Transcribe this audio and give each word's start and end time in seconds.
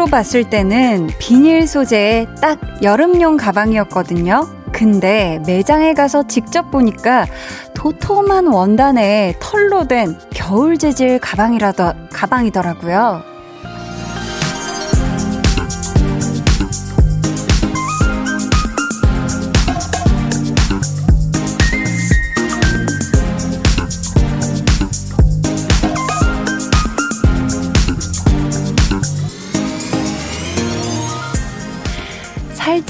화면으로 0.00 0.06
봤을 0.06 0.48
때는 0.48 1.08
비닐 1.18 1.66
소재의 1.66 2.26
딱 2.40 2.58
여름용 2.82 3.36
가방이었거든요. 3.36 4.48
근데 4.72 5.40
매장에 5.46 5.92
가서 5.94 6.26
직접 6.26 6.70
보니까 6.70 7.26
도톰한 7.74 8.46
원단에 8.46 9.34
털로 9.40 9.86
된 9.86 10.18
겨울 10.32 10.78
재질 10.78 11.18
가방이라더 11.18 11.94
가방이더라고요. 12.12 13.29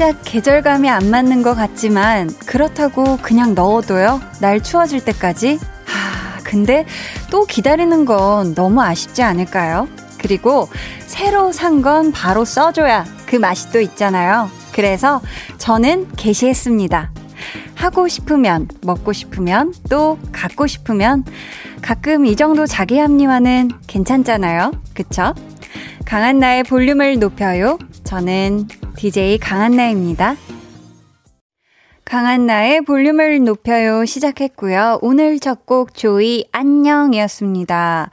살짝 0.01 0.23
계절감이 0.25 0.89
안 0.89 1.11
맞는 1.11 1.43
것 1.43 1.55
같지만 1.55 2.31
그렇다고 2.47 3.19
그냥 3.19 3.55
넣어둬요. 3.55 4.23
날 4.41 4.63
추워질 4.63 5.05
때까지. 5.05 5.59
하, 5.85 6.43
근데 6.43 6.87
또 7.31 7.45
기다리는 7.45 8.07
건 8.07 8.55
너무 8.55 8.81
아쉽지 8.81 9.23
않을까요? 9.23 9.89
그리고 10.17 10.71
새로 11.01 11.53
산 11.53 11.83
건 11.83 12.13
바로 12.13 12.47
써줘야 12.47 13.05
그 13.27 13.37
맛이 13.37 13.73
또 13.73 13.81
있잖아요. 13.83 14.49
그래서 14.73 15.21
저는 15.59 16.09
게시했습니다. 16.17 17.13
하고 17.75 18.09
싶으면, 18.09 18.69
먹고 18.81 19.13
싶으면, 19.13 19.75
또 19.91 20.19
갖고 20.33 20.67
싶으면, 20.67 21.25
가끔 21.83 22.25
이 22.25 22.37
정도 22.37 22.65
자기 22.65 22.99
합리화는 22.99 23.71
괜찮잖아요. 23.87 24.73
그쵸? 24.95 25.35
강한 26.07 26.39
나의 26.39 26.65
볼륨을 26.65 27.19
높여요. 27.19 27.79
저는 28.05 28.67
DJ 29.01 29.39
강한나입니다. 29.39 30.37
강한나의 32.05 32.83
볼륨을 32.83 33.43
높여요 33.45 34.05
시작했고요. 34.05 34.99
오늘 35.01 35.41
첫 35.41 35.65
곡 35.65 35.95
조이 35.95 36.45
안녕이었습니다. 36.53 38.11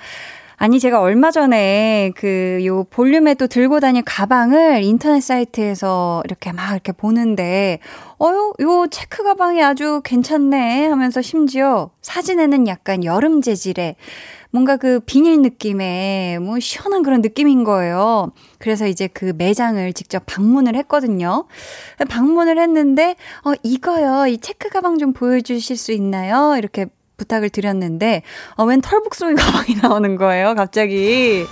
아니 0.55 0.79
제가 0.79 1.01
얼마 1.01 1.29
전에 1.29 2.11
그 2.15 2.61
요 2.63 2.85
볼륨에 2.85 3.33
또 3.33 3.47
들고 3.47 3.81
다닐 3.81 4.01
가방을 4.05 4.81
인터넷 4.83 5.19
사이트에서 5.19 6.21
이렇게 6.23 6.53
막 6.53 6.71
이렇게 6.71 6.93
보는데 6.93 7.79
어요 8.17 8.53
요 8.61 8.87
체크 8.89 9.23
가방이 9.23 9.61
아주 9.61 9.99
괜찮네 10.05 10.87
하면서 10.87 11.21
심지어 11.21 11.91
사진에는 12.01 12.65
약간 12.69 13.03
여름 13.03 13.41
재질의 13.41 13.97
뭔가 14.57 14.75
그 14.75 14.99
비닐 15.01 15.43
느낌의 15.43 16.39
뭐 16.39 16.59
시원한 16.59 17.03
그런 17.03 17.21
느낌인 17.21 17.63
거예요. 17.63 18.31
그래서 18.57 18.87
이제 18.87 19.05
그 19.05 19.33
매장을 19.37 19.93
직접 19.93 20.23
방문을 20.25 20.75
했거든요. 20.77 21.45
방문을 22.09 22.57
했는데, 22.57 23.15
어, 23.45 23.53
이거요. 23.61 24.25
이 24.25 24.39
체크 24.39 24.69
가방 24.69 24.97
좀 24.97 25.13
보여주실 25.13 25.77
수 25.77 25.91
있나요? 25.91 26.55
이렇게 26.57 26.87
부탁을 27.17 27.51
드렸는데, 27.51 28.23
어, 28.55 28.65
웬 28.65 28.81
털북송이 28.81 29.35
가방이 29.35 29.75
나오는 29.83 30.15
거예요. 30.15 30.55
갑자기. 30.55 31.45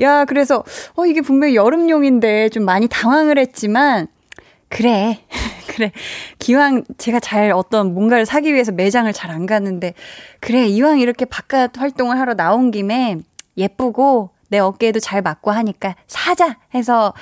야, 0.00 0.24
그래서, 0.24 0.64
어, 0.96 1.04
이게 1.04 1.20
분명히 1.20 1.54
여름용인데 1.54 2.48
좀 2.48 2.64
많이 2.64 2.88
당황을 2.88 3.36
했지만, 3.36 4.06
그래. 4.72 5.20
그래. 5.68 5.92
기왕 6.38 6.84
제가 6.98 7.20
잘 7.20 7.50
어떤 7.52 7.92
뭔가를 7.94 8.26
사기 8.26 8.52
위해서 8.54 8.72
매장을 8.72 9.10
잘 9.12 9.30
안 9.30 9.46
가는데, 9.46 9.94
그래. 10.40 10.66
이왕 10.66 10.98
이렇게 10.98 11.24
바깥 11.24 11.78
활동을 11.78 12.18
하러 12.18 12.34
나온 12.34 12.70
김에 12.70 13.18
예쁘고 13.56 14.30
내 14.48 14.58
어깨에도 14.58 14.98
잘 15.00 15.22
맞고 15.22 15.50
하니까 15.50 15.94
사자! 16.06 16.56
해서 16.74 17.12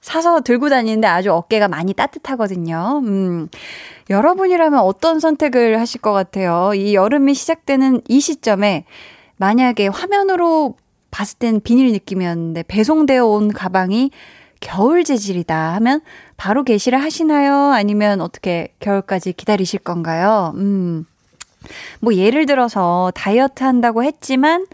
사서 0.00 0.40
들고 0.42 0.68
다니는데 0.68 1.06
아주 1.08 1.32
어깨가 1.32 1.68
많이 1.68 1.92
따뜻하거든요. 1.92 3.02
음. 3.04 3.48
여러분이라면 4.10 4.78
어떤 4.80 5.18
선택을 5.20 5.80
하실 5.80 6.00
것 6.00 6.12
같아요? 6.12 6.72
이 6.74 6.94
여름이 6.94 7.34
시작되는 7.34 8.02
이 8.08 8.20
시점에 8.20 8.84
만약에 9.36 9.88
화면으로 9.88 10.76
봤을 11.10 11.38
땐 11.38 11.60
비닐 11.60 11.92
느낌이었는데 11.92 12.64
배송되어 12.68 13.26
온 13.26 13.48
가방이 13.52 14.10
겨울 14.60 15.04
재질이다 15.04 15.74
하면 15.74 16.00
바로 16.36 16.64
게시를 16.64 17.02
하시나요? 17.02 17.72
아니면 17.72 18.20
어떻게 18.20 18.74
겨울까지 18.80 19.32
기다리실 19.32 19.80
건가요? 19.80 20.52
음. 20.56 21.06
뭐 22.00 22.14
예를 22.14 22.46
들어서 22.46 23.12
다이어트 23.14 23.64
한다고 23.64 24.04
했지만 24.04 24.66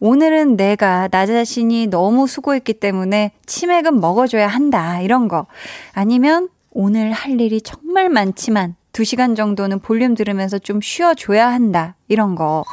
오늘은 0.00 0.56
내가 0.56 1.08
나 1.08 1.24
자신이 1.24 1.86
너무 1.86 2.26
수고했기 2.26 2.74
때문에 2.74 3.32
치맥은 3.46 4.00
먹어줘야 4.00 4.48
한다. 4.48 5.00
이런 5.00 5.28
거. 5.28 5.46
아니면 5.92 6.48
오늘 6.72 7.12
할 7.12 7.40
일이 7.40 7.60
정말 7.60 8.08
많지만 8.08 8.74
2시간 8.92 9.36
정도는 9.36 9.80
볼륨 9.80 10.14
들으면서 10.14 10.58
좀 10.58 10.80
쉬어줘야 10.80 11.48
한다. 11.48 11.94
이런 12.08 12.34
거. 12.34 12.64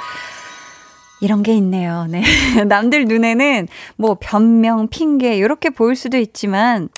이런 1.21 1.43
게 1.43 1.53
있네요. 1.55 2.07
네. 2.09 2.23
남들 2.67 3.05
눈에는 3.05 3.67
뭐 3.95 4.17
변명, 4.19 4.87
핑계, 4.87 5.37
이렇게 5.37 5.69
보일 5.69 5.95
수도 5.95 6.17
있지만, 6.17 6.89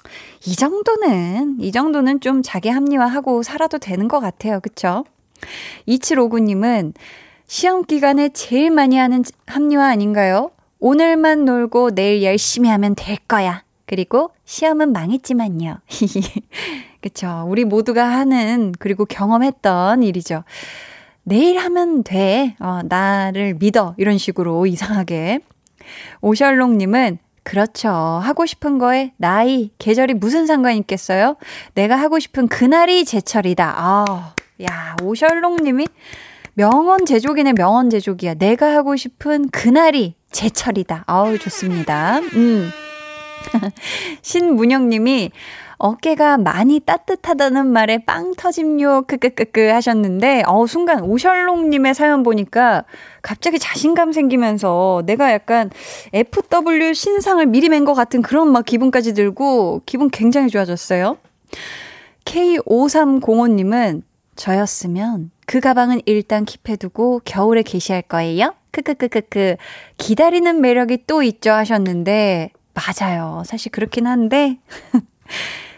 이 0.45 0.55
정도는, 0.55 1.57
이 1.59 1.71
정도는 1.71 2.21
좀 2.21 2.41
자기 2.41 2.69
합리화하고 2.69 3.43
살아도 3.43 3.77
되는 3.77 4.07
것 4.07 4.19
같아요. 4.19 4.59
그쵸? 4.61 5.03
2759님은 5.87 6.93
시험 7.47 7.83
기간에 7.83 8.29
제일 8.29 8.71
많이 8.71 8.97
하는 8.97 9.23
합리화 9.45 9.85
아닌가요? 9.87 10.51
오늘만 10.79 11.45
놀고 11.45 11.91
내일 11.91 12.23
열심히 12.23 12.69
하면 12.69 12.95
될 12.95 13.17
거야. 13.27 13.63
그리고 13.85 14.31
시험은 14.45 14.93
망했지만요. 14.93 15.79
그쵸. 17.01 17.45
우리 17.47 17.65
모두가 17.65 18.05
하는, 18.05 18.73
그리고 18.79 19.05
경험했던 19.05 20.03
일이죠. 20.03 20.43
내일 21.23 21.57
하면 21.57 22.03
돼. 22.03 22.55
어, 22.59 22.81
나를 22.83 23.55
믿어. 23.55 23.95
이런 23.97 24.17
식으로 24.17 24.65
이상하게. 24.65 25.39
오셜롱님은 26.21 27.19
그렇죠. 27.43 27.89
하고 27.89 28.45
싶은 28.45 28.77
거에 28.77 29.13
나이, 29.17 29.71
계절이 29.77 30.13
무슨 30.15 30.45
상관 30.45 30.75
있겠어요? 30.75 31.35
내가 31.73 31.97
하고 31.97 32.19
싶은 32.19 32.47
그날이 32.47 33.03
제철이다. 33.03 33.73
아, 33.77 34.33
야, 34.63 34.95
오셜롱님이 35.03 35.87
명언 36.53 37.05
제조기네 37.05 37.53
명언 37.53 37.89
제조기야. 37.89 38.35
내가 38.35 38.73
하고 38.73 38.95
싶은 38.95 39.49
그날이 39.49 40.15
제철이다. 40.31 41.03
아우, 41.07 41.37
좋습니다. 41.37 42.19
음. 42.19 42.69
신문영님이 44.21 45.31
어깨가 45.83 46.37
많이 46.37 46.79
따뜻하다는 46.79 47.67
말에 47.67 47.97
빵 48.05 48.33
터짐요, 48.35 49.03
크크크크 49.07 49.67
하셨는데, 49.67 50.43
어 50.47 50.65
순간 50.65 51.01
오셜롱 51.01 51.69
님의 51.71 51.93
사연 51.93 52.23
보니까 52.23 52.85
갑자기 53.21 53.59
자신감 53.59 54.13
생기면서 54.13 55.03
내가 55.05 55.33
약간 55.33 55.69
FW 56.13 56.93
신상을 56.93 57.45
미리 57.47 57.67
맨 57.67 57.83
것 57.83 57.93
같은 57.95 58.21
그런 58.21 58.49
막 58.49 58.63
기분까지 58.63 59.13
들고 59.13 59.81
기분 59.85 60.09
굉장히 60.09 60.47
좋아졌어요. 60.47 61.17
K5305 62.23 63.51
님은 63.51 64.03
저였으면 64.37 65.31
그 65.45 65.59
가방은 65.59 65.99
일단 66.05 66.45
킵해두고 66.45 67.23
겨울에 67.25 67.61
게시할 67.61 68.03
거예요? 68.03 68.53
크크크크크. 68.71 69.57
기다리는 69.97 70.61
매력이 70.61 71.03
또 71.07 71.23
있죠 71.23 71.51
하셨는데, 71.51 72.51
맞아요. 72.73 73.43
사실 73.45 73.69
그렇긴 73.73 74.07
한데, 74.07 74.59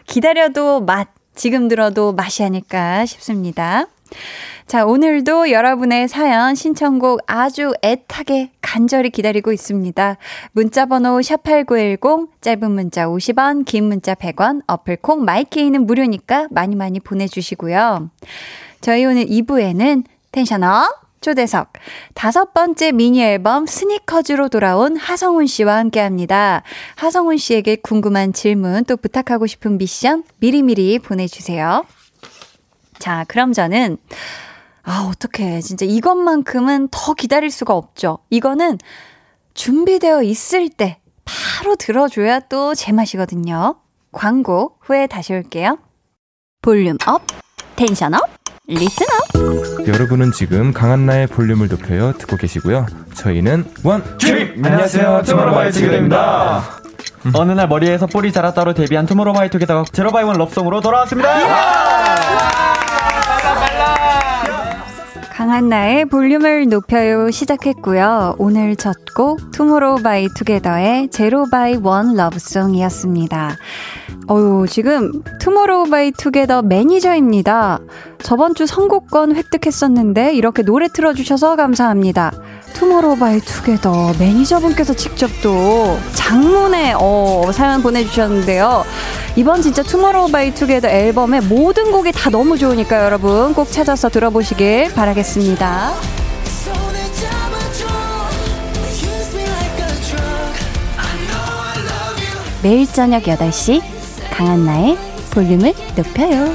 기다려도 0.06 0.82
맛, 0.82 1.10
지금 1.36 1.68
들어도 1.68 2.14
맛이 2.14 2.44
아닐까 2.44 3.06
싶습니다. 3.06 3.88
자, 4.68 4.86
오늘도 4.86 5.52
여러분의 5.52 6.08
사연, 6.08 6.56
신청곡 6.56 7.22
아주 7.28 7.74
애타게 7.84 8.52
간절히 8.62 9.12
기다리고 9.12 9.52
있습니다. 9.52 10.18
문자번호 10.54 11.20
샵8910, 11.20 12.30
짧은 12.42 12.72
문자 12.72 13.06
50원, 13.06 13.66
긴 13.66 13.86
문자 13.86 14.16
100원, 14.16 14.62
어플콩, 14.66 15.24
마이케이는 15.24 15.86
무료니까 15.86 16.48
많이 16.50 16.76
많이 16.76 17.00
보내주시고요. 17.00 18.10
저희 18.82 19.06
오늘 19.06 19.26
2부에는 19.26 20.04
텐션업! 20.32 21.05
초대석 21.26 21.74
다섯 22.14 22.54
번째 22.54 22.92
미니 22.92 23.24
앨범 23.24 23.66
스니커즈로 23.66 24.48
돌아온 24.48 24.96
하성훈 24.96 25.48
씨와 25.48 25.78
함께 25.78 26.00
합니다. 26.00 26.62
하성훈 26.98 27.38
씨에게 27.38 27.78
궁금한 27.78 28.32
질문 28.32 28.86
또 28.86 28.96
부탁하고 28.96 29.48
싶은 29.48 29.80
미션 29.80 30.24
미리미리 30.38 31.00
보내주세요. 31.00 31.84
자, 33.00 33.26
그럼 33.28 33.54
저는 33.54 33.98
아, 34.84 35.12
어떡해. 35.12 35.62
진짜 35.62 35.84
이것만큼은 35.88 36.90
더 36.92 37.16
기다릴 37.16 37.50
수가 37.50 37.74
없죠. 37.74 38.20
이거는 38.30 38.78
준비되어 39.56 40.22
있을 40.22 40.70
때 40.70 41.00
바로 41.26 41.76
들어줘야 41.76 42.40
또 42.42 42.76
제맛이거든요. 42.76 43.78
광고 44.12 44.78
후에 44.82 45.08
다시 45.08 45.34
올게요. 45.34 45.80
volume 46.62 46.98
up, 47.08 47.24
tension 47.76 48.14
up. 48.14 48.45
listener. 48.68 49.86
여러분은 49.88 50.32
지금 50.32 50.74
강한나의 50.74 51.28
볼륨을 51.28 51.68
높여요. 51.68 52.14
듣고 52.14 52.36
계시고요. 52.38 52.88
저희는 53.14 53.66
one 53.84 54.04
dream 54.18 54.64
안녕하세요. 54.66 55.22
투모로우바이 55.26 55.72
투게더입니다. 55.72 56.64
어느 57.34 57.52
날 57.52 57.68
머리에서 57.68 58.08
뿔이 58.08 58.32
자랐다로 58.32 58.74
데뷔한 58.74 59.06
투모로우바이투게더 59.06 59.86
zero 59.92 60.12
by 60.12 60.22
one 60.22 60.38
love 60.38 60.52
song으로 60.52 60.82
돌아왔습니다. 60.82 62.75
강한나의 65.36 66.06
볼륨을 66.06 66.70
높여요 66.70 67.30
시작했고요. 67.30 68.36
오늘 68.38 68.78
첫 68.78 68.96
곡 69.16 69.52
투모로우 69.52 70.02
바이 70.02 70.28
투게더의 70.28 71.08
zero 71.10 71.46
by 71.50 71.78
one 71.82 72.16
love 72.16 72.41
song이었습니다. 72.41 73.56
어유 74.30 74.66
지금 74.70 75.24
투모로우 75.40 75.90
바이 75.90 76.12
투게더 76.12 76.64
매니저입니다. 76.64 77.80
저번 78.22 78.56
주 78.56 78.66
선곡권 78.66 79.38
획득했었는데 79.38 80.36
이렇게 80.36 80.64
노래 80.64 80.90
틀어주셔서 80.90 81.56
감사합니다. 81.56 82.34
투모로우 82.74 83.18
바이 83.18 83.40
투게더 83.40 84.16
매니저분께서 84.20 84.96
직접 84.96 85.30
또 85.42 85.98
장문에 86.14 86.96
어, 87.00 87.50
사연 87.54 87.82
보내주셨는데요. 87.82 88.84
이번 89.38 89.62
진짜 89.62 89.82
투모로우 89.82 90.30
바이 90.30 90.54
투게더 90.54 90.90
앨범의 90.90 91.42
모든 91.44 91.94
곡이 91.94 92.12
다 92.12 92.30
너무 92.30 92.58
좋으니까 92.58 93.06
여러분 93.06 93.54
꼭 93.54 93.72
찾아서 93.72 94.10
들어보시길 94.10 94.94
바라겠습니다. 94.94 95.25
매일 102.62 102.86
저녁 102.86 103.24
8시 103.24 103.82
강한나의 104.32 104.98
볼륨을 105.32 105.74
높여요. 105.98 106.54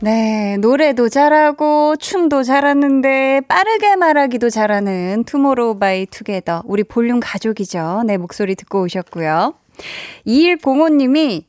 네, 0.00 0.58
노래도 0.58 1.08
잘하고 1.08 1.96
춤도 1.96 2.42
잘하는데 2.42 3.40
빠르게 3.48 3.96
말하기도 3.96 4.50
잘하는 4.50 5.24
투모로우 5.24 5.78
바이 5.78 6.04
투게더 6.04 6.64
우리 6.66 6.84
볼륨 6.84 7.20
가족이죠. 7.20 8.02
네, 8.06 8.18
목소리 8.18 8.54
듣고 8.54 8.82
오셨고요. 8.82 9.54
2105님이 10.26 11.44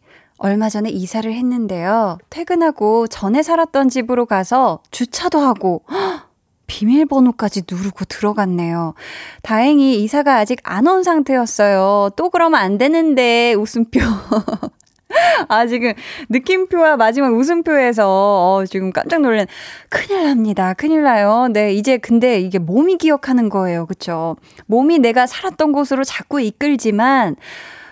얼마 0.46 0.70
전에 0.70 0.92
이사를 0.92 1.32
했는데요. 1.34 2.20
퇴근하고 2.30 3.08
전에 3.08 3.42
살았던 3.42 3.90
집으로 3.90 4.28
가서 4.28 4.80
주차도 4.92 5.40
하고 5.40 5.82
비밀번호까지 6.68 7.64
누르고 7.70 8.06
들어갔네요. 8.06 8.94
다행히 9.42 10.04
이사가 10.04 10.36
아직 10.38 10.60
안 10.64 10.86
온 10.86 11.02
상태였어요. 11.02 12.12
또 12.16 12.30
그러면 12.30 12.62
안 12.62 12.78
되는데 12.78 13.56
웃음표. 13.56 14.00
아, 15.48 15.66
지금 15.66 15.94
느낌표와 16.30 16.96
마지막 16.98 17.34
웃음표에서 17.34 18.04
어, 18.08 18.66
지금 18.70 18.92
깜짝 18.92 19.22
놀란 19.22 19.48
큰일 19.90 20.26
납니다. 20.26 20.74
큰일 20.74 21.02
나요. 21.02 21.48
네, 21.52 21.74
이제 21.74 21.98
근데 21.98 22.40
이게 22.40 22.60
몸이 22.60 22.98
기억하는 22.98 23.50
거예요. 23.50 23.88
그쵸? 23.88 24.36
몸이 24.68 25.00
내가 25.00 25.26
살았던 25.26 25.72
곳으로 25.72 26.04
자꾸 26.04 26.40
이끌지만 26.40 27.36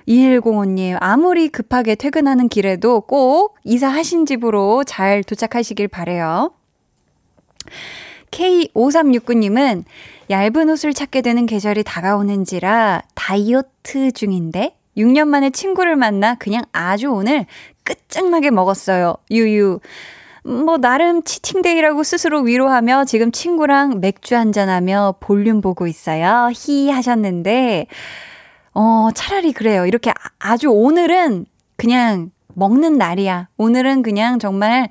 2105님, 0.08 0.98
아무리 1.00 1.48
급하게 1.50 1.96
퇴근하는 1.96 2.50
길에도 2.50 3.02
꼭 3.02 3.56
이사하신 3.64 4.26
집으로 4.26 4.84
잘 4.84 5.24
도착하시길 5.24 5.88
바래요. 5.88 6.52
K5369님은 8.32 9.84
얇은 10.30 10.70
옷을 10.70 10.94
찾게 10.94 11.22
되는 11.22 11.46
계절이 11.46 11.84
다가오는지라 11.84 13.04
다이어트 13.14 14.12
중인데 14.12 14.76
6년 14.98 15.28
만에 15.28 15.50
친구를 15.50 15.96
만나 15.96 16.36
그냥 16.36 16.64
아주 16.72 17.10
오늘 17.12 17.46
끝장나게 17.84 18.52
먹었어요. 18.52 19.16
유유. 19.32 19.80
뭐, 20.46 20.78
나름 20.78 21.24
치팅데이라고 21.24 22.04
스스로 22.04 22.42
위로하며 22.42 23.06
지금 23.06 23.32
친구랑 23.32 24.02
맥주 24.02 24.36
한잔하며 24.36 25.16
볼륨 25.22 25.62
보고 25.62 25.88
있어요. 25.88 26.50
히 26.54 26.90
하셨는데, 26.90 27.88
어, 28.74 29.10
차라리 29.14 29.54
그래요. 29.54 29.86
이렇게 29.86 30.10
아, 30.12 30.14
아주 30.40 30.70
오늘은 30.70 31.46
그냥 31.78 32.32
먹는 32.56 32.98
날이야. 32.98 33.50
오늘은 33.58 34.04
그냥 34.04 34.40
정말 34.40 34.90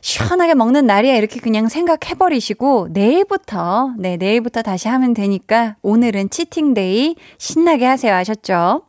시원하게 0.00 0.54
먹는 0.54 0.86
날이야. 0.86 1.14
이렇게 1.14 1.40
그냥 1.40 1.68
생각해버리시고, 1.68 2.88
내일부터, 2.90 3.94
네, 3.98 4.16
내일부터 4.16 4.62
다시 4.62 4.88
하면 4.88 5.14
되니까, 5.14 5.76
오늘은 5.82 6.30
치팅데이 6.30 7.14
신나게 7.38 7.86
하세요. 7.86 8.12
아셨죠? 8.14 8.82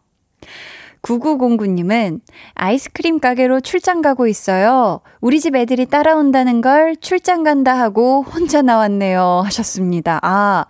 9909님은 1.03 2.21
아이스크림 2.55 3.19
가게로 3.19 3.59
출장 3.59 4.01
가고 4.01 4.25
있어요. 4.25 5.01
우리 5.19 5.39
집 5.39 5.55
애들이 5.55 5.85
따라온다는 5.85 6.61
걸 6.61 6.95
출장 6.95 7.43
간다 7.43 7.77
하고 7.77 8.23
혼자 8.23 8.61
나왔네요. 8.61 9.41
하셨습니다. 9.45 10.19
아, 10.23 10.65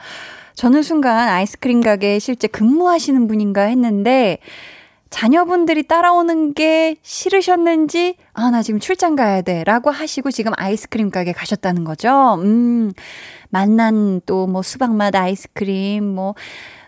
저는 0.55 0.83
순간 0.83 1.29
아이스크림 1.29 1.81
가게에 1.81 2.19
실제 2.19 2.47
근무하시는 2.47 3.27
분인가 3.27 3.63
했는데, 3.63 4.37
자녀분들이 5.09 5.83
따라오는 5.83 6.53
게 6.53 6.95
싫으셨는지, 7.03 8.15
아, 8.33 8.49
나 8.49 8.63
지금 8.63 8.79
출장 8.79 9.15
가야 9.15 9.41
돼. 9.43 9.63
라고 9.63 9.91
하시고 9.91 10.31
지금 10.31 10.51
아이스크림 10.57 11.11
가게 11.11 11.31
가셨다는 11.33 11.83
거죠. 11.83 12.35
음, 12.41 12.91
만난 13.49 14.21
또 14.25 14.47
뭐 14.47 14.63
수박맛 14.63 15.15
아이스크림, 15.15 16.03
뭐, 16.03 16.33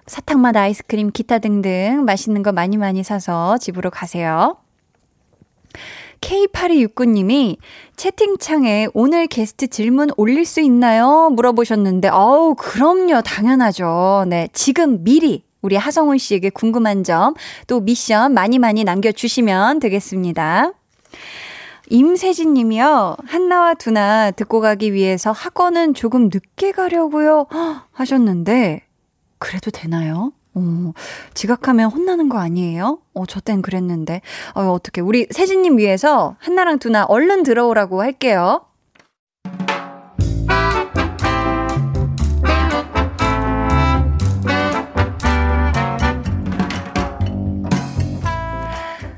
사탕맛 0.07 0.55
아이스크림, 0.55 1.11
기타 1.11 1.39
등등 1.39 2.03
맛있는 2.05 2.41
거 2.43 2.51
많이 2.51 2.77
많이 2.77 3.03
사서 3.03 3.57
집으로 3.59 3.89
가세요. 3.91 4.57
K8269님이 6.25 7.57
채팅창에 7.95 8.87
오늘 8.93 9.27
게스트 9.27 9.67
질문 9.67 10.09
올릴 10.17 10.45
수 10.45 10.59
있나요? 10.59 11.29
물어보셨는데, 11.31 12.09
어우, 12.09 12.55
그럼요. 12.55 13.21
당연하죠. 13.21 14.25
네. 14.27 14.49
지금 14.51 15.03
미리 15.03 15.43
우리 15.61 15.75
하성훈 15.75 16.17
씨에게 16.17 16.49
궁금한 16.49 17.03
점, 17.03 17.35
또 17.67 17.79
미션 17.79 18.33
많이 18.33 18.57
많이 18.57 18.83
남겨주시면 18.83 19.79
되겠습니다. 19.79 20.73
임세진 21.89 22.55
님이요. 22.55 23.17
한나와 23.25 23.75
두나 23.75 24.31
듣고 24.31 24.61
가기 24.61 24.93
위해서 24.93 25.31
학원은 25.31 25.93
조금 25.93 26.29
늦게 26.33 26.71
가려고요. 26.71 27.45
하셨는데, 27.93 28.81
그래도 29.37 29.69
되나요? 29.69 30.31
어, 30.55 30.91
지각하면 31.33 31.91
혼나는 31.91 32.29
거 32.29 32.37
아니에요? 32.39 32.99
어, 33.13 33.25
저 33.25 33.39
땐 33.41 33.61
그랬는데. 33.61 34.21
어, 34.55 34.61
어떻게 34.71 35.01
우리 35.01 35.27
세진님 35.29 35.77
위해서 35.77 36.35
한나랑 36.39 36.79
두나 36.79 37.05
얼른 37.05 37.43
들어오라고 37.43 38.01
할게요. 38.01 38.61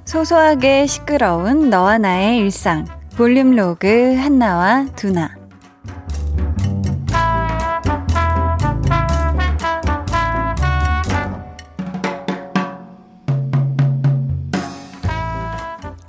소소하게 0.06 0.88
시끄러운 0.88 1.70
너와 1.70 1.98
나의 1.98 2.38
일상. 2.40 2.86
볼륨 3.16 3.52
로그 3.56 4.16
한나와 4.16 4.86
두나. 4.96 5.37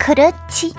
그렇지. 0.09 0.73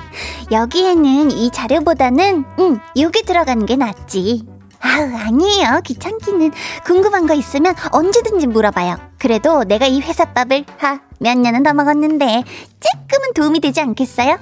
여기에는 0.52 1.30
이 1.30 1.52
자료보다는, 1.52 2.46
응, 2.58 2.80
여기 2.98 3.22
들어가는 3.22 3.64
게 3.68 3.76
낫지. 3.76 4.44
아우, 4.80 5.16
아니에요. 5.16 5.82
귀찮기는. 5.86 6.52
궁금한 6.84 7.28
거 7.28 7.36
있으면 7.36 7.76
언제든지 7.92 8.48
물어봐요. 8.48 8.98
그래도 9.20 9.64
내가 9.66 9.86
이 9.86 10.02
회사밥을, 10.02 10.66
하, 10.80 11.02
몇 11.20 11.38
년은 11.38 11.62
더 11.62 11.76
먹었는데, 11.76 12.44
조금은 12.80 13.34
도움이 13.36 13.60
되지 13.60 13.82
않겠어요? 13.82 14.40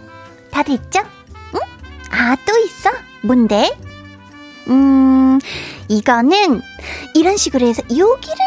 다 0.52 0.64
됐죠? 0.64 1.02
응? 1.56 1.60
아, 2.12 2.38
또 2.48 2.58
있어? 2.58 2.90
뭔데? 3.24 3.78
음, 4.70 5.38
이거는, 5.90 6.62
이런 7.14 7.36
식으로 7.36 7.68
해서 7.68 7.84
여기를 7.90 8.38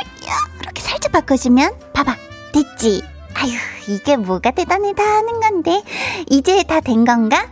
이렇게 0.63 0.81
살짝 0.81 1.13
바꿔주면, 1.13 1.75
봐봐. 1.93 2.17
됐지? 2.53 3.03
아휴, 3.35 3.51
이게 3.93 4.17
뭐가 4.17 4.51
대단하다 4.51 5.03
하는 5.03 5.41
건데, 5.41 5.83
이제 6.29 6.63
다 6.65 6.81
된 6.81 7.05
건가? 7.05 7.47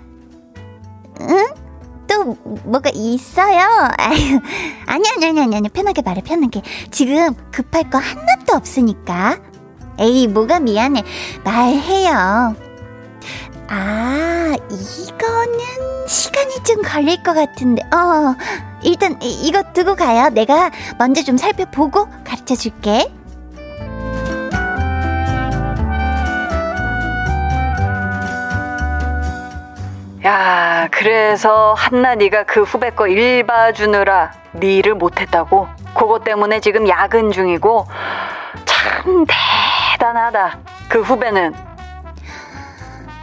응? 1.20 1.46
또 2.06 2.36
뭐가 2.64 2.90
있어요? 2.94 3.60
아휴, 3.98 4.40
아니, 4.86 5.04
아니, 5.10 5.26
아니, 5.26 5.40
아니, 5.40 5.56
아니, 5.56 5.68
편하게 5.68 6.02
말해, 6.02 6.22
편하게. 6.22 6.62
지금 6.90 7.34
급할 7.52 7.88
거 7.90 7.98
하나도 7.98 8.54
없으니까. 8.56 9.38
에이, 9.98 10.26
뭐가 10.28 10.60
미안해. 10.60 11.02
말해요. 11.44 12.54
아, 13.70 14.54
이거는 14.70 16.06
시간이 16.06 16.54
좀 16.64 16.82
걸릴 16.82 17.22
것 17.22 17.34
같은데, 17.34 17.82
어, 17.94 18.34
일단 18.82 19.18
이, 19.22 19.46
이거 19.46 19.62
두고 19.74 19.94
가요. 19.96 20.30
내가 20.30 20.70
먼저 20.98 21.22
좀 21.22 21.36
살펴보고 21.36 22.06
가르쳐 22.24 22.54
줄게. 22.54 23.12
야, 30.28 30.82
야, 30.82 30.88
그래서 30.90 31.72
한나 31.72 32.14
네가 32.14 32.42
그 32.44 32.62
후배 32.62 32.90
거 32.90 33.06
일 33.08 33.46
봐주느라 33.46 34.30
네 34.52 34.76
일을 34.76 34.94
못했다고? 34.94 35.66
그것 35.94 36.22
때문에 36.22 36.60
지금 36.60 36.86
야근 36.86 37.30
중이고 37.32 37.86
참 38.66 39.24
대단하다. 39.94 40.58
그 40.90 41.00
후배는 41.00 41.54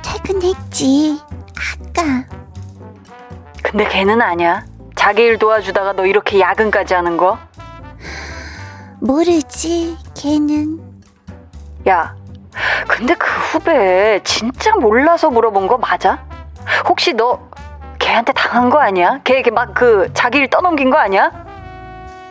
퇴근했지. 0.03 1.21
아까. 1.53 2.23
근데 3.61 3.87
걔는 3.87 4.19
아니야. 4.21 4.65
자기 4.95 5.21
일 5.21 5.37
도와주다가 5.37 5.93
너 5.93 6.07
이렇게 6.07 6.39
야근까지 6.39 6.95
하는 6.95 7.17
거? 7.17 7.37
모르지, 8.99 9.95
걔는. 10.15 10.79
야, 11.87 12.15
근데 12.87 13.13
그 13.13 13.27
후배 13.27 14.19
진짜 14.23 14.75
몰라서 14.75 15.29
물어본 15.29 15.67
거 15.67 15.77
맞아? 15.77 16.25
혹시 16.87 17.13
너 17.13 17.39
걔한테 17.99 18.33
당한 18.33 18.69
거 18.69 18.79
아니야? 18.79 19.19
걔 19.23 19.41
막 19.51 19.73
그 19.73 20.09
자기 20.13 20.37
일 20.39 20.49
떠넘긴 20.49 20.89
거 20.89 20.97
아니야? 20.97 21.31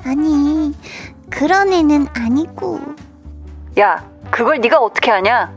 아니, 0.07 0.73
그런 1.31 1.73
애는 1.73 2.07
아니고. 2.14 2.81
야, 3.79 4.05
그걸 4.31 4.61
네가 4.61 4.79
어떻게 4.79 5.11
하냐? 5.11 5.53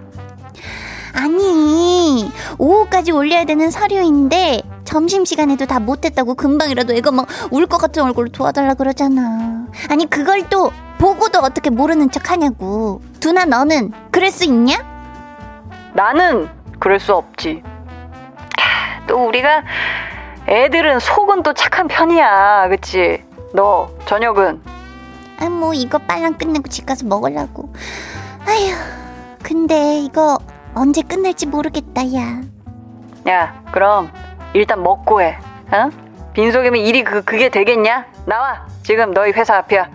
아니, 1.13 2.31
오후까지 2.57 3.11
올려야 3.11 3.45
되는 3.45 3.69
서류인데 3.71 4.61
점심시간에도 4.85 5.65
다 5.65 5.79
못했다고 5.79 6.35
금방이라도 6.35 6.93
애가 6.93 7.11
막 7.11 7.27
울 7.51 7.65
것 7.67 7.77
같은 7.77 8.03
얼굴로 8.03 8.29
도와달라 8.29 8.73
그러잖아. 8.73 9.65
아니, 9.89 10.09
그걸 10.09 10.47
또 10.49 10.71
보고도 10.97 11.39
어떻게 11.39 11.69
모르는 11.69 12.09
척 12.11 12.31
하냐고. 12.31 13.01
두나 13.19 13.45
너는 13.45 13.91
그럴 14.11 14.31
수 14.31 14.45
있냐? 14.45 14.75
나는 15.93 16.49
그럴 16.79 16.99
수 16.99 17.13
없지. 17.13 17.61
또 19.07 19.25
우리가 19.27 19.63
애들은 20.47 20.99
속은 20.99 21.43
또 21.43 21.53
착한 21.53 21.87
편이야. 21.87 22.67
그치? 22.69 23.23
너 23.53 23.89
저녁은 24.05 24.61
아, 25.39 25.49
뭐 25.49 25.73
이거 25.73 25.97
빨랑 25.97 26.33
끝내고 26.33 26.67
집 26.67 26.85
가서 26.85 27.05
먹으려고. 27.05 27.73
아휴, 28.47 28.73
근데 29.43 29.99
이거 29.99 30.37
언제 30.73 31.01
끝날지 31.01 31.47
모르겠다, 31.47 32.01
야. 32.15 32.41
야, 33.27 33.61
그럼 33.71 34.11
일단 34.53 34.81
먹고 34.81 35.21
해. 35.21 35.37
어? 35.71 35.89
빈속이면 36.33 36.81
일이 36.81 37.03
그 37.03 37.23
그게 37.23 37.49
되겠냐? 37.49 38.05
나와. 38.25 38.65
지금 38.83 39.11
너희 39.13 39.31
회사 39.31 39.57
앞이야. 39.57 39.89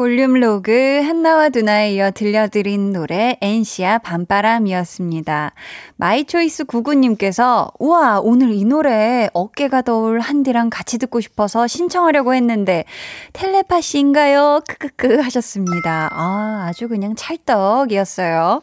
볼륨 0.00 0.32
로그 0.32 1.02
한나와 1.04 1.50
두나에 1.50 1.92
이어 1.92 2.10
들려드린 2.10 2.90
노래 2.90 3.36
엔시아 3.42 3.98
밤바람이었습니다. 3.98 5.52
my 5.96 6.13
choice 6.13 6.64
구구님께서 6.64 7.70
우와 7.78 8.20
오늘 8.20 8.50
이 8.50 8.64
노래 8.64 9.28
어깨가 9.34 9.82
더울 9.82 10.20
한디랑 10.20 10.70
같이 10.70 10.96
듣고 10.96 11.20
싶어서 11.20 11.66
신청하려고 11.66 12.32
했는데 12.32 12.86
텔레파시인가요? 13.34 14.62
크크크 14.66 15.16
하셨습니다. 15.16 16.08
아 16.10 16.64
아주 16.66 16.88
그냥 16.88 17.14
찰떡이었어요. 17.14 18.62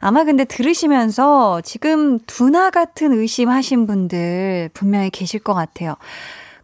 아마 0.00 0.24
근데 0.24 0.44
들으시면서 0.44 1.60
지금 1.60 2.18
두나 2.26 2.70
같은 2.70 3.12
의심하신 3.12 3.86
분들 3.86 4.70
분명히 4.74 5.10
계실 5.10 5.38
것 5.38 5.54
같아요. 5.54 5.94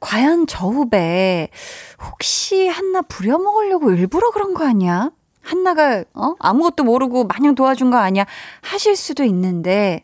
과연 0.01 0.47
저 0.47 0.67
후배 0.67 1.49
혹시 2.11 2.69
한나 2.69 3.03
부려먹으려고 3.03 3.93
일부러 3.93 4.31
그런 4.31 4.55
거 4.55 4.67
아니야? 4.67 5.11
한나가 5.43 6.05
어? 6.15 6.35
아무것도 6.39 6.85
모르고 6.85 7.25
마냥 7.25 7.55
도와준 7.55 7.91
거 7.91 7.99
아니야? 7.99 8.27
하실 8.63 8.97
수도 8.97 9.25
있는데 9.25 10.03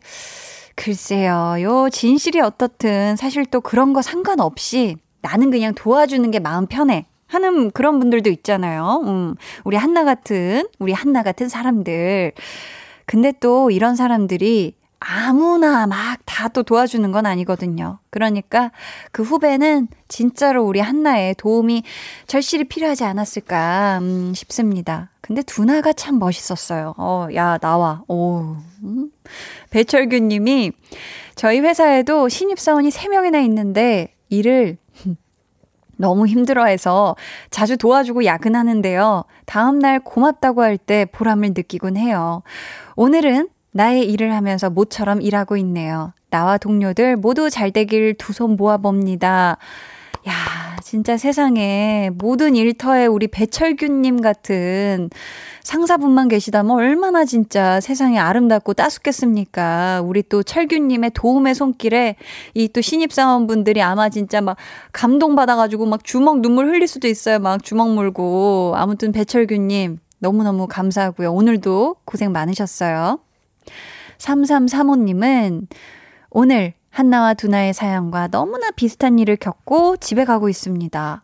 글쎄요. 0.75 1.55
요 1.61 1.89
진실이 1.89 2.39
어떻든 2.39 3.15
사실 3.15 3.45
또 3.45 3.61
그런 3.61 3.93
거 3.93 4.01
상관없이 4.01 4.97
나는 5.21 5.51
그냥 5.51 5.73
도와주는 5.73 6.29
게 6.31 6.39
마음 6.39 6.65
편해. 6.67 7.05
하는 7.27 7.71
그런 7.71 7.99
분들도 7.99 8.29
있잖아요. 8.29 9.01
음, 9.07 9.35
우리 9.63 9.75
한나 9.75 10.03
같은, 10.03 10.67
우리 10.77 10.93
한나 10.93 11.23
같은 11.23 11.49
사람들. 11.49 12.33
근데 13.07 13.33
또 13.39 13.71
이런 13.71 13.95
사람들이 13.95 14.75
아무나 15.05 15.85
막 15.87 16.19
다 16.25 16.47
또 16.49 16.63
도와주는 16.63 17.11
건 17.11 17.25
아니거든요. 17.25 17.99
그러니까 18.09 18.71
그 19.11 19.23
후배는 19.23 19.87
진짜로 20.07 20.63
우리 20.63 20.79
한나의 20.79 21.35
도움이 21.35 21.83
절실히 22.27 22.65
필요하지 22.65 23.03
않았을까 23.03 23.99
음, 24.01 24.33
싶습니다. 24.35 25.09
근데 25.21 25.41
두나가 25.41 25.93
참 25.93 26.19
멋있었어요. 26.19 26.93
어, 26.97 27.27
야, 27.33 27.57
나와. 27.59 28.03
오. 28.07 28.55
음. 28.83 29.09
배철규 29.69 30.19
님이 30.19 30.71
저희 31.35 31.59
회사에도 31.59 32.27
신입사원이 32.29 32.89
3명이나 32.89 33.43
있는데 33.45 34.13
일을 34.29 34.77
너무 35.97 36.27
힘들어해서 36.27 37.15
자주 37.51 37.77
도와주고 37.77 38.25
야근하는데요. 38.25 39.23
다음날 39.45 39.99
고맙다고 40.01 40.61
할 40.61 40.77
때 40.77 41.05
보람을 41.05 41.49
느끼곤 41.55 41.95
해요. 41.97 42.43
오늘은 42.95 43.49
나의 43.73 44.09
일을 44.09 44.33
하면서 44.33 44.69
모처럼 44.69 45.21
일하고 45.21 45.57
있네요. 45.57 46.13
나와 46.29 46.57
동료들 46.57 47.17
모두 47.17 47.49
잘 47.49 47.71
되길 47.71 48.15
두 48.17 48.33
손 48.33 48.55
모아봅니다. 48.55 49.57
야, 50.27 50.33
진짜 50.81 51.17
세상에 51.17 52.09
모든 52.13 52.55
일터에 52.55 53.07
우리 53.07 53.27
배철규님 53.27 54.21
같은 54.21 55.09
상사분만 55.63 56.27
계시다면 56.29 56.71
얼마나 56.75 57.25
진짜 57.25 57.79
세상에 57.81 58.19
아름답고 58.19 58.73
따숩겠습니까? 58.73 60.01
우리 60.05 60.23
또 60.23 60.41
철규님의 60.43 61.11
도움의 61.13 61.55
손길에 61.55 62.15
이 62.53 62.69
또 62.69 62.79
신입사원분들이 62.81 63.81
아마 63.81 64.09
진짜 64.09 64.39
막 64.39 64.55
감동받아가지고 64.93 65.85
막 65.87 66.03
주먹 66.05 66.39
눈물 66.41 66.67
흘릴 66.67 66.87
수도 66.87 67.07
있어요. 67.07 67.39
막 67.39 67.61
주먹 67.63 67.89
물고. 67.93 68.73
아무튼 68.77 69.11
배철규님 69.11 69.97
너무너무 70.19 70.67
감사하고요. 70.67 71.33
오늘도 71.33 71.97
고생 72.05 72.31
많으셨어요. 72.31 73.19
3335님은 74.17 75.67
오늘 76.29 76.73
한나와 76.89 77.33
두나의 77.33 77.73
사연과 77.73 78.27
너무나 78.27 78.69
비슷한 78.71 79.17
일을 79.17 79.35
겪고 79.35 79.97
집에 79.97 80.25
가고 80.25 80.47
있습니다. 80.47 81.23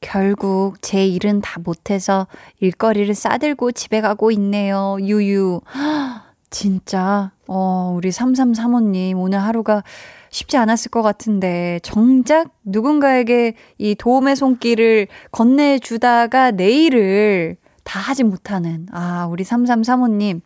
결국 0.00 0.80
제 0.80 1.06
일은 1.06 1.40
다 1.40 1.60
못해서 1.60 2.28
일거리를 2.60 3.12
싸들고 3.14 3.72
집에 3.72 4.00
가고 4.00 4.30
있네요. 4.30 4.96
유유. 5.00 5.60
진짜, 6.50 7.32
어, 7.46 7.92
우리 7.96 8.10
3335님 8.10 9.18
오늘 9.18 9.40
하루가 9.40 9.82
쉽지 10.30 10.56
않았을 10.56 10.90
것 10.90 11.02
같은데, 11.02 11.80
정작 11.82 12.50
누군가에게 12.64 13.54
이 13.76 13.94
도움의 13.94 14.36
손길을 14.36 15.08
건네주다가 15.32 16.52
내일을 16.52 17.56
다 17.84 18.00
하지 18.00 18.22
못하는, 18.22 18.86
아, 18.92 19.26
우리 19.30 19.44
3335님. 19.44 20.40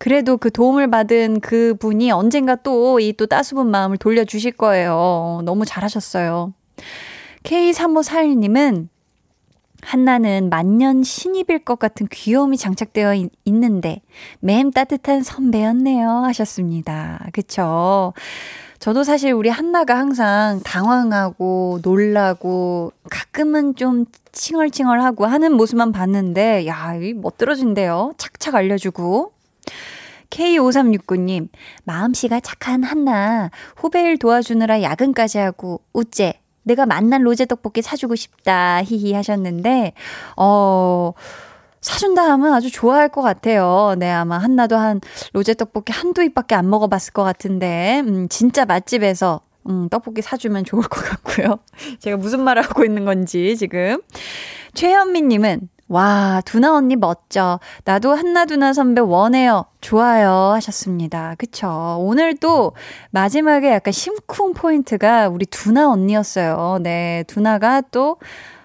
그래도 0.00 0.38
그 0.38 0.50
도움을 0.50 0.90
받은 0.90 1.40
그 1.40 1.74
분이 1.78 2.10
언젠가 2.10 2.56
또 2.56 2.98
이 2.98 3.12
또 3.12 3.26
따스분 3.26 3.70
마음을 3.70 3.98
돌려주실 3.98 4.52
거예요. 4.52 5.42
너무 5.44 5.66
잘하셨어요. 5.66 6.54
K3541님은 7.42 8.88
한나는 9.82 10.48
만년 10.48 11.02
신입일 11.02 11.64
것 11.64 11.78
같은 11.78 12.06
귀여움이 12.10 12.56
장착되어 12.56 13.14
있, 13.14 13.30
는데 13.46 14.00
맴 14.40 14.70
따뜻한 14.70 15.22
선배였네요 15.22 16.08
하셨습니다. 16.08 17.26
그쵸? 17.34 18.14
저도 18.78 19.04
사실 19.04 19.32
우리 19.32 19.50
한나가 19.50 19.98
항상 19.98 20.60
당황하고 20.64 21.80
놀라고 21.82 22.92
가끔은 23.10 23.74
좀 23.74 24.06
칭얼칭얼하고 24.32 25.26
하는 25.26 25.52
모습만 25.52 25.92
봤는데 25.92 26.66
야, 26.66 26.94
이 26.94 27.12
멋들어진대요. 27.12 28.14
착착 28.16 28.54
알려주고. 28.54 29.32
K5369님, 30.30 31.48
마음씨가 31.84 32.40
착한 32.40 32.84
한나, 32.84 33.50
후배일 33.76 34.18
도와주느라 34.18 34.82
야근까지 34.82 35.38
하고, 35.38 35.82
우째, 35.92 36.34
내가 36.62 36.86
만난 36.86 37.22
로제 37.22 37.46
떡볶이 37.46 37.82
사주고 37.82 38.14
싶다, 38.14 38.82
히히 38.84 39.12
하셨는데, 39.12 39.92
어, 40.36 41.12
사준다 41.80 42.22
하면 42.32 42.52
아주 42.52 42.70
좋아할 42.70 43.08
것 43.08 43.22
같아요. 43.22 43.94
네, 43.98 44.10
아마 44.10 44.38
한나도 44.38 44.76
한 44.76 45.00
로제 45.32 45.54
떡볶이 45.54 45.92
한두 45.92 46.22
입밖에 46.22 46.54
안 46.54 46.68
먹어봤을 46.68 47.12
것 47.12 47.24
같은데, 47.24 48.02
음, 48.06 48.28
진짜 48.28 48.64
맛집에서 48.64 49.40
음, 49.68 49.88
떡볶이 49.88 50.22
사주면 50.22 50.64
좋을 50.64 50.82
것 50.82 51.02
같고요. 51.02 51.58
제가 52.00 52.16
무슨 52.16 52.42
말을 52.42 52.62
하고 52.62 52.84
있는 52.84 53.04
건지 53.04 53.56
지금. 53.56 54.00
최현미님은 54.74 55.68
와, 55.90 56.40
두나 56.44 56.76
언니 56.76 56.94
멋져. 56.94 57.58
나도 57.84 58.14
한나두나 58.14 58.72
선배 58.72 59.00
원해요. 59.00 59.64
좋아요. 59.80 60.52
하셨습니다. 60.54 61.34
그쵸. 61.36 61.96
오늘 61.98 62.36
또 62.36 62.74
마지막에 63.10 63.72
약간 63.72 63.90
심쿵 63.90 64.54
포인트가 64.54 65.28
우리 65.28 65.46
두나 65.46 65.90
언니였어요. 65.90 66.78
네, 66.84 67.24
두나가 67.26 67.80
또, 67.80 68.18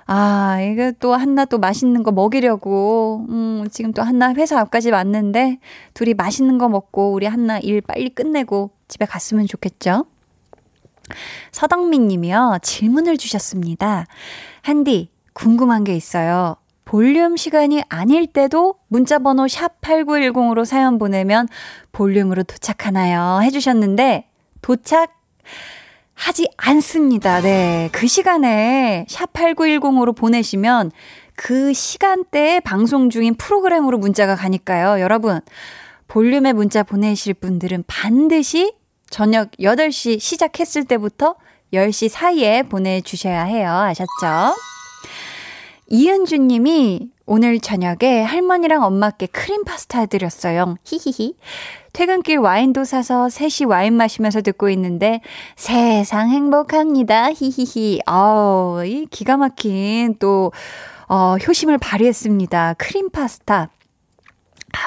아, 0.05 0.59
이거 0.61 0.91
또 0.99 1.15
한나 1.15 1.45
또 1.45 1.57
맛있는 1.57 2.03
거 2.03 2.11
먹이려고, 2.11 3.25
음, 3.29 3.67
지금 3.71 3.91
또 3.91 4.03
한나 4.03 4.35
회사 4.35 4.59
앞까지 4.59 4.91
왔는데, 4.91 5.57
둘이 5.95 6.13
맛있는 6.13 6.59
거 6.59 6.69
먹고, 6.69 7.11
우리 7.11 7.25
한나 7.25 7.57
일 7.57 7.81
빨리 7.81 8.09
끝내고 8.09 8.69
집에 8.87 9.05
갔으면 9.05 9.47
좋겠죠? 9.47 10.05
서덕민 11.51 12.07
님이요, 12.07 12.59
질문을 12.61 13.17
주셨습니다. 13.17 14.05
한디, 14.61 15.09
궁금한 15.33 15.83
게 15.83 15.95
있어요. 15.95 16.57
볼륨 16.85 17.35
시간이 17.35 17.81
아닐 17.89 18.27
때도 18.27 18.75
문자번호 18.87 19.45
샵8910으로 19.45 20.65
사연 20.65 20.97
보내면 20.97 21.47
볼륨으로 21.91 22.43
도착하나요? 22.43 23.41
해주셨는데, 23.41 24.29
도착 24.61 25.11
하지 26.13 26.47
않습니다. 26.57 27.41
네. 27.41 27.89
그 27.91 28.07
시간에 28.07 29.05
샵8910으로 29.09 30.15
보내시면 30.15 30.91
그 31.35 31.73
시간대에 31.73 32.61
방송 32.61 33.09
중인 33.09 33.35
프로그램으로 33.35 33.97
문자가 33.97 34.35
가니까요. 34.35 35.01
여러분, 35.01 35.41
볼륨에 36.07 36.53
문자 36.53 36.83
보내실 36.83 37.33
분들은 37.33 37.83
반드시 37.87 38.73
저녁 39.09 39.51
8시 39.59 40.19
시작했을 40.19 40.85
때부터 40.85 41.35
10시 41.73 42.09
사이에 42.09 42.63
보내주셔야 42.63 43.43
해요. 43.43 43.69
아셨죠? 43.69 44.55
이은주 45.87 46.37
님이 46.37 47.09
오늘 47.27 47.59
저녁에 47.59 48.21
할머니랑 48.21 48.83
엄마께 48.83 49.27
크림 49.27 49.63
파스타 49.63 49.99
해드렸어요. 50.01 50.75
히히히. 50.83 51.35
퇴근길 51.93 52.37
와인도 52.37 52.83
사서 52.83 53.29
셋이 53.29 53.67
와인 53.67 53.93
마시면서 53.93 54.41
듣고 54.41 54.69
있는데 54.69 55.21
세상 55.55 56.29
행복합니다. 56.29 57.31
히히히. 57.31 58.01
아우, 58.05 58.83
이 58.85 59.07
기가 59.09 59.37
막힌 59.37 60.15
또, 60.19 60.51
어, 61.07 61.35
효심을 61.37 61.77
발휘했습니다. 61.77 62.75
크림 62.77 63.09
파스타. 63.09 63.69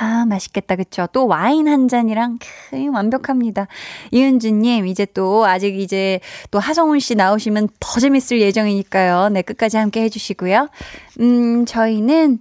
아, 0.00 0.24
맛있겠다. 0.26 0.76
그쵸? 0.76 1.08
또 1.12 1.26
와인 1.26 1.68
한 1.68 1.88
잔이랑 1.88 2.38
크, 2.38 2.88
완벽합니다. 2.88 3.66
이은주님, 4.10 4.86
이제 4.86 5.06
또 5.14 5.46
아직 5.46 5.78
이제 5.78 6.20
또 6.50 6.58
하성훈 6.58 7.00
씨 7.00 7.14
나오시면 7.14 7.68
더 7.80 8.00
재밌을 8.00 8.40
예정이니까요. 8.40 9.30
네, 9.30 9.42
끝까지 9.42 9.76
함께 9.76 10.02
해주시고요. 10.02 10.68
음, 11.20 11.66
저희는 11.66 12.38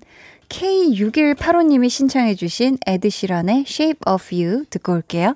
K6185님이 0.49 1.89
신청해주신 1.89 2.77
에드시런의 2.85 3.65
Shape 3.67 3.99
of 4.07 4.23
You 4.33 4.65
듣고 4.69 4.93
올게요. 4.93 5.35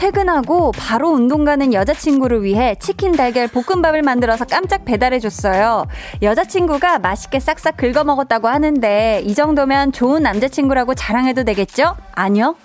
퇴근하고 0.00 0.72
바로 0.72 1.10
운동 1.10 1.44
가는 1.44 1.74
여자친구를 1.74 2.42
위해 2.42 2.74
치킨 2.80 3.12
달걀 3.12 3.46
볶음밥을 3.48 4.00
만들어서 4.00 4.46
깜짝 4.46 4.86
배달해줬어요. 4.86 5.88
여자친구가 6.22 7.00
맛있게 7.00 7.38
싹싹 7.38 7.76
긁어 7.76 8.02
먹었다고 8.04 8.48
하는데 8.48 9.20
이 9.22 9.34
정도면 9.34 9.92
좋은 9.92 10.22
남자친구라고 10.22 10.94
자랑해도 10.94 11.44
되겠죠? 11.44 11.96
아니요. 12.12 12.56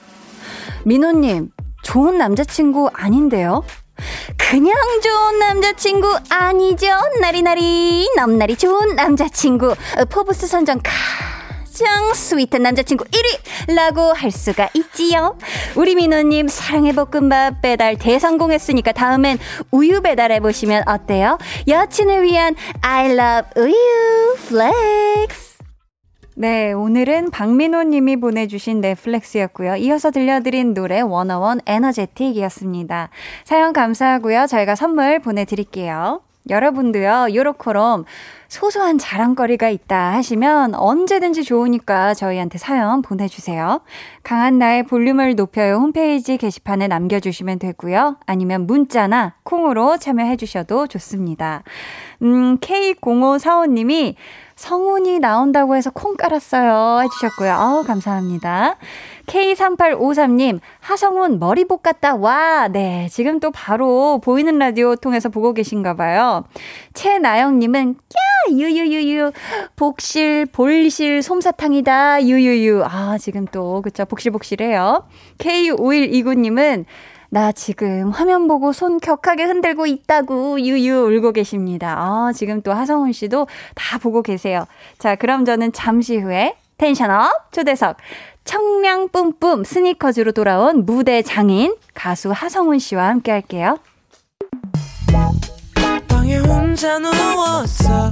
민호님, 0.86 1.52
좋은 1.84 2.18
남자친구 2.18 2.90
아닌데요? 2.94 3.66
그냥 4.38 4.74
좋은 5.04 5.40
남자친구 5.40 6.18
아니죠? 6.30 6.88
나리나리, 7.20 8.08
넘나리 8.16 8.56
좋은 8.56 8.96
남자친구. 8.96 9.76
포브스 10.10 10.48
선정 10.48 10.80
카. 10.82 11.35
가장 11.76 12.14
sweet한 12.14 12.64
남자친구 12.64 13.04
1위라고 13.04 14.16
할 14.16 14.32
수가 14.32 14.70
있지요. 14.76 15.38
우리 15.76 15.96
민호님 15.96 16.48
사랑의 16.48 16.94
볶음밥 16.94 17.62
배달 17.62 17.98
대성공했으니까 17.98 18.94
다음엔 18.94 19.38
우유 19.72 20.00
배달해 20.00 20.40
보시면 20.40 20.84
어때요? 20.88 21.38
여친을 21.68 22.24
위한 22.24 22.56
I 22.82 23.12
love 23.12 23.62
우유 23.62 24.36
flex. 24.48 25.58
네, 26.38 26.72
오늘은 26.72 27.32
박민호 27.32 27.84
님이 27.84 28.16
보내주신 28.16 28.80
넷플렉스였고요. 28.80 29.76
이어서 29.76 30.12
들려드린 30.12 30.74
노래 30.74 31.02
워너원 31.02 31.60
Energetic이었습니다. 31.66 33.10
사연 33.44 33.74
감사하고요. 33.74 34.48
저희가 34.48 34.76
선물 34.76 35.20
보내드릴게요. 35.20 36.22
여러분도요, 36.50 37.28
요렇게럼 37.34 38.06
소소한 38.56 38.98
자랑거리가 38.98 39.68
있다 39.68 40.14
하시면 40.14 40.76
언제든지 40.76 41.44
좋으니까 41.44 42.14
저희한테 42.14 42.58
사연 42.58 43.02
보내주세요. 43.02 43.82
강한 44.24 44.60
나의 44.60 44.84
볼륨을 44.84 45.36
높여요 45.36 45.76
홈페이지 45.76 46.38
게시판에 46.38 46.88
남겨주시면 46.88 47.60
되고요. 47.60 48.16
아니면 48.26 48.66
문자나 48.66 49.34
콩으로 49.44 49.98
참여해주셔도 49.98 50.88
좋습니다. 50.88 51.64
음, 52.22 52.58
K0545님이 52.60 54.16
성훈이 54.56 55.20
나온다고 55.20 55.76
해서 55.76 55.92
콩 55.92 56.16
깔았어요. 56.16 57.02
해주셨고요. 57.04 57.52
아우, 57.52 57.84
감사합니다. 57.84 58.78
K3853님, 59.28 60.60
하성훈 60.80 61.40
머리 61.40 61.66
볶았다. 61.66 62.16
와, 62.16 62.70
네. 62.70 63.08
지금 63.12 63.40
또 63.40 63.52
바로 63.52 64.22
보이는 64.24 64.58
라디오 64.58 64.96
통해서 64.96 65.30
보고 65.30 65.54
계신가 65.54 65.96
봐요. 65.96 66.46
최나영님은, 66.94 67.90
야, 67.90 68.45
유유유유. 68.52 69.32
복실, 69.76 70.46
볼실, 70.48 71.22
솜사탕이다. 71.22 72.24
유유유. 72.24 72.84
아, 72.86 73.18
지금 73.20 73.46
또, 73.46 73.82
그쵸. 73.82 74.06
복실복실해요. 74.06 75.08
K5129님은, 75.38 76.86
나 77.30 77.52
지금 77.52 78.12
화면 78.12 78.48
보고 78.48 78.72
손 78.72 79.00
격하게 79.00 79.44
흔들고 79.44 79.86
있다고 79.88 80.62
유유 80.62 81.08
울고 81.10 81.34
계십니다. 81.34 81.96
아, 81.98 82.32
지금 82.34 82.62
또 82.62 82.72
하성훈 82.72 83.12
씨도 83.12 83.48
다 83.74 83.98
보고 83.98 84.22
계세요. 84.22 84.66
자, 85.00 85.16
그럼 85.16 85.44
저는 85.44 85.74
잠시 85.74 86.18
후에 86.18 86.56
텐션업 86.78 87.52
초대석 87.52 87.98
청량 88.46 89.10
뿜뿜 89.10 89.64
스니커즈로 89.64 90.32
돌아온 90.32 90.86
무대 90.86 91.22
장인 91.22 91.76
가수 91.94 92.32
하성훈 92.32 92.80
씨와 92.80 93.08
함께 93.08 93.32
할게요. 93.32 93.80
방에 96.08 96.38
혼자 96.38 97.00
누웠어 97.00 98.12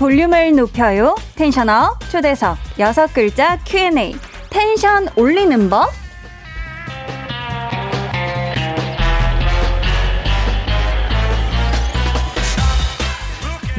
볼륨을 0.00 0.56
높여요. 0.56 1.14
tension 1.36 1.86
up 1.86 2.00
초대석 2.08 2.56
여섯 2.78 3.12
글자 3.12 3.58
Q&A 3.66 4.16
tension 4.48 5.06
올리는 5.14 5.68
법 5.68 5.90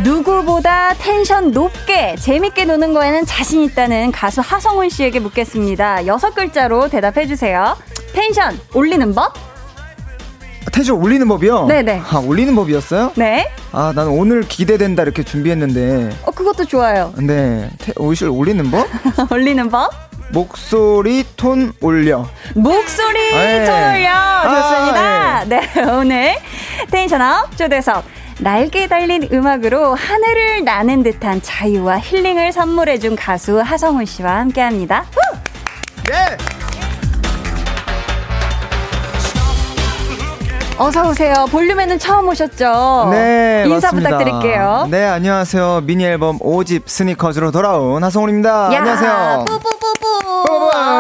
누구보다 0.04 0.94
텐션 0.94 1.50
높게 1.50 2.16
재밌게 2.18 2.66
노는 2.66 2.94
거에는 2.94 3.26
자신 3.26 3.64
있다는 3.64 4.12
가수 4.12 4.42
하성운 4.42 4.90
씨에게 4.90 5.20
묻겠습니다. 5.20 6.06
여섯 6.06 6.36
글자로 6.36 6.90
대답해 6.90 7.26
주세요. 7.26 7.76
텐션 8.14 8.60
올리는 8.76 9.16
법? 9.16 9.51
텐션 10.72 10.96
올리는 10.98 11.28
법이요? 11.28 11.66
네네. 11.68 12.02
아, 12.10 12.18
올리는 12.20 12.56
법이었어요? 12.56 13.14
네. 13.16 13.50
아, 13.72 13.92
나는 13.96 14.12
오늘 14.12 14.42
기대된다 14.42 15.04
이렇게 15.04 15.24
준비했는데. 15.24 16.16
어, 16.24 16.32
그것도 16.32 16.66
좋아요. 16.66 17.14
네. 17.18 17.70
테, 17.80 17.94
옷을 17.98 18.30
올리는 18.30 18.70
법? 18.70 18.88
올리는 19.32 19.70
법? 19.70 19.92
목소리 20.32 21.26
톤 21.36 21.74
올려. 21.82 22.26
목소리 22.56 23.32
네. 23.34 23.66
톤 23.66 23.76
올려. 23.76 24.12
좋습니다. 24.44 25.00
아, 25.02 25.46
네, 25.46 25.62
오늘 26.00 26.36
텐션업 26.90 27.58
초대석. 27.58 28.04
날개 28.40 28.88
달린 28.88 29.28
음악으로 29.32 29.94
하늘을 29.94 30.64
나는 30.64 31.04
듯한 31.04 31.42
자유와 31.44 32.00
힐링을 32.00 32.54
선물해준 32.54 33.16
가수 33.16 33.60
하성훈 33.60 34.06
씨와 34.06 34.38
함께 34.38 34.62
합니다. 34.62 35.06
네! 36.08 36.61
어서 40.82 41.08
오세요. 41.08 41.46
볼륨에는 41.52 42.00
처음 42.00 42.28
오셨죠? 42.30 43.10
네, 43.12 43.66
인사 43.68 43.88
맞습니다. 43.92 44.18
부탁드릴게요. 44.18 44.88
네, 44.90 45.06
안녕하세요. 45.06 45.82
미니 45.84 46.04
앨범 46.06 46.40
5집 46.40 46.88
스니커즈로 46.88 47.52
돌아온 47.52 48.04
하성훈입니다. 48.04 48.74
야, 48.74 48.78
안녕하세요. 48.80 49.46
뿌뿌뿌뿌. 49.48 50.51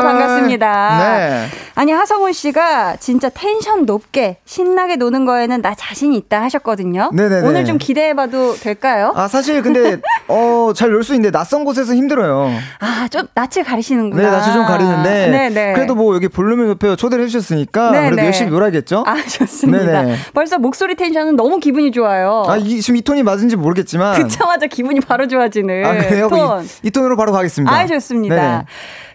아, 0.02 0.04
반갑습니다. 0.04 0.98
네. 1.00 1.46
아니, 1.76 1.92
하성훈 1.92 2.34
씨가 2.34 2.98
진짜 3.00 3.30
텐션 3.30 3.86
높게 3.86 4.38
신나게 4.46 4.98
노는 4.98 5.26
거에는 5.26 5.62
나 5.62 5.74
자신 5.76 6.14
있다 6.14 6.42
하셨거든요. 6.44 7.10
네네네. 7.14 7.48
오늘 7.48 7.66
좀 7.66 7.78
기대해봐도 7.78 8.56
될까요? 8.56 9.14
아, 9.16 9.28
사실 9.28 9.62
근데, 9.62 9.98
어, 10.28 10.72
잘 10.76 10.92
놀 10.92 11.02
수 11.04 11.14
있는데 11.16 11.32
낯선 11.32 11.64
곳에서 11.66 11.96
힘들어요. 11.96 12.52
아, 12.80 13.08
좀 13.10 13.24
낯을 13.34 13.64
가리시는구나. 13.66 14.22
네, 14.22 14.30
낯을 14.30 14.54
좀 14.54 14.66
가리는데. 14.66 15.28
네네. 15.32 15.74
그래도 15.74 15.96
뭐 15.96 16.14
여기 16.16 16.28
볼륨을 16.28 16.68
높여 16.68 16.96
초대를 16.96 17.24
해주셨으니까. 17.26 17.92
네네. 17.92 18.10
그래도 18.10 18.26
열심히 18.26 18.52
놀아야겠죠? 18.52 19.04
아, 19.08 19.16
좋습니다. 19.22 20.04
네네. 20.04 20.16
벌써 20.34 20.60
목소리 20.60 20.96
텐션은 20.96 21.36
너무 21.36 21.60
기분이 21.60 21.92
좋아요. 21.92 22.44
아, 22.48 22.58
이, 22.58 22.82
지금 22.82 22.98
이 22.98 23.02
톤이 23.02 23.24
맞은지 23.24 23.56
모르겠지만. 23.56 24.16
듣자마자 24.22 24.68
기분이 24.68 25.00
바로 25.00 25.28
좋아지는 25.28 25.86
아, 25.86 25.94
그래요? 25.98 26.28
톤. 26.30 26.64
이, 26.64 26.68
이 26.84 26.92
톤으로 26.92 27.16
바로 27.18 27.32
가겠습니다. 27.32 27.74
아, 27.76 27.86
좋습니다. 27.88 28.36
네네. 28.36 28.64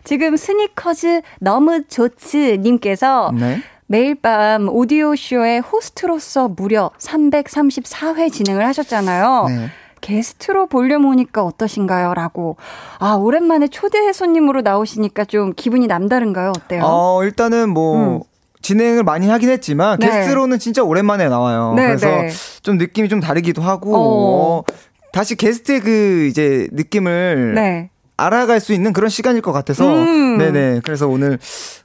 지금 0.06 0.36
스니커즈 0.36 1.20
너무 1.40 1.82
좋지 1.84 2.58
님께서 2.58 3.32
네. 3.34 3.60
매일 3.88 4.14
밤 4.14 4.68
오디오쇼의 4.68 5.60
호스트로서 5.60 6.48
무려 6.48 6.92
334회 6.98 8.32
진행을 8.32 8.64
하셨잖아요. 8.66 9.46
네. 9.48 9.68
게스트로 10.00 10.66
볼륨 10.66 11.06
오니까 11.06 11.42
어떠신가요? 11.42 12.14
라고. 12.14 12.56
아, 13.00 13.14
오랜만에 13.14 13.66
초대 13.66 14.12
손님으로 14.12 14.60
나오시니까 14.60 15.24
좀 15.24 15.52
기분이 15.56 15.88
남다른가요? 15.88 16.52
어때요? 16.56 16.82
어, 16.84 17.24
일단은 17.24 17.70
뭐, 17.70 18.18
음. 18.18 18.20
진행을 18.62 19.02
많이 19.02 19.28
하긴 19.28 19.48
했지만, 19.48 19.98
네. 19.98 20.06
게스트로는 20.06 20.60
진짜 20.60 20.84
오랜만에 20.84 21.28
나와요. 21.28 21.72
네, 21.74 21.86
그래서 21.86 22.06
네. 22.08 22.28
좀 22.62 22.78
느낌이 22.78 23.08
좀 23.08 23.18
다르기도 23.18 23.62
하고, 23.62 23.96
어. 23.96 23.98
어, 23.98 24.64
다시 25.12 25.34
게스트의 25.34 25.80
그 25.80 26.26
이제 26.28 26.68
느낌을 26.72 27.54
네. 27.54 27.90
알아갈 28.16 28.60
수 28.60 28.72
있는 28.72 28.92
그런 28.92 29.08
시간일 29.10 29.42
것 29.42 29.52
같아서, 29.52 29.86
음. 29.86 30.38
네네. 30.38 30.80
그래서 30.84 31.06
오늘 31.08 31.38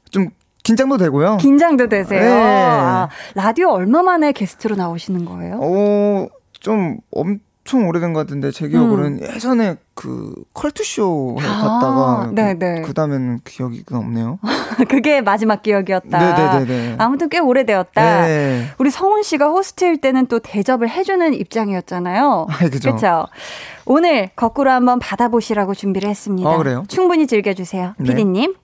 좀 0.10 0.30
긴장도 0.64 0.98
되고요. 0.98 1.38
긴장도 1.38 1.90
되세요. 1.90 2.22
네. 2.22 2.30
아, 2.32 3.10
라디오 3.36 3.70
얼마 3.70 4.04
만에 4.04 4.32
게스트로 4.32 4.76
나오시는 4.76 5.26
거예요? 5.26 5.60
어, 5.62 6.28
좀 6.60 7.00
엄 7.12 7.40
청 7.64 7.88
오래된 7.88 8.14
것 8.14 8.22
같은데, 8.22 8.52
제 8.52 8.68
기억으로는 8.68 9.22
예전에 9.22 9.76
그 9.94 10.34
컬투쇼 10.54 11.38
음. 11.40 11.46
아, 11.46 11.62
갔다가, 11.62 12.32
네네. 12.34 12.82
그 12.82 12.94
다음에는 12.94 13.42
기억이 13.44 13.84
없네요. 13.92 14.40
그게 14.90 15.22
마지막 15.22 15.62
기억이었다. 15.62 16.18
네네네네. 16.18 16.96
아무튼 16.98 17.30
꽤 17.30 17.40
오래되었다. 17.40 18.26
네. 18.26 18.68
우리 18.80 18.90
성훈 18.90 19.24
씨가 19.24 19.50
호스트일 19.50 20.02
때는 20.02 20.26
또 20.26 20.40
대접을 20.40 20.90
해주는 20.90 21.34
입장이었잖아요. 21.34 22.48
아, 22.50 22.70
그죠. 22.70 22.98
오늘 23.86 24.30
거꾸로 24.36 24.72
한번 24.72 25.00
받아보시라고 25.00 25.74
준비를 25.74 26.10
했습니다. 26.10 26.50
아? 26.50 26.84
충분히 26.88 27.28
즐겨주세요. 27.28 27.94
네. 27.98 28.10
피디님. 28.10 28.56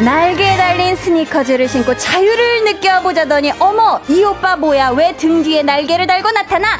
날개 0.00 0.56
달린 0.56 0.96
스니커즈를 0.96 1.68
신고 1.68 1.96
자유를 1.96 2.64
느껴보자더니 2.64 3.52
어머 3.60 4.00
이 4.08 4.24
오빠 4.24 4.56
뭐야? 4.56 4.90
왜 4.90 5.12
등 5.16 5.42
뒤에 5.42 5.62
날개를 5.62 6.06
달고 6.06 6.30
나타나? 6.32 6.78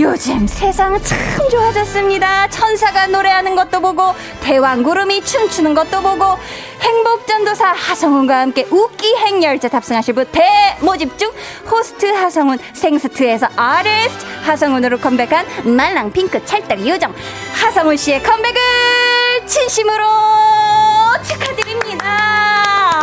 요즘 0.00 0.46
세상 0.48 1.00
참 1.02 1.18
좋아졌습니다. 1.50 2.48
천사가 2.48 3.06
노래하는 3.06 3.54
것도 3.54 3.80
보고 3.80 4.12
대왕구름이 4.40 5.22
춤추는 5.22 5.74
것도 5.74 6.02
보고 6.02 6.38
행복전도사 6.80 7.66
하성훈과 7.72 8.40
함께 8.40 8.66
웃기 8.70 9.14
행열차 9.18 9.68
탑승하실 9.68 10.14
분 10.14 10.26
대모집 10.32 11.16
중 11.16 11.30
호스트 11.70 12.06
하성훈 12.06 12.58
생스트에서 12.72 13.46
아리스트 13.54 14.24
하성훈으로 14.42 14.98
컴백한 14.98 15.76
말랑 15.76 16.10
핑크 16.12 16.44
찰떡 16.44 16.84
요정 16.88 17.14
하성훈 17.54 17.96
씨의 17.96 18.22
컴백을 18.22 18.60
진심으로 19.46 20.02
축하드립니다. 21.22 22.53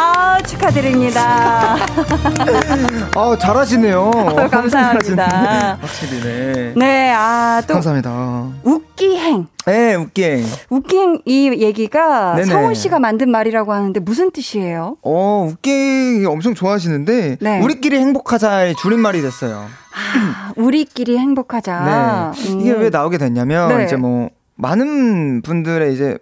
아, 0.04 0.42
축하드립니다. 0.42 1.76
아, 3.16 3.38
잘하시네요. 3.40 4.10
감사합니다. 4.50 5.30
잘하시네. 5.30 5.78
확실히, 5.80 6.22
네. 6.24 6.74
네, 6.76 7.14
아, 7.14 7.62
또 7.68 7.76
감사합니다. 7.76 8.48
웃기행. 8.64 9.46
네, 9.68 9.94
웃게. 9.94 10.44
웃기행 10.72 11.22
이 11.26 11.50
얘기가 11.62 12.34
네네. 12.34 12.48
성훈 12.48 12.74
씨가 12.74 12.98
만든 12.98 13.30
말이라고 13.30 13.74
하는데 13.74 14.00
무슨 14.00 14.32
뜻이에요? 14.32 14.98
어, 15.04 15.48
웃게 15.52 16.26
엄청 16.28 16.56
좋아하시는데, 16.56 17.38
네. 17.40 17.60
우리끼리 17.62 18.00
행복하자의 18.00 18.76
줄임말이 18.78 19.22
됐어요. 19.22 19.68
아, 19.94 20.52
우리끼리 20.56 21.20
행복하자. 21.20 22.34
네. 22.36 22.50
음. 22.54 22.62
이게 22.62 22.72
왜 22.72 22.90
나오게 22.90 23.20
됐냐면, 23.20 23.78
네. 23.78 23.86
이제 23.86 23.98
뭐, 23.98 24.30
많은 24.56 25.44
분들의 25.44 25.94
이제, 25.94 26.18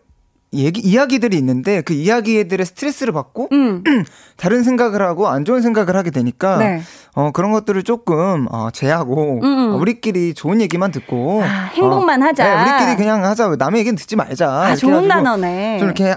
얘기, 0.53 0.81
이야기들이 0.81 1.37
있는데, 1.37 1.81
그 1.81 1.93
이야기들의 1.93 2.65
스트레스를 2.65 3.13
받고, 3.13 3.49
음, 3.51 3.83
다른 4.37 4.63
생각을 4.63 5.01
하고, 5.01 5.27
안 5.27 5.45
좋은 5.45 5.61
생각을 5.61 5.95
하게 5.95 6.09
되니까, 6.09 6.57
네. 6.57 6.81
어, 7.13 7.31
그런 7.31 7.51
것들을 7.51 7.83
조금, 7.83 8.47
어, 8.49 8.69
제하고, 8.71 9.41
음. 9.43 9.73
어, 9.73 9.75
우리끼리 9.77 10.33
좋은 10.33 10.59
얘기만 10.61 10.91
듣고, 10.91 11.43
아, 11.43 11.69
행복만 11.73 12.23
어, 12.23 12.25
하자. 12.25 12.43
네, 12.43 12.71
우리끼리 12.71 12.95
그냥 12.97 13.23
하자. 13.25 13.55
남의 13.59 13.81
얘기는 13.81 13.95
듣지 13.95 14.15
말자. 14.15 14.49
아, 14.49 14.75
좋은 14.75 15.07
단어네. 15.07 15.77
좀 15.79 15.87
이렇게 15.87 16.15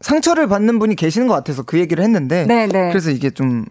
상처를 0.00 0.48
받는 0.48 0.78
분이 0.78 0.94
계시는 0.96 1.26
것 1.26 1.34
같아서 1.34 1.62
그 1.62 1.78
얘기를 1.78 2.02
했는데 2.04 2.44
네, 2.46 2.66
네. 2.66 2.90
그래서 2.90 3.10
이게 3.10 3.30
좀 3.30 3.64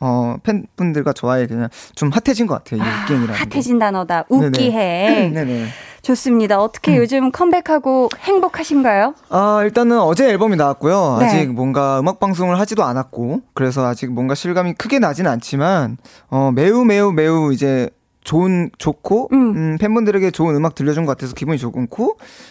어, 0.00 0.36
팬분들과 0.42 1.12
좋아해 1.12 1.46
그냥 1.46 1.68
좀 1.94 2.10
핫해진 2.10 2.46
것 2.46 2.54
같아요. 2.62 2.80
이 2.80 3.02
웃기행이라는 3.02 3.34
게. 3.34 3.54
핫해진 3.54 3.78
단어다. 3.78 4.24
웃기행. 4.28 5.34
네네. 5.34 5.68
좋습니다. 6.08 6.58
어떻게 6.58 6.92
음. 6.92 6.96
요즘 6.96 7.30
컴백하고 7.30 8.08
행복하신가요? 8.18 9.14
아, 9.28 9.60
일단은 9.62 10.00
어제 10.00 10.26
앨범이 10.28 10.56
나왔고요. 10.56 11.18
네. 11.20 11.26
아직 11.26 11.52
뭔가 11.52 12.00
음악 12.00 12.18
방송을 12.18 12.58
하지도 12.58 12.84
않았고, 12.84 13.42
그래서 13.52 13.84
아직 13.86 14.10
뭔가 14.10 14.34
실감이 14.34 14.72
크게 14.74 14.98
나진 15.00 15.26
않지만, 15.26 15.98
어, 16.28 16.50
매우 16.54 16.84
매우 16.84 17.12
매우 17.12 17.52
이제 17.52 17.90
좋은, 18.24 18.70
좋고, 18.78 19.28
음. 19.32 19.56
음, 19.56 19.78
팬분들에게 19.78 20.30
좋은 20.30 20.54
음악 20.54 20.74
들려준 20.74 21.04
것 21.04 21.12
같아서 21.12 21.34
기분이 21.34 21.58
좋고, 21.58 21.86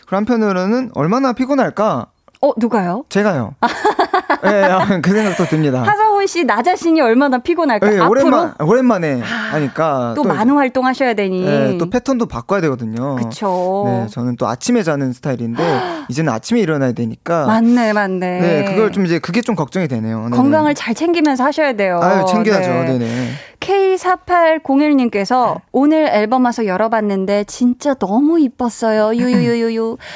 그 0.08 0.16
한편으로는 0.16 0.92
얼마나 0.94 1.34
피곤할까? 1.34 2.08
어, 2.42 2.52
누가요? 2.58 3.04
제가요. 3.10 3.56
예, 4.46 5.00
그 5.02 5.12
생각도 5.12 5.46
듭니다. 5.46 5.82
하성훈 5.82 6.28
씨 6.28 6.46
나 6.46 6.62
자신이 6.62 7.02
얼마나 7.02 7.40
피곤할까? 7.40 7.88
예, 7.92 7.96
앞으로 8.00 8.10
오랜만, 8.10 8.54
오랜만에 8.60 9.20
하니까. 9.22 10.14
또, 10.16 10.22
이제- 10.22 10.30
많은 10.30 10.56
활동하셔야 10.56 11.14
되니. 11.16 11.44
예, 11.46 11.78
또 11.80 11.90
패턴도 11.90 12.28
바꿔야 12.28 12.62
되거든요. 12.62 13.16
그쵸. 13.16 13.84
네, 13.88 14.08
저는 14.12 14.36
또 14.36 14.48
아침에 14.48 14.84
자는 14.84 15.14
스타일인데, 15.14 15.64
이제는 16.10 16.32
아침에 16.32 16.60
일어나야 16.60 16.92
되니까. 16.92 17.48
맞네, 17.48 17.94
맞네. 17.94 18.40
네, 18.42 18.66
그걸 18.66 18.92
좀 18.92 19.06
이제 19.06 19.18
그게 19.20 19.42
좀 19.42 19.56
걱정이 19.56 19.88
되네요. 19.88 20.26
네네. 20.26 20.38
건강을 20.38 20.76
잘 20.76 20.94
챙기면서 20.94 21.44
하셔야 21.44 21.74
돼요. 21.74 22.00
아유, 22.04 22.26
챙겨야죠. 22.28 22.70
네. 22.70 22.86
네네. 23.00 23.30
K4801님께서 23.60 25.60
오늘 25.72 26.08
앨범 26.10 26.46
와서 26.46 26.66
열어봤는데 26.66 27.46
진짜 27.46 27.94
너무 27.96 28.40
이뻤어요. 28.40 29.16
유유유유유. 29.16 29.98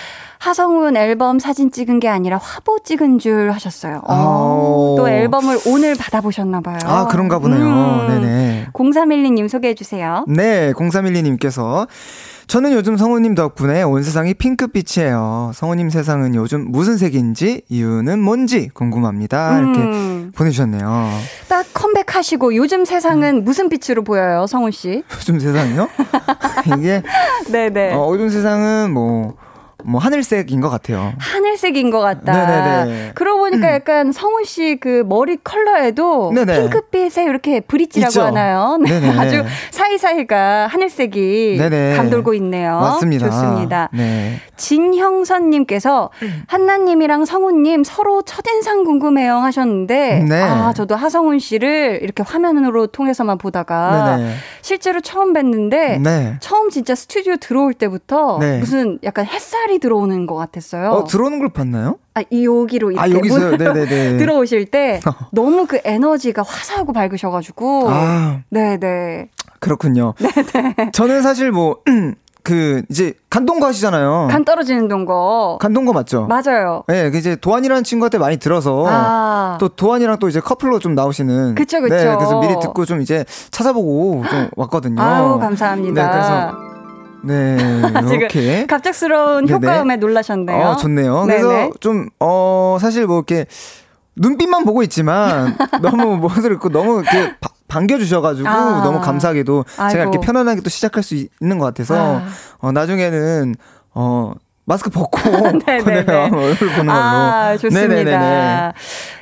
하성운 0.42 0.98
앨범 0.98 1.38
사진 1.38 1.70
찍은 1.72 2.00
게 2.00 2.08
아니라 2.08 2.40
화보 2.42 2.80
찍은 2.84 3.20
줄 3.20 3.52
하셨어요. 3.52 4.02
어, 4.08 4.12
아오. 4.12 4.96
또 4.98 5.08
앨범을 5.08 5.60
오늘 5.68 5.94
받아보셨나 5.94 6.62
봐요. 6.62 6.80
아, 6.84 7.06
그런가 7.06 7.38
보네요. 7.38 7.64
음. 7.64 8.08
네네. 8.08 8.68
0312님 8.74 9.48
소개해 9.48 9.76
주세요. 9.76 10.26
네, 10.28 10.74
0312님께서 10.74 11.88
저는 12.48 12.74
요즘 12.74 12.98
성우님 12.98 13.36
덕분에 13.36 13.84
온 13.84 14.02
세상이 14.02 14.34
핑크빛이에요. 14.34 15.52
성우님 15.54 15.92
세상은 15.92 16.34
요즘 16.34 16.72
무슨 16.72 16.98
색인지 16.98 17.62
이유는 17.70 18.20
뭔지 18.20 18.70
궁금합니다. 18.74 19.60
이렇게 19.60 19.80
음. 19.80 20.32
보내주셨네요. 20.36 21.12
딱 21.50 21.68
컴백하시고 21.72 22.56
요즘 22.56 22.84
세상은 22.84 23.44
무슨 23.44 23.70
빛으로 23.70 24.04
보여요, 24.04 24.48
성훈 24.48 24.72
씨? 24.72 25.04
요즘 25.14 25.40
세상이요? 25.40 25.88
이게 26.80 27.04
네네. 27.52 27.94
어, 27.94 28.10
요즘 28.12 28.30
세상은 28.30 28.92
뭐. 28.92 29.36
뭐 29.86 30.00
하늘색인 30.02 30.62
것 30.62 30.70
같아요. 30.70 31.14
하늘색인 31.18 31.90
것 31.92 32.00
같다. 32.00 32.34
네네네. 32.86 33.12
그러고 33.16 33.40
보니까 33.40 33.72
약간 33.74 34.12
성훈 34.12 34.44
씨 34.46 34.72
그 34.80 35.04
머리 35.06 35.38
컬러에도 35.38 36.32
네네. 36.34 36.62
핑크빛에 36.62 37.24
이렇게 37.26 37.60
브릿지라고 37.60 38.10
있죠. 38.10 38.22
하나요? 38.24 38.78
네, 38.82 39.00
네네. 39.00 39.18
아주 39.20 39.44
사이사이가 39.72 40.68
하늘색이 40.68 41.58
네네. 41.60 41.96
감돌고 41.98 42.34
있네요. 42.36 42.80
맞습니다. 42.80 43.30
좋습니다. 43.30 43.90
네. 43.94 44.38
진형선님께서 44.58 46.10
한나님이랑 46.48 47.26
성훈님 47.26 47.84
서로 47.84 48.22
첫인상 48.22 48.84
궁금해요 48.84 49.36
하셨는데 49.38 50.26
네. 50.28 50.42
아 50.42 50.74
저도 50.74 50.96
하성훈 50.96 51.40
씨를 51.40 52.00
이렇게 52.02 52.24
화면으로 52.24 52.88
통해서만 52.88 53.38
보다가. 53.38 54.20
실제로 54.62 55.02
처음 55.02 55.34
뵀는데 55.34 56.00
네. 56.02 56.36
처음 56.40 56.70
진짜 56.70 56.96
스튜디오 56.96 57.36
들어올 57.38 57.74
때부터 57.74 58.38
네. 58.40 58.60
무슨 58.60 59.00
약간 59.04 59.26
햇살이 59.26 59.71
들어오는 59.80 60.26
것 60.26 60.36
같았어요. 60.36 60.92
어, 60.92 61.04
들어오는 61.06 61.40
걸 61.40 61.50
봤나요? 61.50 61.98
아, 62.14 62.22
이 62.30 62.46
여기로 62.46 62.92
이렇게 62.92 63.10
아, 63.10 63.10
여기서요? 63.16 63.50
문- 63.52 63.58
네네네. 63.58 64.18
들어오실 64.18 64.66
때 64.66 65.00
너무 65.32 65.66
그 65.68 65.80
에너지가 65.84 66.44
화사하고 66.44 66.94
밝으셔가지고 66.94 67.90
아, 67.90 68.42
네네 68.50 69.30
그렇군요. 69.60 70.14
저는 70.92 71.22
사실 71.22 71.52
뭐, 71.52 71.78
그, 72.44 72.82
이제, 72.90 73.14
간동거 73.30 73.68
하시잖아요. 73.68 74.28
간 74.32 74.44
떨어지는 74.44 74.88
동거 74.88 75.60
간동거 75.62 75.94
맞죠? 75.94 76.26
맞아요. 76.26 76.84
예, 76.92 77.12
그 77.12 77.18
이제 77.20 77.36
도안이라는 77.36 77.84
친구한테 77.84 78.18
많이 78.18 78.38
들어서 78.38 78.84
아. 78.88 79.58
또 79.60 79.70
도안이랑 79.70 80.18
또 80.18 80.28
이제 80.28 80.40
커플로 80.40 80.80
좀 80.80 80.96
나오시는 80.96 81.54
그쵸, 81.54 81.80
그쵸. 81.80 81.94
네, 81.96 82.16
그래서 82.16 82.40
미리 82.40 82.60
듣고 82.60 82.86
좀 82.86 83.02
이제 83.02 83.24
찾아보고 83.52 84.24
좀 84.28 84.50
왔거든요. 84.56 85.00
아우 85.00 85.40
감사합니다. 85.40 86.04
네, 86.04 86.12
그래서 86.12 86.58
네, 87.24 87.58
이렇게 88.14 88.66
갑작스러운 88.66 89.46
네네. 89.46 89.56
효과음에 89.58 89.96
놀라셨네요. 89.98 90.58
어, 90.58 90.76
좋네요. 90.76 91.26
네네. 91.26 91.42
그래서 91.42 91.72
좀 91.80 92.10
어, 92.20 92.78
사실 92.80 93.06
뭐 93.08 93.18
이렇게 93.18 93.46
눈빛만 94.16 94.66
보고 94.66 94.84
있지만 94.84 95.56
너무 95.82 96.18
뭐들 96.18 96.52
있고 96.54 96.70
너무 96.70 97.02
이렇게 97.02 97.34
바- 97.40 97.50
반겨주셔가지고 97.68 98.50
아. 98.50 98.82
너무 98.84 99.00
감사하게도 99.00 99.64
제가 99.68 99.86
아이고. 99.86 100.00
이렇게 100.02 100.20
편안하게 100.20 100.62
또 100.62 100.70
시작할 100.70 101.04
수 101.04 101.16
있는 101.16 101.58
것 101.58 101.66
같아서 101.66 102.18
아. 102.18 102.28
어, 102.60 102.72
나중에는 102.72 103.56
어 103.94 104.34
마스크 104.66 104.90
벗고 104.90 105.20
네네네. 105.66 106.04
네, 106.06 106.14
얼굴 106.14 106.68
보는 106.70 106.86
걸로. 106.86 106.92
아, 106.92 107.58
좋습니다. 107.58 107.88
네네네네. 107.88 108.72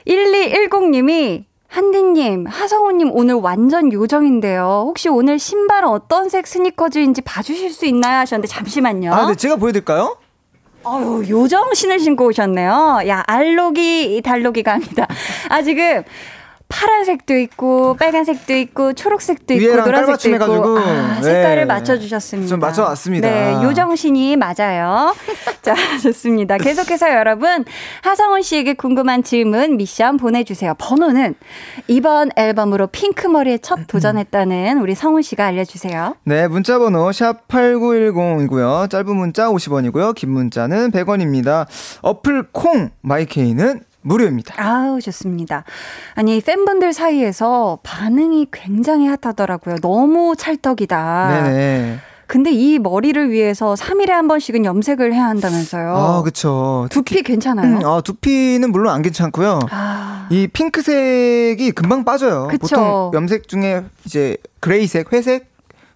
1210님이 0.07 1.45
한디님, 1.69 2.47
하성우님 2.47 3.11
오늘 3.13 3.35
완전 3.35 3.93
요정인데요. 3.93 4.85
혹시 4.87 5.07
오늘 5.07 5.37
신발 5.37 5.85
어떤 5.85 6.27
색 6.27 6.47
스니커즈인지 6.47 7.21
봐주실 7.21 7.71
수 7.71 7.85
있나요? 7.85 8.17
하셨는데 8.19 8.47
잠시만요. 8.47 9.13
아, 9.13 9.27
네, 9.27 9.35
제가 9.35 9.55
보여드릴까요? 9.55 10.17
아유, 10.83 11.23
요정 11.29 11.73
신을 11.75 11.99
신고 11.99 12.25
오셨네요. 12.25 13.01
야, 13.07 13.23
알록이, 13.27 14.21
달록이가 14.23 14.73
합니다. 14.73 15.07
아, 15.49 15.61
지금 15.61 16.03
파란색도 16.69 17.35
있고, 17.39 17.95
빨간색도 17.95 18.55
있고, 18.55 18.93
초록색도 18.93 19.55
있고, 19.55 19.65
노란색도 19.65 20.29
있고. 20.29 20.37
깔맞춤해가지고. 20.39 20.79
아, 20.79 21.21
색깔을 21.21 21.55
네. 21.63 21.65
맞춰주셨습니다. 21.65 22.47
좀 22.47 22.59
맞춰왔습니다. 22.59 23.27
네, 23.27 23.63
요정신이 23.63 24.37
맞아요. 24.37 25.13
자, 25.63 25.75
좋습니다. 26.01 26.57
계속해서 26.57 27.09
여러분, 27.11 27.65
하성훈 28.03 28.43
씨에게 28.43 28.73
궁금한 28.73 29.23
질문, 29.23 29.77
미션 29.77 30.17
보내주세요. 30.17 30.75
번호는 30.77 31.33
이번 31.87 32.29
앨범으로 32.35 32.87
핑크 32.87 33.27
머리에 33.27 33.57
첫 33.57 33.87
도전했다는 33.87 34.79
우리 34.79 34.93
성훈 34.93 35.23
씨가 35.23 35.47
알려주세요. 35.47 36.15
네, 36.23 36.47
문자번호 36.47 37.11
샵 37.11 37.47
8910이고요. 37.47 38.89
짧은 38.89 39.15
문자 39.15 39.47
50원이고요. 39.49 40.13
긴 40.13 40.29
문자는 40.31 40.91
100원입니다. 40.91 41.65
어플 42.03 42.49
콩 42.51 42.89
마이케이는 43.01 43.81
무료입니다. 44.09 44.55
아우, 44.57 44.99
좋습니다. 44.99 45.63
아니, 46.15 46.41
팬분들 46.41 46.93
사이에서 46.93 47.79
반응이 47.83 48.47
굉장히 48.51 49.07
핫하더라고요. 49.07 49.77
너무 49.81 50.35
찰떡이다. 50.35 51.43
네네. 51.43 51.99
근데 52.25 52.51
이 52.51 52.77
머리를 52.77 53.31
위해서 53.31 53.73
3일에 53.73 54.09
한 54.09 54.27
번씩은 54.27 54.63
염색을 54.63 55.13
해야 55.13 55.25
한다면서요. 55.25 55.95
아, 55.95 56.21
그쵸. 56.21 56.87
두피 56.91 57.23
괜찮아요? 57.23 57.77
음, 57.77 57.85
아, 57.85 58.01
두피는 58.01 58.71
물론 58.71 58.93
안 58.93 59.01
괜찮고요. 59.01 59.59
아, 59.71 60.27
이 60.29 60.47
핑크색이 60.47 61.71
금방 61.71 62.05
빠져요. 62.05 62.47
그쵸. 62.51 62.59
보통 62.75 63.11
염색 63.15 63.47
중에 63.47 63.83
이제 64.05 64.37
그레이색, 64.59 65.11
회색, 65.11 65.49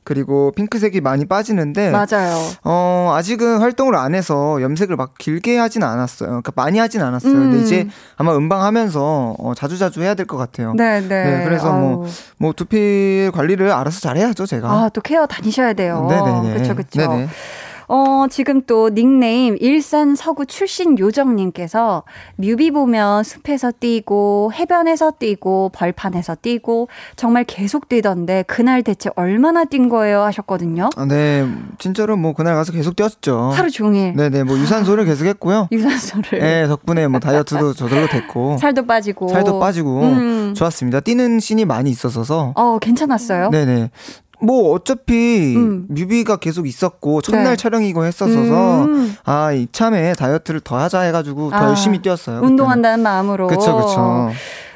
그리고 0.04 0.52
핑크색이 0.56 1.02
많이 1.02 1.26
빠지는데 1.26 1.92
맞아요. 1.92 2.38
어, 2.64 3.14
아직은 3.16 3.60
활동을 3.60 3.96
안 3.96 4.16
해서 4.16 4.62
염색을 4.62 4.96
막 4.96 5.14
길게 5.18 5.58
하진 5.58 5.84
않았어요. 5.84 6.28
그러니까 6.30 6.52
많이 6.56 6.80
하진 6.80 7.02
않았어요. 7.02 7.32
음. 7.34 7.52
근데 7.52 7.64
이제 7.64 7.88
아마 8.18 8.36
음방하면서 8.36 9.36
어, 9.40 9.54
자주자주 9.56 10.02
해야 10.02 10.14
될 10.16 10.26
것 10.26 10.38
같아요. 10.38 10.74
네, 10.76 11.02
네. 11.02 11.08
네, 11.08 11.44
그래서 11.44 11.72
뭐, 11.72 12.04
아우. 12.06 12.08
뭐 12.38 12.54
두피 12.54 13.30
관리를 13.34 13.72
알아서 13.72 14.00
잘 14.00 14.18
해야죠, 14.18 14.46
제가. 14.46 14.70
아, 14.72 14.90
또 14.90 15.02
케어 15.02 15.26
다니셔야 15.26 15.74
돼요. 15.74 16.08
네 16.10 16.22
네 16.22 16.42
네. 16.54 16.60
그쵸, 16.60 16.76
그쵸. 16.76 17.00
네네. 17.00 17.28
어, 17.88 18.26
지금 18.30 18.62
또 18.66 18.90
닉네임 18.90 19.58
일산 19.60 20.16
서구 20.16 20.46
출신 20.46 20.98
요정님께서 20.98 22.04
뮤비 22.36 22.72
보면 22.72 23.24
숲에서 23.24 23.72
뛰고 23.72 24.52
해변에서 24.54 25.12
뛰고 25.12 25.72
벌판에서 25.74 26.36
뛰고 26.36 26.88
정말 27.16 27.44
계속 27.44 27.90
뛰던데 27.90 28.44
그날 28.48 28.84
대체 28.84 29.10
얼마나 29.16 29.66
뛴 29.66 29.90
거예요 29.90 30.22
하셨거든요. 30.22 30.90
아, 30.96 31.06
네, 31.06 31.48
진짜로 31.80 32.16
뭐 32.16 32.34
그날 32.34 32.56
가서 32.56 32.72
계속 32.72 32.96
뛰었죠. 32.96 33.52
하루 33.54 33.70
종일 33.70 34.14
네 34.16 34.30
네, 34.30 34.44
뭐 34.44 34.58
유산소를 34.58 35.06
계속 35.06 35.26
했고요. 35.26 35.68
유산소를 35.72 36.40
네, 36.40 36.68
덕분에 36.68 37.08
뭐 37.08 37.20
다이어트도 37.20 37.74
저절로 37.74 38.08
됐고. 38.08 38.58
살도 38.62 38.86
빠지고 38.86 39.28
살도 39.28 39.60
빠지고 39.60 40.02
음. 40.02 40.54
좋았습니다. 40.56 41.02
뛰는 41.02 41.40
씬이 41.40 41.66
많이 41.66 41.90
있었어서. 41.90 42.54
어, 42.56 42.80
괜찮았어요? 42.80 43.50
네 43.50 43.66
네. 43.66 43.90
뭐 44.44 44.74
어차피 44.74 45.56
음. 45.56 45.86
뮤비가 45.88 46.36
계속 46.36 46.68
있었고 46.68 47.22
첫날 47.22 47.52
네. 47.52 47.56
촬영이고 47.56 48.04
했었어서 48.04 48.84
음. 48.84 49.16
아 49.24 49.54
이참에 49.54 50.14
다이어트를 50.14 50.60
더 50.60 50.78
하자 50.78 51.00
해가지고 51.02 51.50
더 51.50 51.56
아, 51.56 51.70
열심히 51.70 52.02
뛰었어요. 52.02 52.42
운동한다는 52.42 53.02
마음으로. 53.02 53.48
그쵸 53.48 53.78
그쵸. 53.78 54.32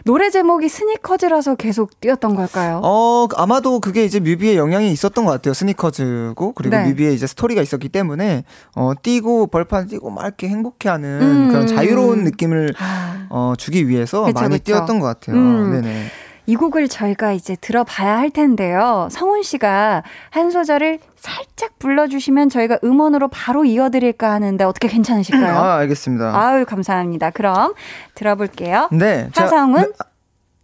노래 0.06 0.30
제목이 0.30 0.70
스니커즈라서 0.70 1.56
계속 1.56 2.00
뛰었던 2.00 2.34
걸까요? 2.34 2.80
어 2.82 3.28
아마도 3.36 3.82
그게 3.82 4.06
이제 4.06 4.22
뮤비에 4.22 4.56
영향이 4.56 4.90
있었던 4.90 5.26
것 5.26 5.32
같아요. 5.32 5.54
스니커즈고 5.54 6.54
그리고 6.54 6.78
네. 6.78 6.86
뮤비에 6.86 7.12
이제 7.12 7.28
스토리가 7.28 7.62
있었기 7.62 7.90
때문에 7.90 8.46
어 8.74 8.94
뛰고 9.04 9.48
벌판 9.48 9.88
뛰고 9.88 10.10
막 10.12 10.24
이렇게 10.24 10.48
행복해하는 10.48 11.22
음. 11.22 11.50
그런 11.50 11.68
자유로운 11.68 12.24
느낌을 12.24 12.74
아. 12.80 13.28
어 13.30 13.54
주기 13.58 13.90
위해서 13.90 14.24
그쵸, 14.24 14.34
많이 14.34 14.54
그쵸. 14.60 14.64
뛰었던 14.64 15.00
것 15.02 15.08
같아요. 15.08 15.36
음. 15.36 15.72
네네. 15.74 16.06
이 16.50 16.56
곡을 16.56 16.88
저희가 16.88 17.34
이제 17.34 17.58
들어봐야 17.60 18.18
할 18.18 18.30
텐데요. 18.30 19.10
성훈 19.12 19.44
씨가 19.44 20.04
한 20.30 20.50
소절을 20.50 21.00
살짝 21.18 21.78
불러주시면 21.78 22.50
저희가 22.50 22.80
음원으로 22.86 23.28
바로 23.28 23.66
이어드릴까 23.66 24.32
하는데 24.32 24.64
어떻게 24.64 24.88
괜찮으실까요? 24.88 25.58
아 25.58 25.76
알겠습니다. 25.80 26.40
아유, 26.40 26.66
감사합니다. 26.66 27.32
그럼 27.32 27.74
들어볼게요. 28.16 28.88
네. 28.94 29.30
하성은 29.36 29.82
네, 29.82 29.88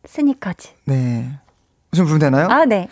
스니커즈. 0.06 0.70
네. 0.86 1.30
좀 1.94 2.06
부르면 2.06 2.20
되나요? 2.32 2.48
아, 2.50 2.64
네. 2.66 2.88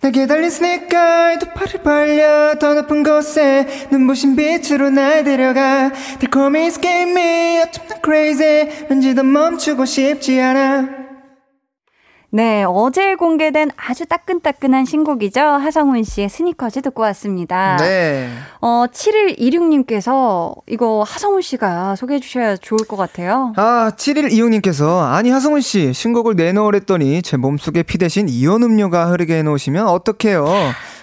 내게 0.00 0.28
달린 0.28 0.48
스니커 0.48 1.38
두 1.40 1.46
팔을 1.54 1.82
벌려 1.82 2.54
더 2.60 2.74
높은 2.74 3.02
곳에 3.02 3.66
눈부신 3.90 4.36
빛으로 4.36 4.90
날 4.90 5.24
데려가 5.24 5.90
달콤히 6.20 6.66
escape 6.66 7.10
me 7.10 7.62
어쩜 7.62 7.88
난 7.88 7.98
crazy 8.04 8.86
왠지 8.88 9.12
더 9.16 9.24
멈추고 9.24 9.84
싶지 9.86 10.40
않아 10.40 10.97
네, 12.30 12.62
어제 12.68 13.14
공개된 13.14 13.70
아주 13.76 14.04
따끈따끈한 14.04 14.84
신곡이죠. 14.84 15.40
하성훈 15.40 16.04
씨의 16.04 16.28
스니커즈 16.28 16.82
듣고 16.82 17.00
왔습니다. 17.04 17.78
네 17.78 18.28
어, 18.60 18.84
7126님께서 18.92 20.54
이거 20.66 21.02
하성훈 21.06 21.40
씨가 21.40 21.96
소개해 21.96 22.20
주셔야 22.20 22.56
좋을 22.56 22.80
것 22.86 22.96
같아요. 22.96 23.54
아, 23.56 23.92
7일 23.96 24.30
이용님께서 24.32 25.06
아니 25.06 25.30
하성훈 25.30 25.62
씨 25.62 25.94
신곡을 25.94 26.36
내놓으랬더니 26.36 27.22
제 27.22 27.38
몸속에 27.38 27.82
피 27.82 27.96
대신 27.96 28.28
이온 28.28 28.62
음료가 28.62 29.06
흐르게 29.06 29.38
해 29.38 29.42
놓으시면 29.42 29.86
어떡해요 29.88 30.44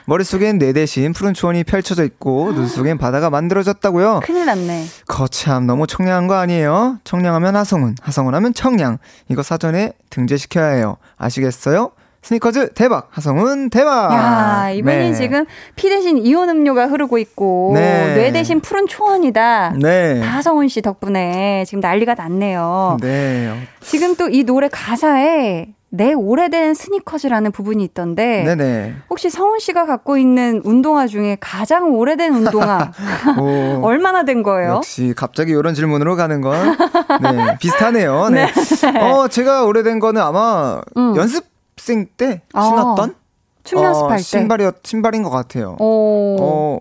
머릿속엔 0.08 0.60
내 0.60 0.72
대신 0.74 1.14
푸른 1.14 1.34
초원이 1.34 1.64
펼쳐져 1.64 2.04
있고 2.04 2.54
눈 2.54 2.68
속엔 2.68 2.98
바다가 2.98 3.30
만들어졌다고요 3.30 4.22
큰일 4.24 4.46
났네. 4.46 4.86
거참 5.08 5.66
너무 5.66 5.88
청량한 5.88 6.28
거 6.28 6.36
아니에요? 6.36 7.00
청량하면 7.04 7.56
하성운, 7.56 7.96
하성운 8.02 8.36
하면 8.36 8.54
청량. 8.54 9.00
이거 9.30 9.42
사전에 9.42 9.94
등재시켜야 10.10 10.68
해요. 10.74 10.98
아시겠어요? 11.18 11.92
스니커즈 12.22 12.74
대박, 12.74 13.08
하성운 13.12 13.70
대박. 13.70 14.12
야, 14.12 14.72
이분이 14.72 15.12
네. 15.12 15.14
지금 15.14 15.46
피 15.76 15.90
대신 15.90 16.18
이온 16.18 16.50
음료가 16.50 16.88
흐르고 16.88 17.20
있고 17.20 17.74
네. 17.76 18.16
뇌 18.16 18.32
대신 18.32 18.62
푸른 18.62 18.88
초원이다. 18.88 19.74
네. 19.80 20.22
하성훈 20.22 20.68
씨 20.68 20.82
덕분에 20.82 21.66
지금 21.68 21.82
난리가 21.82 22.16
났네요. 22.16 22.98
네. 23.02 23.68
지금 23.82 24.16
또 24.16 24.28
이 24.28 24.44
노래 24.44 24.68
가사에 24.72 25.68
내 25.96 26.14
오래된 26.14 26.74
스니커즈라는 26.74 27.52
부분이 27.52 27.84
있던데 27.86 28.44
네네. 28.44 28.96
혹시 29.10 29.30
성훈 29.30 29.60
씨가 29.60 29.86
갖고 29.86 30.18
있는 30.18 30.62
운동화 30.66 31.08
중에 31.08 31.38
가장 31.40 31.94
오래된 31.96 32.34
운동화 32.34 32.92
오. 33.40 33.80
얼마나 33.86 34.24
된 34.26 34.44
거예요? 34.44 34.76
역시 34.76 35.14
갑자기 35.16 35.52
이런 35.52 35.74
질문으로 35.74 36.16
가는 36.16 36.42
건 36.42 36.78
네, 37.22 37.58
비슷하네요. 37.60 38.30
네. 38.30 38.52
어, 39.00 39.28
제가 39.28 39.66
오래된 39.66 40.00
거는 40.00 40.22
아마 40.22 40.82
음. 40.98 41.16
연습생 41.16 42.08
때 42.18 42.42
아, 42.54 42.64
신었던 42.64 43.16
춤 43.64 43.82
연습할 43.84 44.12
어, 44.14 44.18
때. 44.18 44.22
신발이었 44.24 44.76
신발인 44.84 45.24
것 45.24 45.30
같아요. 45.30 45.76
어, 45.80 46.36
어, 46.40 46.80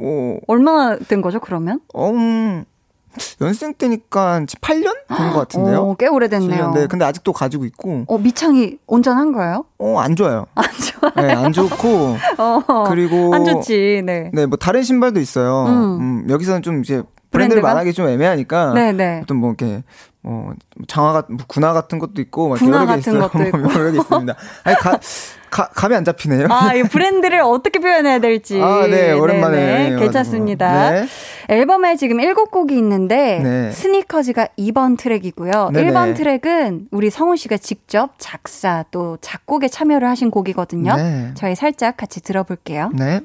어, 0.00 0.38
얼마나 0.46 0.96
된 0.96 1.20
거죠, 1.20 1.40
그러면? 1.40 1.80
어, 1.92 2.10
음, 2.10 2.64
연습생 3.40 3.74
때니까 3.74 4.40
8년 4.60 4.92
된 5.08 5.32
것 5.32 5.38
같은데요. 5.40 5.80
어, 5.82 5.94
꽤 5.96 6.06
오래됐네요. 6.08 6.70
7년. 6.70 6.74
네, 6.74 6.86
근데 6.86 7.04
아직도 7.04 7.32
가지고 7.32 7.64
있고, 7.64 8.04
어, 8.08 8.18
미창이 8.18 8.78
온전한 8.86 9.32
거예요? 9.32 9.64
어, 9.78 9.98
안 9.98 10.16
좋아요. 10.16 10.46
안 10.54 10.64
좋아. 10.64 11.10
네, 11.22 11.32
안 11.32 11.52
좋고, 11.52 12.16
어, 12.38 12.84
그리고, 12.88 13.34
안 13.34 13.44
좋지, 13.44 14.02
네. 14.04 14.30
네, 14.32 14.46
뭐 14.46 14.56
다른 14.56 14.82
신발도 14.82 15.20
있어요. 15.20 15.66
음. 15.66 16.00
음, 16.00 16.26
여기서는 16.30 16.62
좀 16.62 16.80
이제 16.80 17.02
브랜드를 17.30 17.60
브랜드가? 17.62 17.68
말하기 17.68 17.92
좀 17.94 18.08
애매하니까, 18.08 18.74
네 18.74 18.92
네. 18.92 19.20
어떤 19.22 19.38
뭐 19.38 19.50
이렇게 19.50 19.82
뭐 20.22 20.54
장화 20.86 21.12
같은 21.12 21.36
뭐 21.36 21.44
군화 21.48 21.72
같은 21.72 21.98
것도 21.98 22.20
있고 22.22 22.48
막 22.48 22.58
군화 22.58 22.78
여러 22.78 22.86
개 22.86 22.92
같은 22.96 23.12
있어요. 23.16 23.30
뭐. 23.60 23.74
여러 23.74 23.90
개 23.92 23.98
있습니다. 23.98 24.34
아니 24.64 24.76
가, 24.76 24.98
가 25.54 25.68
감이 25.68 25.94
안 25.94 26.04
잡히네요. 26.04 26.48
아, 26.50 26.74
이 26.74 26.82
브랜드를 26.82 27.40
어떻게 27.40 27.78
표현해야 27.78 28.18
될지. 28.18 28.60
아, 28.60 28.88
네, 28.88 29.12
오랜만에 29.12 29.56
네네. 29.90 30.00
괜찮습니다. 30.00 30.90
네. 30.90 31.06
앨범에 31.48 31.94
지금 31.94 32.16
7곡이 32.16 32.72
있는데, 32.72 33.38
네. 33.38 33.70
스니커즈가 33.70 34.48
2번 34.58 34.98
트랙이고요. 34.98 35.70
네네. 35.72 35.92
1번 35.92 36.16
트랙은 36.16 36.88
우리 36.90 37.08
성훈 37.08 37.36
씨가 37.36 37.58
직접 37.58 38.14
작사 38.18 38.84
또 38.90 39.16
작곡에 39.20 39.68
참여를 39.68 40.08
하신 40.08 40.32
곡이거든요. 40.32 40.96
네. 40.96 41.30
저희 41.34 41.54
살짝 41.54 41.96
같이 41.96 42.20
들어볼게요. 42.20 42.90
네. 42.92 43.20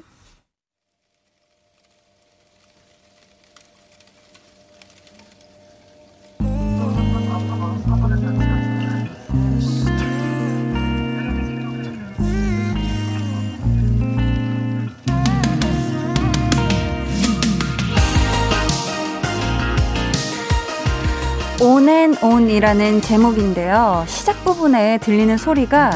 온앤온이라는 21.60 23.02
제목인데요. 23.02 24.04
시작 24.08 24.42
부분에 24.44 24.96
들리는 24.98 25.36
소리가 25.36 25.90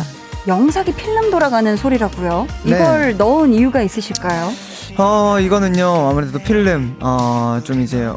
영상이 0.46 0.92
필름 0.94 1.30
돌아가는 1.30 1.74
소리라고요. 1.74 2.46
네. 2.64 2.70
이걸 2.76 3.16
넣은 3.16 3.54
이유가 3.54 3.80
있으실까요? 3.80 4.52
어 4.98 5.40
이거는요 5.40 5.86
아무래도 6.10 6.38
필름 6.38 6.94
어좀 7.00 7.80
이제 7.80 8.08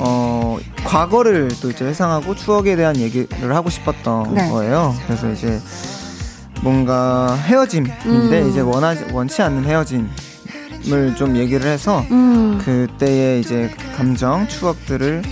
어 0.00 0.58
과거를 0.84 1.48
또 1.62 1.70
이제 1.70 1.84
회상하고 1.84 2.34
추억에 2.34 2.74
대한 2.74 2.96
얘기를 2.96 3.54
하고 3.54 3.70
싶었던 3.70 4.34
네. 4.34 4.50
거예요. 4.50 4.94
그래서 5.06 5.30
이제 5.30 5.60
뭔가 6.62 7.34
헤어짐인데 7.46 8.42
음. 8.42 8.48
이제 8.50 8.60
원하지 8.60 9.06
원치 9.12 9.42
않는 9.42 9.64
헤어짐 9.64 10.08
을 10.92 11.14
좀 11.16 11.36
얘기를 11.36 11.66
해서 11.70 12.04
음. 12.10 12.60
그때의 12.64 13.40
이제 13.40 13.70
감정, 13.96 14.46
추억들을 14.48 15.22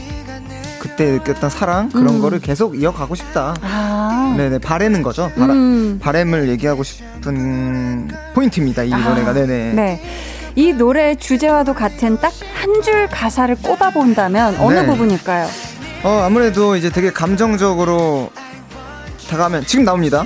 그때 0.85 1.13
느꼈던 1.13 1.49
사랑 1.49 1.89
그런 1.89 2.17
음. 2.17 2.21
거를 2.21 2.41
계속 2.41 2.79
이어가고 2.79 3.15
싶다. 3.15 3.55
아. 3.63 4.35
네네 4.37 4.59
바래는 4.59 5.03
거죠. 5.03 5.31
바라, 5.35 5.55
음. 5.55 5.99
바램을 5.99 6.51
얘기하고 6.51 6.83
싶은 6.83 8.11
포인트입니다. 8.35 8.83
이 8.85 8.93
아, 8.93 8.99
노래가 8.99 9.33
네네. 9.33 9.73
네. 9.73 10.03
이 10.57 10.73
노래 10.75 11.15
주제와도 11.15 11.73
같은 11.75 12.19
딱 12.21 12.33
한 12.55 12.83
줄 12.83 13.07
가사를 13.09 13.55
꼽아 13.57 13.91
본다면 13.91 14.57
어느 14.59 14.75
네. 14.79 14.87
부분일까요? 14.87 15.47
어 16.03 16.23
아무래도 16.25 16.77
이제 16.77 16.91
되게 16.91 17.11
감정적으로 17.11 18.31
다가면 19.31 19.65
지금 19.67 19.85
나옵니다. 19.85 20.25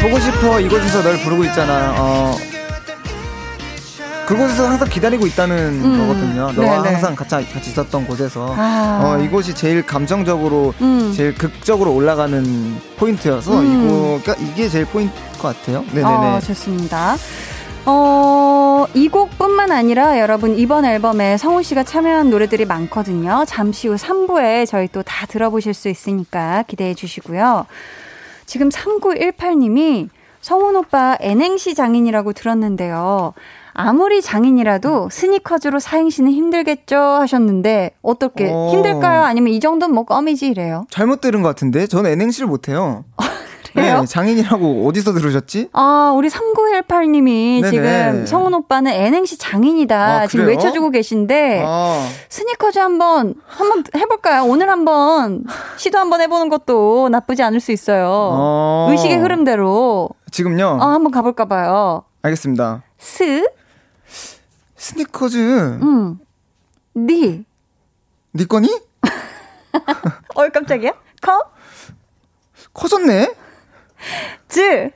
보고 0.00 0.20
싶어 0.20 0.60
이곳에서 0.60 1.02
널 1.02 1.18
부르고 1.22 1.44
있잖아. 1.44 1.94
어 1.98 2.36
그곳에서 4.26 4.68
항상 4.68 4.88
기다리고 4.88 5.26
있다는 5.26 5.56
음. 5.84 5.98
거거든요. 5.98 6.52
너와 6.52 6.82
네네. 6.82 6.94
항상 6.94 7.14
같이 7.14 7.30
같이 7.52 7.70
있었던 7.70 8.06
곳에서 8.06 8.54
아. 8.58 9.00
어 9.02 9.22
이곳이 9.22 9.54
제일 9.54 9.84
감정적으로 9.86 10.74
음. 10.80 11.12
제일 11.16 11.34
극적으로 11.34 11.94
올라가는 11.94 12.44
포인트여서 12.98 13.60
음. 13.60 14.20
이거 14.24 14.34
이게 14.40 14.68
제일 14.68 14.84
포인트 14.86 15.14
것 15.40 15.56
같아요. 15.56 15.84
네네네. 15.92 16.04
어, 16.36 16.40
좋습니다. 16.40 17.16
어, 17.88 18.84
이 18.94 19.08
곡뿐만 19.08 19.70
아니라 19.70 20.18
여러분 20.18 20.58
이번 20.58 20.84
앨범에 20.84 21.36
성훈 21.36 21.62
씨가 21.62 21.84
참여한 21.84 22.30
노래들이 22.30 22.64
많거든요. 22.64 23.44
잠시 23.46 23.86
후 23.86 23.94
3부에 23.94 24.66
저희 24.66 24.88
또 24.88 25.02
다 25.04 25.26
들어보실 25.26 25.72
수 25.72 25.88
있으니까 25.88 26.64
기대해 26.66 26.94
주시고요. 26.94 27.66
지금 28.44 28.70
3918님이 28.70 30.08
성훈 30.40 30.74
오빠 30.76 31.16
N행시 31.20 31.74
장인이라고 31.76 32.32
들었는데요. 32.32 33.34
아무리 33.78 34.22
장인이라도 34.22 35.10
스니커즈로 35.10 35.78
사행시는 35.78 36.32
힘들겠죠 36.32 36.96
하셨는데 36.96 37.90
어떻게 38.00 38.50
어. 38.50 38.70
힘들까요? 38.72 39.22
아니면 39.22 39.52
이 39.52 39.60
정도는 39.60 39.94
뭐 39.94 40.04
껌이지 40.04 40.48
이래요? 40.48 40.86
잘못 40.90 41.20
들은 41.20 41.42
것 41.42 41.48
같은데 41.50 41.86
저는 41.86 42.10
N행시를 42.10 42.48
못해요. 42.48 43.04
그래요? 43.74 44.00
네, 44.00 44.06
장인이라고 44.06 44.88
어디서 44.88 45.12
들으셨지? 45.12 45.68
아, 45.74 46.14
우리 46.16 46.28
3918님이 46.28 47.60
네네. 47.60 47.70
지금 47.70 48.26
성훈 48.26 48.54
오빠는 48.54 48.90
N행시 48.90 49.36
장인이다. 49.36 50.20
아, 50.22 50.26
지금? 50.26 50.46
외쳐주고 50.46 50.88
계신데, 50.88 51.62
아, 51.62 52.08
스니커즈 52.30 52.78
한 52.78 52.98
번, 52.98 53.34
한번 53.46 53.84
해볼까요? 53.94 54.44
오늘 54.46 54.70
한번 54.70 55.44
시도 55.76 55.98
한번 55.98 56.22
해보는 56.22 56.48
것도 56.48 57.10
나쁘지 57.10 57.42
않을 57.42 57.60
수 57.60 57.70
있어요. 57.70 58.08
어. 58.08 58.88
의식의 58.92 59.18
흐름대로. 59.18 60.08
지금요. 60.30 60.78
어, 60.80 60.86
한번 60.86 61.12
가볼까봐요. 61.12 62.04
알겠습니다. 62.22 62.82
스, 62.96 63.46
스니커즈 64.86 65.36
음, 65.82 66.20
니. 66.94 67.44
네 68.30 68.44
거니? 68.44 68.68
어, 70.36 70.48
깜짝이야? 70.48 70.92
커, 71.20 71.50
커졌네. 72.72 73.34
즈. 74.48 74.90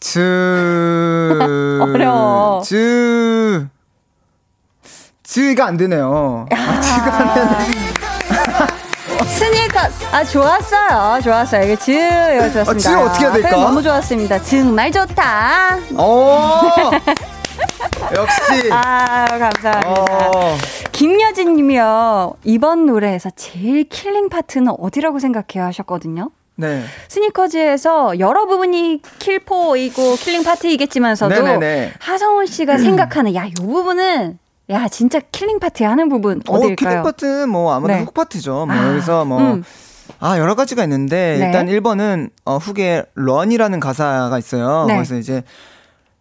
즈 0.00 1.38
어려워. 1.80 2.60
즈 2.62 3.66
즈가 5.22 5.64
안 5.66 5.78
되네요. 5.78 6.46
아, 6.52 6.80
즈가 6.80 7.18
안 7.18 7.34
되네. 7.70 7.89
스니커, 9.24 9.80
아, 10.12 10.24
좋았어요. 10.24 11.20
좋았어요. 11.22 11.64
이게 11.64 11.76
즈, 11.76 11.90
이거 11.90 12.50
좋았습니다. 12.50 12.70
아, 12.70 12.74
즈 12.74 12.88
어떻게 12.88 13.24
해야 13.24 13.32
될까? 13.32 13.50
너무 13.50 13.82
좋았습니다. 13.82 14.42
정말 14.42 14.90
좋다. 14.90 15.78
오 15.96 16.70
역시. 18.14 18.70
아, 18.72 19.26
감사합니다. 19.26 19.82
어. 19.86 20.56
김여진 20.92 21.54
님이요. 21.56 22.34
이번 22.44 22.86
노래에서 22.86 23.30
제일 23.36 23.88
killing 23.88 24.28
part는 24.28 24.72
어디라고 24.78 25.18
생각해요? 25.18 25.66
하셨거든요. 25.68 26.30
네. 26.56 26.82
스니커즈에서 27.08 28.18
여러 28.18 28.46
부분이 28.46 29.00
킬포이고 29.18 30.16
killing 30.16 30.42
part이겠지만서도 30.44 31.34
네네네. 31.42 31.92
하성운 32.00 32.44
씨가 32.46 32.76
생각하는 32.76 33.34
야, 33.34 33.46
요 33.46 33.50
부분은 33.56 34.38
야, 34.70 34.88
진짜 34.88 35.18
killing 35.18 35.58
part야 35.58 35.90
하는 35.90 36.08
부분 36.08 36.40
어, 36.48 36.56
어딜까요? 36.56 36.76
killing 36.76 37.02
part는 37.02 37.48
뭐 37.48 37.72
아무래도 37.72 38.00
네. 38.00 38.04
hook 38.04 38.14
part죠. 38.14 38.66
뭐 38.66 38.74
아, 38.74 38.88
여기서 38.88 39.24
뭐 39.24 39.40
음. 39.40 39.64
아, 40.18 40.38
여러 40.38 40.54
가지가 40.54 40.82
있는데, 40.84 41.36
네. 41.38 41.46
일단 41.46 41.66
1번은, 41.66 42.30
어, 42.44 42.58
hook에 42.58 43.04
run이라는 43.14 43.80
가사가 43.80 44.38
있어요. 44.38 44.84
네. 44.86 44.94
그래서 44.94 45.14
이제, 45.16 45.44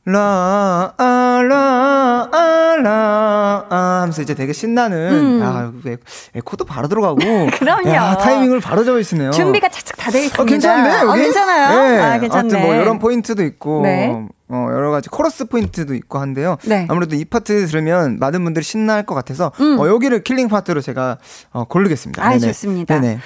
라, 0.06 0.93
아, 0.97 1.41
라, 1.43 2.30
아, 2.32 2.76
라, 2.82 3.66
아 3.70 4.00
하면서 4.02 4.22
이제 4.22 4.36
되게 4.36 4.54
신나는, 4.54 5.12
음. 5.12 5.41
야, 5.41 5.72
에, 5.91 5.97
에코도 6.36 6.66
바로 6.66 6.88
들어가고. 6.88 7.18
그럼요. 7.60 7.89
야, 7.89 8.18
타이밍을 8.18 8.60
바로 8.62 8.86
잡으시네요. 8.86 9.32
준비가 9.32 9.68
착착 9.68 9.97
다 9.97 10.12
되어 10.12 10.22
있습니다. 10.24 10.41
어, 10.41 10.45
괜찮네, 10.45 11.02
어, 11.02 11.10
여기? 11.10 11.22
괜찮아요. 11.24 11.82
네. 11.82 12.00
아, 12.00 12.20
괜찮네. 12.20 12.39
아무튼 12.39 12.62
뭐 12.62 12.76
이런 12.76 13.00
포인트도 13.00 13.43
있고. 13.43 13.82
네. 13.82 14.28
어, 14.50 14.68
여러 14.72 14.91
가지 14.91 15.10
코러스 15.10 15.45
포인트도 15.45 15.93
있고 15.95 16.20
한데요. 16.20 16.58
네. 16.66 16.88
아무래도 16.89 17.16
이 17.16 17.24
파트 17.24 17.68
들으면 17.68 18.18
많은 18.20 18.43
분들이 18.43 18.64
신나할 18.64 19.06
것 19.06 19.16
같아서 19.16 19.52
음. 19.60 19.80
어, 19.80 19.88
여기를 19.88 20.24
killing 20.24 20.48
part로 20.48 20.82
제가 20.82 21.20
어, 21.52 21.66
고르겠습니다. 21.66 22.24
아, 22.24 22.30
네네. 22.32 22.47
좋습니다. 22.47 23.00
네네. 23.00 23.20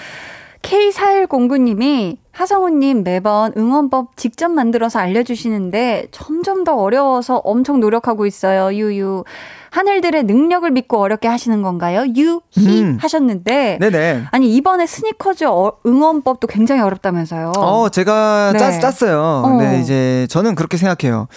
K4109님이 0.64 2.18
하성우님 2.32 3.04
매번 3.04 3.54
응원법 3.56 4.18
직접 4.18 4.50
만들어서 4.50 4.98
알려주시는데 5.00 6.08
점점 6.12 6.64
더 6.64 6.76
어려워서 6.76 7.38
엄청 7.44 7.80
노력하고 7.80 8.26
있어요. 8.26 8.74
유유. 8.74 9.24
하늘들의 9.70 10.24
능력을 10.24 10.70
믿고 10.72 11.00
어렵게 11.00 11.28
하시는 11.28 11.62
건가요? 11.62 12.06
유히 12.16 12.40
음. 12.82 12.98
하셨는데. 13.00 13.78
네네. 13.80 14.24
아니, 14.32 14.56
이번에 14.56 14.86
스니커즈 14.88 15.46
어- 15.46 15.74
응원법도 15.86 16.48
굉장히 16.48 16.82
어렵다면서요. 16.82 17.52
어, 17.58 17.90
제가 17.90 18.52
네. 18.54 18.60
짰, 18.60 18.80
짰어요. 18.80 19.22
어. 19.46 19.58
네, 19.62 19.80
이제 19.82 20.28
저는 20.30 20.56
그렇게 20.56 20.78
생각해요. 20.78 21.28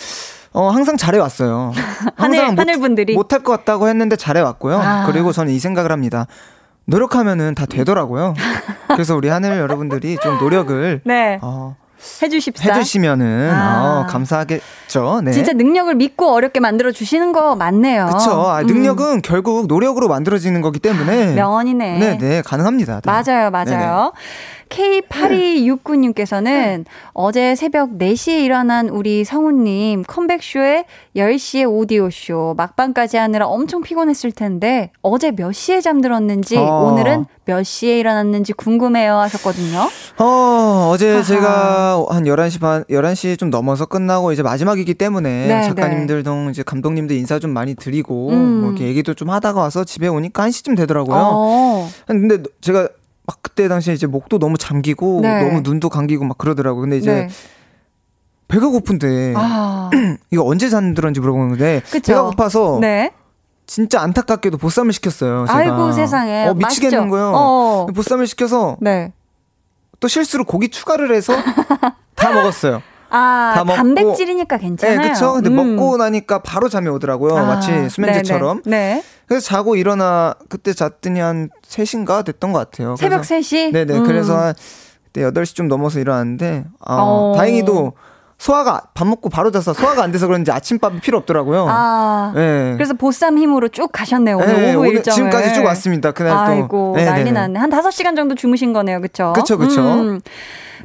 어, 0.53 0.69
항상 0.71 0.97
잘해왔어요. 0.97 1.73
하늘- 2.17 2.47
못- 2.53 2.59
하늘분들이. 2.59 3.15
못할 3.15 3.43
것 3.43 3.53
같다고 3.53 3.89
했는데 3.89 4.17
잘해왔고요. 4.17 4.79
아. 4.79 5.07
그리고 5.07 5.33
저는 5.33 5.53
이 5.53 5.59
생각을 5.59 5.91
합니다. 5.93 6.27
노력하면은 6.87 7.55
다 7.55 7.67
되더라고요. 7.67 8.35
그래서 8.89 9.15
우리 9.17 9.29
하늘 9.29 9.59
여러분들이 9.59 10.17
좀 10.23 10.39
노력을 10.39 11.01
네. 11.05 11.39
어, 11.43 11.77
해주십사. 12.23 12.73
해주시면은 12.73 13.51
아. 13.53 14.01
어, 14.01 14.07
감사하겠죠. 14.07 15.23
네. 15.25 15.33
진짜 15.33 15.53
능력을 15.53 15.93
믿고 15.97 16.33
어렵게 16.33 16.61
만들어 16.61 16.93
주시는 16.93 17.33
거 17.33 17.57
맞네요. 17.57 18.07
그쵸. 18.13 18.31
아, 18.49 18.61
음. 18.61 18.67
능력은 18.67 19.23
결국 19.23 19.67
노력으로 19.67 20.09
만들어지는 20.09 20.61
거기 20.61 20.79
때문에. 20.79 21.35
명언이네. 21.35 21.99
네, 21.99 22.19
네, 22.19 22.43
가능합니다. 22.43 23.01
네. 23.01 23.11
맞아요, 23.11 23.51
맞아요. 23.51 24.13
K8269님께서는 24.69 26.85
어제 27.13 27.55
새벽 27.55 27.99
4시에 27.99 28.45
일어난 28.45 28.89
우리 28.89 29.25
성우님 29.25 30.05
컴백쇼에 30.07 30.85
10시에 31.17 31.71
오디오쇼 31.71 32.55
막방까지 32.57 33.17
하느라 33.17 33.47
엄청 33.47 33.83
피곤했을 33.83 34.33
텐데 34.33 34.91
어제 35.03 35.31
몇 35.31 35.53
시에 35.53 35.81
잠들었는지 35.81 36.57
어. 36.57 36.91
오늘은 36.91 37.27
몇 37.45 37.63
시에 37.63 38.01
일어났는지 38.01 38.53
궁금해요 38.53 39.17
하셨거든요. 39.19 39.89
어, 40.19 40.91
어제 40.93 41.13
하하. 41.13 41.23
제가 41.23 42.07
한 42.09 42.25
11시 42.25 42.61
반, 42.61 42.83
11시 42.85 43.39
좀 43.39 43.51
넘어서 43.51 43.87
끝나고 43.87 44.33
이제 44.33 44.43
마지막이기 44.43 44.95
때문에 44.95 45.47
네, 45.47 45.63
작가님들도 45.63 46.51
이제 46.51 46.63
감독님들 46.65 47.17
인사 47.17 47.39
좀 47.39 47.53
많이 47.53 47.75
드리고 47.75 48.31
음. 48.31 48.61
뭐 48.61 48.71
이렇게 48.71 48.87
얘기도 48.87 49.15
좀 49.15 49.31
하다가 49.31 49.61
와서 49.61 49.85
집에 49.85 50.09
오니까 50.09 50.49
1시쯤 50.49 50.77
되더라고요. 50.77 51.17
어. 51.17 51.89
근데 52.07 52.43
제가 52.61 52.89
막 53.27 53.39
그때 53.43 53.69
당시에 53.69 53.95
이제 53.95 54.07
목도 54.07 54.39
너무 54.39 54.57
잠기고 54.57 55.21
네. 55.23 55.43
너무 55.43 55.61
눈도 55.63 55.89
감기고 55.89 56.25
막 56.25 56.39
그러더라고요. 56.39 56.83
근데 56.83 56.97
이제 56.97 57.13
네. 57.13 57.29
배가 58.49 58.69
고픈데 58.69 59.35
아. 59.37 59.91
이거 60.31 60.45
언제 60.45 60.69
잠들었는지 60.69 61.21
물어보는데 61.21 61.83
그쵸. 61.91 62.13
배가 62.13 62.23
고파서 62.25 62.79
네. 62.81 63.13
진짜 63.67 64.01
안타깝게도 64.01 64.59
보쌈을 64.59 64.93
시켰어요. 64.93 65.47
제가. 65.49 65.59
아이고 65.59 65.91
세상에. 65.93 66.47
어, 66.47 66.55
미치겠는 66.55 66.99
맛있죠? 66.99 67.11
거예요. 67.11 67.33
어. 67.35 67.87
보쌈을 67.95 68.29
시켜서 68.29 68.77
네. 68.81 69.13
또 69.99 70.07
실수로 70.07 70.45
고기 70.45 70.69
추가를 70.69 71.13
해서 71.15 71.35
다 72.15 72.31
먹었어요. 72.33 72.83
아, 73.17 73.53
다 73.55 73.65
먹고- 73.65 73.77
단백질이니까 73.77 74.59
괜찮아요. 74.59 75.01
네, 75.01 75.09
그쵸. 75.09 75.33
근데 75.35 75.49
음. 75.51 75.77
먹고 75.77 75.97
나니까 75.97 76.41
바로 76.41 76.69
잠이 76.69 76.89
오더라고요. 76.89 77.37
아, 77.37 77.45
마치 77.47 77.89
수면제처럼. 77.89 78.63
네네. 78.65 78.95
네. 78.97 79.03
그래서 79.27 79.47
자고 79.47 79.75
일어나, 79.77 80.35
그때 80.49 80.73
잤더니 80.73 81.21
한 81.21 81.49
3시인가 81.67 82.25
됐던 82.25 82.53
것 82.53 82.59
같아요. 82.59 82.95
새벽 82.97 83.23
그래서, 83.23 83.35
3시? 83.37 83.73
네네. 83.73 83.99
음. 83.99 84.05
그래서 84.05 84.37
한 84.37 84.55
그때 85.05 85.23
8시 85.23 85.55
좀 85.55 85.69
넘어서 85.69 85.99
일어났는데, 85.99 86.65
어, 86.87 86.95
어. 86.95 87.35
다행히도 87.37 87.93
소화가, 88.39 88.83
밥 88.93 89.07
먹고 89.09 89.31
바로 89.31 89.51
자서 89.51 89.73
소화가 89.73 90.03
안 90.03 90.13
돼서 90.13 90.27
그런지 90.27 90.53
아침밥이 90.53 91.01
필요 91.01 91.17
없더라고요. 91.17 91.67
아. 91.71 92.33
네. 92.35 92.75
그래서 92.75 92.93
보쌈 92.93 93.39
힘으로 93.39 93.69
쭉 93.69 93.89
가셨네요. 93.91 94.37
오늘 94.37 94.61
네, 94.61 94.75
오후 94.75 94.89
일정을. 94.89 95.15
지금까지 95.31 95.55
쭉 95.55 95.65
왔습니다. 95.65 96.13
그날 96.13 96.33
또. 96.35 96.53
아이고, 96.53 96.93
네네. 96.97 97.11
난리 97.11 97.33
났네. 97.33 97.59
한 97.59 97.71
5시간 97.71 98.15
정도 98.15 98.35
주무신 98.35 98.75
거네요. 98.75 99.01
그쵸, 99.01 99.33
그쵸. 99.33 99.81
음. 99.81 100.21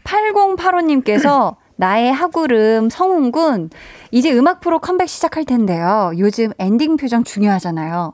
8085님께서 0.06 1.56
나의 1.82 2.14
하구름 2.14 2.92
성운군 2.92 3.72
이제 4.12 4.32
음악 4.32 4.60
프로 4.60 4.78
컴백 4.78 5.10
시작할 5.10 5.46
텐데요. 5.46 6.12
요즘 6.20 6.52
엔딩 6.60 6.96
표정 6.96 7.24
중요하잖아요. 7.24 8.14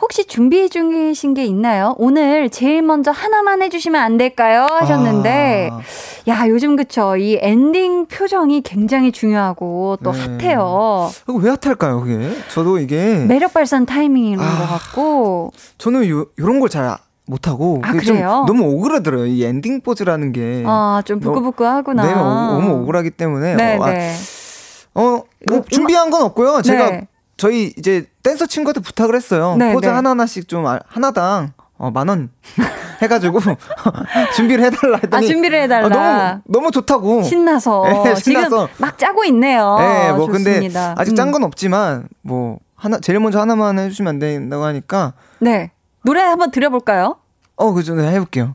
혹시 0.00 0.26
준비 0.26 0.70
중이신 0.70 1.34
게 1.34 1.44
있나요? 1.44 1.96
오늘 1.98 2.50
제일 2.50 2.82
먼저 2.82 3.10
하나만 3.10 3.62
해주시면 3.62 4.00
안 4.00 4.16
될까요? 4.16 4.64
하셨는데, 4.70 5.70
아. 5.72 5.80
야, 6.28 6.48
요즘 6.48 6.76
그쵸. 6.76 7.16
이 7.16 7.36
엔딩 7.42 8.06
표정이 8.06 8.62
굉장히 8.62 9.10
중요하고 9.10 9.98
또 10.04 10.12
네. 10.12 10.20
hot해요. 10.38 11.10
왜 11.26 11.50
hot할까요, 11.50 12.00
그게? 12.02 12.30
저도 12.48 12.78
이게. 12.78 13.24
매력 13.26 13.52
발산 13.52 13.86
타이밍인 13.86 14.38
아. 14.38 14.58
것 14.58 14.66
같고. 14.68 15.50
저는 15.78 16.08
요, 16.08 16.26
요런 16.38 16.60
걸잘 16.60 16.96
못하고. 17.30 17.80
아, 17.84 17.92
그래요? 17.92 18.44
너무 18.46 18.64
오그라들어요. 18.64 19.26
이 19.26 19.44
엔딩 19.44 19.80
포즈라는 19.80 20.32
게. 20.32 20.64
아, 20.66 21.02
좀 21.04 21.20
부끄부끄하구나. 21.20 22.02
네, 22.04 22.12
어, 22.12 22.24
너무 22.52 22.82
오글하기 22.82 23.10
때문에. 23.12 23.54
네, 23.54 23.76
어, 23.78 23.82
아, 23.84 23.90
네. 23.92 24.14
어, 24.94 25.00
뭐 25.02 25.24
음, 25.52 25.62
준비한 25.70 26.10
건 26.10 26.22
없고요. 26.22 26.62
제가 26.62 26.90
네. 26.90 27.08
저희 27.36 27.72
이제 27.78 28.04
댄서 28.22 28.46
친구한테 28.46 28.80
부탁을 28.80 29.14
했어요. 29.14 29.56
네, 29.58 29.72
포즈 29.72 29.86
네. 29.86 29.92
하나하나씩 29.92 30.48
좀 30.48 30.66
아- 30.66 30.80
하나당 30.88 31.52
어, 31.78 31.90
만 31.90 32.08
원 32.10 32.30
해가지고 33.00 33.38
준비를 34.36 34.64
해달라 34.64 34.98
했더니 35.02 35.24
아, 35.24 35.28
준비를 35.28 35.62
해달라. 35.62 35.86
아, 35.86 36.40
너무 36.44 36.66
너무 36.66 36.70
좋다고. 36.70 37.22
신나서. 37.22 37.84
네, 38.04 38.14
지금 38.16 38.16
신나서. 38.42 38.68
막 38.78 38.98
짜고 38.98 39.24
있네요. 39.26 39.76
네, 39.78 40.12
뭐 40.12 40.26
근데 40.26 40.54
좋습니다. 40.56 40.94
아직 40.98 41.12
음. 41.12 41.16
짠건 41.16 41.44
없지만 41.44 42.08
뭐 42.22 42.58
하나 42.74 42.98
제일 42.98 43.18
먼저 43.20 43.40
하나만 43.40 43.78
해주시면 43.78 44.08
안 44.10 44.18
된다고 44.18 44.64
하니까 44.64 45.14
네. 45.38 45.70
노래 46.02 46.20
한번 46.22 46.50
들어볼까요? 46.50 47.16
어 47.56 47.72
그죠 47.72 47.94
네, 47.94 48.10
해볼게요. 48.12 48.54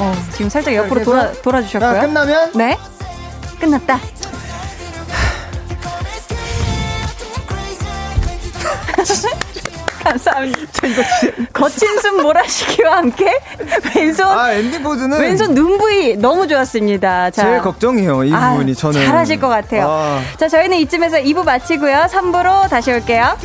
어, 0.00 0.14
지금 0.32 0.48
살짝 0.48 0.74
옆으로 0.74 1.02
돌아, 1.02 1.32
자 1.32 1.42
돌아주셨고요. 1.42 2.00
끝나면 2.00 2.52
네. 2.54 2.78
끝났다. 3.58 3.98
감사합니다. 10.04 10.60
거친 11.52 11.98
숨 12.00 12.22
몰아쉬기와 12.22 12.98
함께 12.98 13.38
왼손 13.94 14.26
아 14.26 14.52
엔딩 14.52 14.82
포즈는 14.82 15.18
왼손 15.20 15.54
눈 15.54 15.76
부위 15.76 16.16
너무 16.16 16.46
좋았습니다. 16.48 17.30
자. 17.30 17.42
제일 17.42 17.60
걱정이에요 17.60 18.24
이 18.24 18.32
아, 18.32 18.52
부분이 18.52 18.74
저는 18.74 19.04
잘하실 19.04 19.40
것 19.40 19.48
같아요. 19.48 19.86
아. 19.88 20.20
자, 20.38 20.48
저희는 20.48 20.78
이쯤에서 20.78 21.18
2부 21.18 21.44
마치고요. 21.44 22.06
3부로 22.10 22.68
다시 22.70 22.92
올게요. 22.92 23.36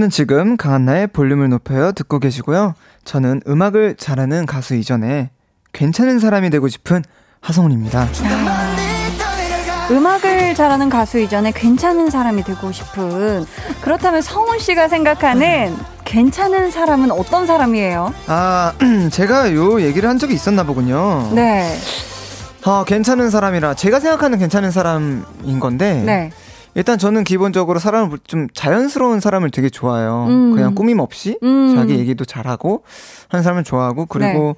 여러분은 0.00 0.08
지금 0.10 0.56
강한나의 0.56 1.08
볼륨을 1.08 1.50
높여요 1.50 1.92
듣고 1.92 2.18
계시고요. 2.18 2.74
저는 3.04 3.42
음악을 3.46 3.96
잘하는 3.96 4.46
가수 4.46 4.74
이전에 4.74 5.30
괜찮은 5.74 6.18
사람이 6.18 6.48
되고 6.48 6.68
싶은 6.68 7.02
하성훈입니다. 7.40 8.08
음악을 9.90 10.54
잘하는 10.54 10.88
가수 10.88 11.18
이전에 11.18 11.52
괜찮은 11.52 12.08
사람이 12.08 12.44
되고 12.44 12.72
싶은 12.72 13.44
그렇다면 13.82 14.22
성훈 14.22 14.58
씨가 14.58 14.88
생각하는 14.88 15.76
괜찮은 16.06 16.70
사람은 16.70 17.10
어떤 17.10 17.46
사람이에요? 17.46 18.14
아, 18.26 18.72
제가 19.12 19.52
요 19.52 19.82
얘기를 19.82 20.08
한 20.08 20.18
적이 20.18 20.34
있었나 20.34 20.62
보군요. 20.64 21.30
네. 21.34 21.76
아, 22.64 22.84
괜찮은 22.86 23.30
사람이라 23.30 23.74
제가 23.74 24.00
생각하는 24.00 24.38
괜찮은 24.38 24.70
사람인 24.70 25.60
건데 25.60 26.02
네. 26.04 26.30
일단 26.74 26.98
저는 26.98 27.24
기본적으로 27.24 27.78
사람을 27.78 28.18
좀 28.26 28.46
자연스러운 28.54 29.20
사람을 29.20 29.50
되게 29.50 29.68
좋아해요. 29.70 30.26
음. 30.28 30.54
그냥 30.54 30.74
꾸밈 30.74 31.00
없이 31.00 31.38
음. 31.42 31.74
자기 31.74 31.98
얘기도 31.98 32.24
잘하고 32.24 32.84
하는 33.28 33.42
사람을 33.42 33.64
좋아하고 33.64 34.06
그리고 34.06 34.56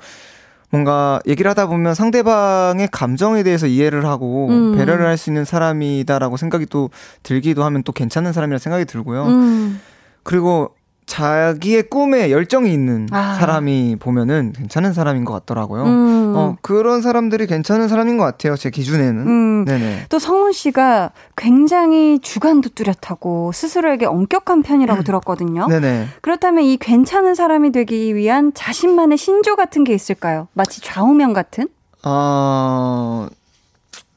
뭔가 0.70 1.20
얘기를 1.26 1.50
하다 1.50 1.66
보면 1.66 1.94
상대방의 1.94 2.88
감정에 2.90 3.42
대해서 3.42 3.66
이해를 3.66 4.06
하고 4.06 4.48
음. 4.48 4.76
배려를 4.76 5.06
할 5.06 5.16
수 5.18 5.30
있는 5.30 5.44
사람이다라고 5.44 6.36
생각이 6.36 6.66
또 6.66 6.90
들기도 7.22 7.62
하면 7.64 7.82
또 7.82 7.92
괜찮은 7.92 8.32
사람이라 8.32 8.58
생각이 8.58 8.84
들고요. 8.86 9.24
음. 9.26 9.80
그리고 10.22 10.74
자기의 11.06 11.90
꿈에 11.90 12.30
열정이 12.30 12.72
있는 12.72 13.08
아. 13.10 13.34
사람이 13.34 13.96
보면은 13.98 14.52
괜찮은 14.52 14.92
사람인 14.92 15.24
것 15.24 15.32
같더라고요. 15.32 15.84
음. 15.84 16.32
어, 16.36 16.56
그런 16.62 17.02
사람들이 17.02 17.46
괜찮은 17.46 17.88
사람인 17.88 18.16
것 18.16 18.24
같아요. 18.24 18.56
제 18.56 18.70
기준에는. 18.70 19.26
음. 19.26 19.64
네네. 19.64 20.06
또 20.08 20.18
성훈 20.18 20.52
씨가 20.52 21.10
굉장히 21.36 22.18
주관도 22.20 22.70
뚜렷하고 22.70 23.52
스스로에게 23.52 24.06
엄격한 24.06 24.62
편이라고 24.62 25.02
들었거든요. 25.02 25.64
음. 25.64 25.68
네네. 25.68 26.06
그렇다면 26.20 26.64
이 26.64 26.76
괜찮은 26.76 27.34
사람이 27.34 27.72
되기 27.72 28.14
위한 28.14 28.52
자신만의 28.54 29.18
신조 29.18 29.56
같은 29.56 29.84
게 29.84 29.92
있을까요? 29.94 30.48
마치 30.54 30.80
좌우명 30.80 31.32
같은? 31.32 31.68
어, 32.04 33.26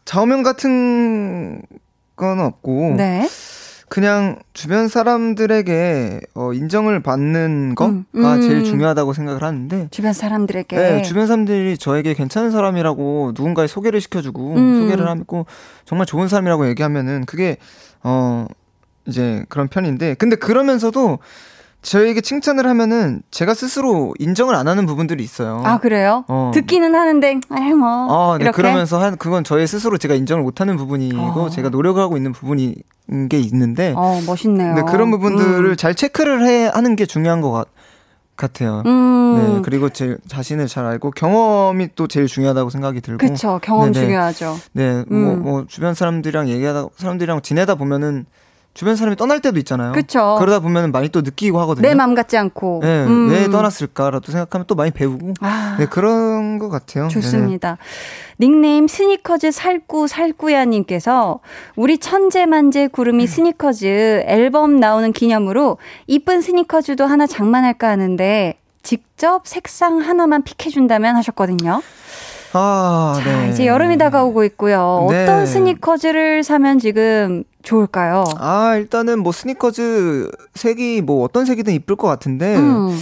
좌우명 0.05 0.43
같은 0.43 1.61
건 2.15 2.39
없고. 2.39 2.93
네. 2.95 3.27
그냥 3.95 4.39
주변 4.51 4.89
사람들에게 4.89 6.19
어, 6.33 6.51
인정을 6.51 7.01
받는 7.01 7.75
거가 7.75 7.89
음, 7.91 8.05
음. 8.13 8.41
제일 8.41 8.65
중요하다고 8.65 9.13
생각을 9.13 9.41
하는데. 9.41 9.87
주변 9.89 10.11
사람들에게. 10.11 10.75
네, 10.75 11.01
주변 11.01 11.27
사람들이 11.27 11.77
저에게 11.77 12.13
괜찮은 12.13 12.51
사람이라고 12.51 13.31
누군가에 13.37 13.67
소개를 13.67 14.01
시켜주고 14.01 14.55
음. 14.55 14.81
소개를 14.81 15.07
하고 15.07 15.45
정말 15.85 16.05
좋은 16.07 16.27
사람이라고 16.27 16.67
얘기하면은 16.67 17.23
그게 17.25 17.55
어 18.03 18.47
이제 19.05 19.45
그런 19.47 19.69
편인데 19.69 20.15
근데 20.15 20.35
그러면서도 20.35 21.19
저에게 21.85 22.21
칭찬을 22.21 22.65
하면은 22.65 23.21
제가 23.29 23.53
스스로 23.53 24.13
인정을 24.17 24.55
안 24.55 24.67
하는 24.67 24.87
부분들이 24.87 25.23
있어요. 25.23 25.61
아, 25.63 25.77
그래요? 25.77 26.25
어. 26.27 26.49
듣기는 26.51 26.95
하는데, 26.95 27.39
아유, 27.49 27.75
뭐. 27.75 27.87
아, 28.09 28.37
네, 28.37 28.45
이렇게? 28.45 28.55
그러면서 28.55 28.99
한 28.99 29.17
그건 29.17 29.43
저의 29.43 29.67
스스로 29.67 29.97
제가 29.99 30.15
인정을 30.15 30.41
못하는 30.43 30.77
부분이고 30.77 31.19
어. 31.19 31.49
제가 31.49 31.69
노력하고 31.69 32.17
있는 32.17 32.31
부분인 32.31 32.75
게 33.29 33.37
있는데 33.37 33.93
어, 33.95 34.19
멋있네요. 34.25 34.73
네, 34.73 34.81
그런 34.81 35.11
부분들을 35.11 35.65
음. 35.65 35.75
잘 35.75 35.93
체크를 35.93 36.47
해 36.47 36.65
하는 36.65 36.95
게 36.95 37.05
중요한 37.05 37.39
것 37.39 37.51
같, 37.51 37.67
같아요. 38.35 38.81
음. 38.87 39.35
네, 39.37 39.61
그리고 39.63 39.89
제 39.89 40.17
자신을 40.27 40.67
잘 40.67 40.85
알고 40.85 41.11
경험이 41.11 41.89
또 41.95 42.07
제일 42.07 42.25
중요하다고 42.25 42.71
생각이 42.71 43.01
들고. 43.01 43.25
그쵸. 43.25 43.59
경험 43.61 43.91
네네. 43.91 44.07
중요하죠. 44.07 44.57
네, 44.73 45.03
뭐, 45.07 45.33
음. 45.33 45.43
뭐 45.43 45.65
주변 45.67 45.93
사람들이랑 45.93 46.49
얘기하다 46.49 46.87
사람들이랑 46.97 47.41
지내다 47.43 47.75
보면은 47.75 48.25
주변 48.75 48.97
사람이 48.97 49.15
떠날 49.15 49.39
때도 49.39 49.57
있잖아요. 49.59 49.93
그쵸. 49.93 50.35
그러다 50.37 50.59
보면 50.59 50.91
많이 50.91 51.07
또 51.07 51.21
느끼고 51.21 51.61
하거든요. 51.61 51.87
내맘 51.87 52.13
같지 52.13 52.37
않고. 52.37 52.81
네, 52.83 53.05
음. 53.05 53.29
왜 53.31 53.49
떠났을까라도 53.49 54.33
생각하면 54.33 54.65
또 54.67 54.75
많이 54.75 54.91
배우고. 54.91 55.33
아. 55.39 55.77
네, 55.79 55.85
그런 55.85 56.59
것 56.59 56.67
같아요. 56.67 57.07
좋습니다. 57.07 57.77
닉네임 58.37 58.89
스니커즈 58.89 59.51
살구 59.51 60.07
살구야님께서 60.09 61.39
우리 61.77 61.97
천재만재 61.97 62.83
음. 62.83 62.89
구름이 62.89 63.27
스니커즈 63.27 64.25
앨범 64.27 64.81
나오는 64.81 65.13
기념으로 65.13 65.77
이쁜 66.07 66.41
스니커즈도 66.41 67.05
하나 67.05 67.25
장만할까 67.25 67.87
하는데 67.87 68.59
직접 68.83 69.47
색상 69.47 69.99
하나만 69.99 70.43
pick해준다면 70.43 71.15
하셨거든요. 71.15 71.81
아, 72.51 73.21
자, 73.23 73.41
네. 73.41 73.49
이제 73.51 73.67
여름이 73.67 73.97
다가오고 73.97 74.43
있고요. 74.45 75.07
네. 75.09 75.23
어떤 75.23 75.45
스니커즈를 75.45 76.43
사면 76.43 76.77
지금 76.77 77.45
좋을까요? 77.65 78.23
아, 78.37 78.75
일단은 78.77 79.19
뭐 79.19 79.31
스니커즈 79.31 80.31
색이 80.53 81.01
뭐 81.01 81.23
어떤 81.25 81.45
색이든 81.45 81.73
이쁠 81.73 81.95
것 81.97 82.07
같은데. 82.07 82.55
음, 82.55 82.97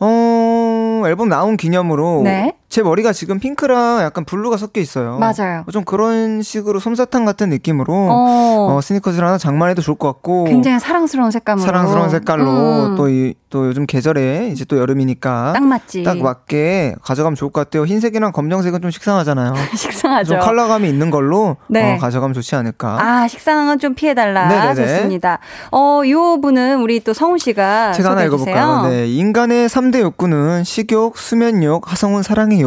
어, 0.00 1.02
앨범 1.06 1.28
나온 1.28 1.56
기념으로 1.56 2.22
네. 2.24 2.52
제 2.68 2.82
머리가 2.82 3.12
지금 3.12 3.38
핑크랑 3.38 4.00
약간 4.00 4.24
블루가 4.24 4.56
섞여 4.56 4.80
있어요. 4.80 5.18
맞아요. 5.18 5.64
좀 5.70 5.84
그런 5.84 6.42
식으로 6.42 6.80
솜사탕 6.80 7.24
같은 7.24 7.48
느낌으로 7.50 7.92
어, 7.94 8.74
어, 8.74 8.80
스니커즈를 8.80 9.24
하나 9.28 9.38
장만해도 9.38 9.80
좋을 9.80 9.96
것 9.96 10.08
같고 10.08 10.44
굉장히 10.44 10.80
사랑스러운 10.80 11.30
색감으로. 11.30 11.64
사랑스러운 11.64 12.08
색깔로 12.10 12.86
음, 12.86 12.96
또이또 12.96 13.66
요즘 13.68 13.86
계절에 13.86 14.48
이제 14.52 14.64
또 14.64 14.78
여름이니까 14.78 15.52
딱 15.54 15.62
맞지. 15.62 16.02
딱 16.02 16.18
맞게 16.18 16.96
가져가면 17.02 17.36
좋을 17.36 17.52
것 17.52 17.60
같아요. 17.60 17.84
흰색이랑 17.84 18.32
검정색은 18.32 18.82
좀 18.82 18.90
식상하잖아요. 18.90 19.54
식상하죠. 19.76 20.30
좀 20.32 20.40
컬러감이 20.40 20.88
있는 20.88 21.10
걸로 21.10 21.56
네. 21.68 21.94
어, 21.94 21.98
가져가면 21.98 22.34
좋지 22.34 22.56
않을까. 22.56 22.98
아, 23.00 23.28
식상은 23.28 23.78
좀 23.78 23.94
피해달라. 23.94 24.48
네네네. 24.48 24.74
좋습니다. 24.96 25.38
어, 25.70 26.02
요 26.08 26.40
분은 26.40 26.80
우리 26.80 26.98
또 27.04 27.12
성훈 27.12 27.38
씨가 27.38 27.92
제가 27.92 28.10
하나. 28.12 28.24
읽어볼까요? 28.24 28.88
네. 28.88 29.06
인간의 29.06 29.68
3대 29.68 30.00
욕구는 30.00 30.64
식욕, 30.64 31.16
수면욕, 31.18 31.88
하성운 31.92 32.24
사랑의 32.24 32.62
욕. 32.62 32.63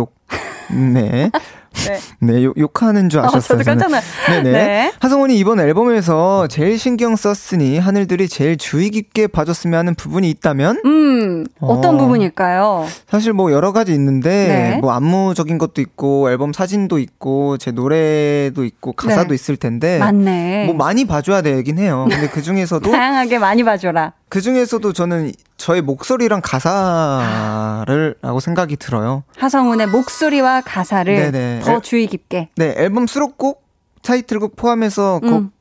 네. 0.72 1.32
네. 1.86 2.00
네, 2.20 2.44
욕, 2.44 2.58
욕하는 2.58 3.10
줄 3.10 3.20
어, 3.20 3.26
아셨어요. 3.26 3.60
저도 3.60 3.64
깜짝 3.64 3.92
놀 3.92 4.00
네네. 4.30 4.52
네. 4.52 4.94
하성운이 5.00 5.38
이번 5.38 5.60
앨범에서 5.60 6.48
제일 6.48 6.80
신경 6.80 7.16
썼으니 7.16 7.78
하늘들이 7.78 8.28
제일 8.28 8.58
주의 8.58 8.90
깊게 8.90 9.28
봐줬으면 9.28 9.78
하는 9.78 9.96
부분이 9.96 10.30
있다면? 10.32 10.82
음, 10.86 11.46
어떤 11.60 11.96
어. 11.96 11.98
부분일까요? 12.00 12.88
사실 13.08 13.34
뭐 13.34 13.52
여러 13.52 13.74
가지 13.74 13.94
있는데, 13.94 14.48
네. 14.48 14.78
뭐 14.82 14.92
안무적인 14.94 15.58
것도 15.60 15.82
있고, 15.82 16.32
앨범 16.32 16.52
사진도 16.52 16.98
있고, 17.00 17.58
제 17.58 17.72
노래도 17.72 18.66
있고, 18.66 18.94
가사도 18.94 19.30
네. 19.30 19.36
있을 19.36 19.56
텐데. 19.56 20.00
맞네. 20.00 20.66
뭐 20.66 20.76
많이 20.76 21.06
봐줘야 21.06 21.42
되긴 21.42 21.78
해요. 21.78 22.08
근데 22.10 22.28
그 22.28 22.42
중에서도, 22.42 22.90
다양하게 22.92 23.38
많이 23.38 23.64
봐줘라. 23.64 24.14
그 24.30 24.42
중에서도 24.42 24.92
저는 24.94 25.32
저의 25.56 25.82
목소리랑 25.82 26.42
가사를, 26.44 28.16
라고 28.22 28.40
생각이 28.40 28.76
들어요. 28.76 29.24
하성운의 29.38 29.88
목소리와 29.88 30.62
가사를 30.62 31.16
네네. 31.32 31.62
더 31.64 31.80
주의 31.80 32.08
깊게. 32.08 32.50
네, 32.56 32.74
앨범 32.78 33.08
수록곡, 33.08 33.64
타이틀곡 34.04 34.56
포함해서 34.58 35.22
음. 35.24 35.52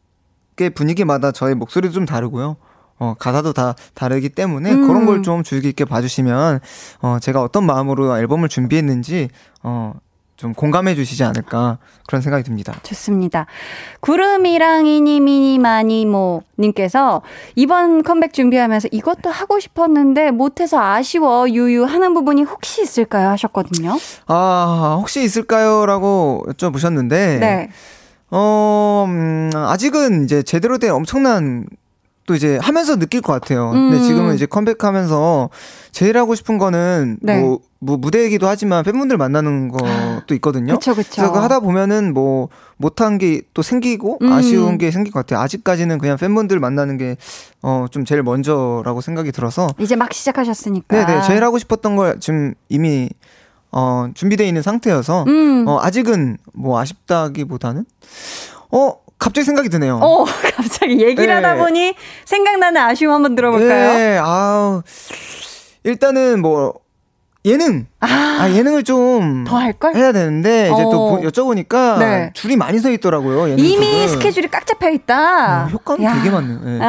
곡의 0.56 0.70
분위기마다 0.70 1.30
저의 1.32 1.54
목소리도 1.54 1.92
좀 1.94 2.06
다르고요. 2.06 2.56
어, 2.98 3.14
가사도 3.18 3.52
다 3.52 3.74
다르기 3.94 4.30
때문에 4.30 4.72
음. 4.72 4.86
그런 4.86 5.04
걸 5.06 5.22
좀 5.22 5.42
주의 5.42 5.60
깊게 5.62 5.84
봐주시면, 5.84 6.60
어, 7.02 7.18
제가 7.20 7.42
어떤 7.42 7.64
마음으로 7.66 8.16
앨범을 8.18 8.48
준비했는지, 8.48 9.28
어, 9.62 9.92
좀 10.36 10.52
공감해 10.52 10.94
주시지 10.94 11.24
않을까, 11.24 11.78
그런 12.06 12.20
생각이 12.20 12.44
듭니다. 12.44 12.74
좋습니다. 12.82 13.46
구름이랑 14.00 14.86
이니미니 14.86 15.58
마니모 15.58 16.42
님께서 16.58 17.22
이번 17.54 18.02
컴백 18.02 18.32
준비하면서 18.32 18.88
이것도 18.92 19.30
하고 19.30 19.58
싶었는데 19.58 20.30
못해서 20.30 20.78
아쉬워 20.80 21.48
유유 21.48 21.84
하는 21.84 22.14
부분이 22.14 22.42
혹시 22.42 22.82
있을까요 22.82 23.28
하셨거든요. 23.30 23.96
아, 24.26 24.96
혹시 25.00 25.22
있을까요? 25.22 25.86
라고 25.86 26.44
여쭤보셨는데, 26.48 27.08
네. 27.08 27.70
어, 28.30 29.04
음, 29.08 29.50
아직은 29.54 30.24
이제 30.24 30.42
제대로 30.42 30.78
된 30.78 30.90
엄청난 30.92 31.66
또 32.26 32.34
이제 32.34 32.58
하면서 32.60 32.96
느낄 32.96 33.20
것 33.20 33.32
같아요. 33.32 33.70
근데 33.70 33.96
음. 33.98 34.02
지금은 34.02 34.34
이제 34.34 34.46
컴백하면서 34.46 35.48
제일 35.92 36.18
하고 36.18 36.34
싶은 36.34 36.58
거는 36.58 37.18
네. 37.22 37.40
뭐, 37.40 37.60
뭐 37.78 37.96
무대이기도 37.96 38.48
하지만 38.48 38.82
팬분들 38.84 39.16
만나는 39.16 39.68
것도 39.68 40.34
있거든요. 40.34 40.74
그쵸 40.74 40.94
그쵸. 40.94 41.22
그래서 41.22 41.40
하다 41.40 41.60
보면은 41.60 42.12
뭐 42.12 42.48
못한 42.76 43.16
게 43.18 43.42
또 43.54 43.62
생기고 43.62 44.18
음. 44.22 44.32
아쉬운 44.32 44.76
게 44.76 44.90
생길 44.90 45.12
것 45.12 45.20
같아요. 45.20 45.40
아직까지는 45.40 45.98
그냥 45.98 46.16
팬분들 46.16 46.58
만나는 46.58 46.98
게 46.98 47.16
어 47.62 47.86
좀 47.90 48.04
제일 48.04 48.22
먼저라고 48.22 49.00
생각이 49.00 49.32
들어서 49.32 49.68
이제 49.78 49.96
막 49.96 50.12
시작하셨으니까. 50.12 51.06
네네 51.06 51.22
제일 51.22 51.42
하고 51.44 51.58
싶었던 51.58 51.96
걸 51.96 52.18
지금 52.20 52.54
이미 52.68 53.08
어 53.72 54.08
준비되어 54.14 54.46
있는 54.46 54.62
상태여서 54.62 55.24
음. 55.26 55.64
어 55.68 55.78
아직은 55.80 56.38
뭐 56.54 56.78
아쉽다기보다는 56.80 57.84
어 58.72 58.92
갑자기 59.18 59.44
생각이 59.44 59.68
드네요. 59.68 59.98
어, 60.02 60.24
갑자기 60.56 61.00
얘기를 61.02 61.26
네. 61.26 61.32
하다 61.32 61.56
보니 61.56 61.94
생각나는 62.24 62.80
아쉬움 62.80 63.12
한번 63.14 63.34
들어볼까요? 63.34 63.92
네, 63.94 64.18
아우 64.22 64.82
일단은 65.84 66.40
뭐 66.42 66.74
예능 67.44 67.86
아, 68.00 68.38
아 68.40 68.50
예능을 68.50 68.82
좀 68.82 69.44
더 69.46 69.56
할 69.56 69.72
걸? 69.72 69.94
해야 69.94 70.10
되는데 70.12 70.64
이제 70.72 70.82
어. 70.82 70.90
또 70.90 71.10
보- 71.10 71.20
여쭤보니까 71.20 71.98
네. 72.00 72.30
줄이 72.34 72.56
많이 72.56 72.78
서 72.80 72.90
있더라고요. 72.90 73.46
이미 73.56 73.76
쪽은. 73.76 74.08
스케줄이 74.08 74.48
꽉 74.48 74.66
잡혀 74.66 74.90
있다. 74.90 75.64
어, 75.64 75.66
효과는 75.68 76.02
야. 76.04 76.14
되게 76.16 76.28
많네요. 76.30 76.60
예. 76.66 76.80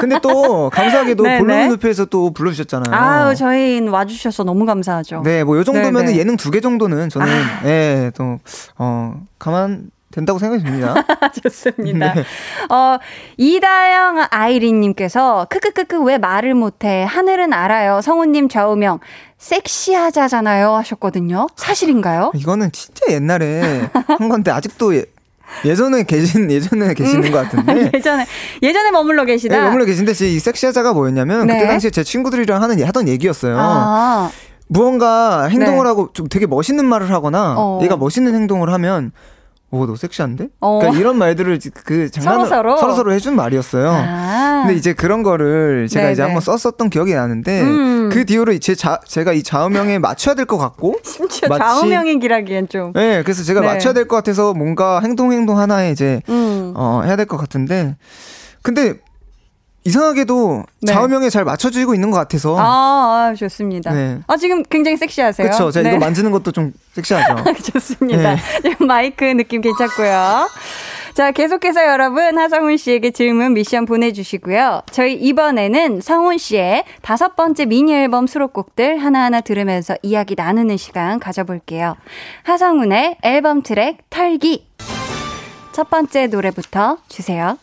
근데 0.00 0.18
또 0.22 0.70
감사하게도. 0.70 1.22
볼륨 1.38 1.68
눕혀에서 1.68 2.06
또 2.06 2.32
불러주셨잖아요. 2.32 2.94
아우, 2.98 3.34
저희 3.34 3.80
와주셔서 3.86 4.44
너무 4.44 4.64
감사하죠. 4.64 5.20
네, 5.24 5.44
뭐 5.44 5.58
요 5.58 5.62
정도면. 5.64 6.08
아. 6.08 6.12
예능 6.14 6.36
두 6.38 6.50
개 6.50 6.60
정도는 6.62 7.10
저는 7.10 7.28
예, 7.66 8.10
또 8.16 8.38
어, 8.78 9.14
가만 9.38 9.90
된다고 10.12 10.38
생각이 10.38 10.64
듭니다. 10.64 10.94
좋습니다. 11.42 12.14
네. 12.14 12.24
어, 12.68 12.98
이다영 13.36 14.26
아이린님께서, 14.30 15.46
크크크크, 15.50 16.02
왜 16.02 16.18
말을 16.18 16.54
못해? 16.54 17.04
하늘은 17.08 17.52
알아요. 17.52 18.00
성우님 18.00 18.48
좌우명, 18.48 18.98
섹시하자잖아요. 19.38 20.74
하셨거든요. 20.74 21.46
사실인가요? 21.56 22.32
이거는 22.34 22.72
진짜 22.72 23.06
옛날에 23.10 23.88
한 24.06 24.28
건데 24.28 24.50
아직도 24.50 24.96
예, 24.96 25.04
예전에 25.64 26.02
계신 26.02 26.50
예전에 26.50 26.92
계시는 26.94 27.30
것 27.30 27.38
같은데. 27.42 27.90
예전에, 27.94 28.26
예전에 28.62 28.90
머물러 28.90 29.24
계시다. 29.24 29.56
네, 29.56 29.62
머물러 29.62 29.84
계신데 29.84 30.12
이 30.26 30.38
섹시하자가 30.38 30.92
뭐였냐면 30.92 31.46
네. 31.46 31.54
그때 31.54 31.68
당시에 31.68 31.90
제 31.90 32.02
친구들이랑 32.02 32.62
하는 32.62 32.84
하던 32.84 33.08
얘기였어요. 33.08 33.56
아, 33.58 34.30
무언가 34.66 35.44
행동을 35.44 35.84
네. 35.84 35.88
하고 35.88 36.10
좀 36.12 36.28
되게 36.28 36.46
멋있는 36.46 36.84
말을 36.84 37.10
하거나 37.10 37.54
어. 37.58 37.80
얘가 37.82 37.96
멋있는 37.96 38.34
행동을 38.34 38.72
하면 38.72 39.12
오, 39.72 39.86
너 39.86 39.94
섹시한데? 39.94 40.48
어. 40.60 40.78
그러니까 40.80 41.00
이런 41.00 41.16
말들을 41.16 41.60
그 41.84 42.10
장난으로 42.10 42.46
서로서로? 42.46 42.76
서로 42.78 42.94
서로 42.94 43.12
해준 43.12 43.36
말이었어요. 43.36 43.88
아. 43.90 44.62
근데 44.66 44.74
이제 44.76 44.92
그런 44.92 45.22
거를 45.22 45.86
제가 45.88 46.02
네네. 46.02 46.12
이제 46.12 46.22
한번 46.22 46.40
썼었던 46.40 46.90
기억이 46.90 47.14
나는데 47.14 47.60
음. 47.62 48.08
그 48.12 48.24
뒤로 48.24 48.56
제 48.58 48.74
자, 48.74 48.98
제가 49.06 49.32
이 49.32 49.42
좌우명에 49.44 49.98
맞춰야 50.00 50.34
될 50.34 50.44
것 50.46 50.58
같고 50.58 50.96
심지어 51.04 51.56
좌우명이기라기엔 51.56 52.68
좀. 52.68 52.92
네, 52.94 53.22
그래서 53.22 53.44
제가 53.44 53.60
네. 53.60 53.66
맞춰야 53.68 53.92
될 53.92 54.08
것 54.08 54.16
같아서 54.16 54.54
뭔가 54.54 55.00
행동 55.00 55.32
행동 55.32 55.58
하나에 55.58 55.90
이제 55.92 56.20
음. 56.28 56.72
어, 56.74 57.02
해야 57.04 57.14
될 57.16 57.26
것 57.26 57.36
같은데 57.36 57.96
근데 58.62 58.94
이상하게도 59.84 60.64
네. 60.82 60.92
좌우명에 60.92 61.30
잘 61.30 61.44
맞춰주고 61.44 61.94
있는 61.94 62.10
것 62.10 62.18
같아서 62.18 62.56
아, 62.58 63.30
아, 63.30 63.34
좋습니다. 63.34 63.92
네. 63.92 64.18
아, 64.26 64.36
지금 64.36 64.62
굉장히 64.64 64.96
섹시하세요. 64.96 65.46
그렇죠. 65.46 65.70
제가 65.70 65.88
네. 65.88 65.96
이거 65.96 66.04
만지는 66.04 66.30
것도 66.30 66.52
좀 66.52 66.72
섹시하죠. 66.92 67.44
좋습니다. 67.72 68.34
네. 68.34 68.40
지금 68.62 68.86
마이크 68.86 69.24
느낌 69.24 69.60
괜찮고요. 69.62 70.48
자, 71.14 71.32
계속해서 71.32 71.86
여러분 71.86 72.38
하성훈 72.38 72.76
씨에게 72.76 73.10
질문 73.10 73.54
미션 73.54 73.86
보내주시고요. 73.86 74.82
저희 74.90 75.14
이번에는 75.14 76.00
성훈 76.00 76.38
씨의 76.38 76.84
다섯 77.02 77.34
번째 77.34 77.64
미니 77.66 77.94
앨범 77.94 78.26
수록곡들 78.26 78.98
하나하나 78.98 79.40
들으면서 79.40 79.96
이야기 80.02 80.34
나누는 80.36 80.76
시간 80.76 81.18
가져볼게요. 81.18 81.96
하성훈의 82.44 83.16
앨범 83.22 83.62
트랙 83.62 83.98
털기. 84.10 84.66
첫 85.72 85.90
번째 85.90 86.26
노래부터 86.28 86.98
주세요. 87.08 87.58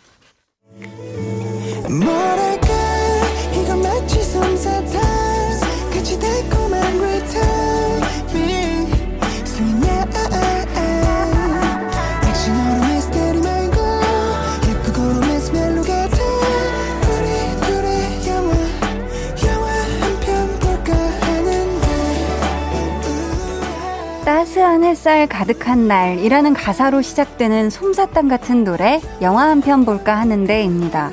따스한 24.25 24.83
햇살 24.83 25.27
가득한 25.27 25.87
날이라는 25.87 26.53
가사로 26.53 27.01
시작되는 27.01 27.69
솜사탕 27.69 28.27
같은 28.27 28.65
노래 28.65 28.99
영화 29.21 29.47
한 29.49 29.61
편 29.61 29.85
볼까 29.85 30.17
하는데입니다. 30.19 31.11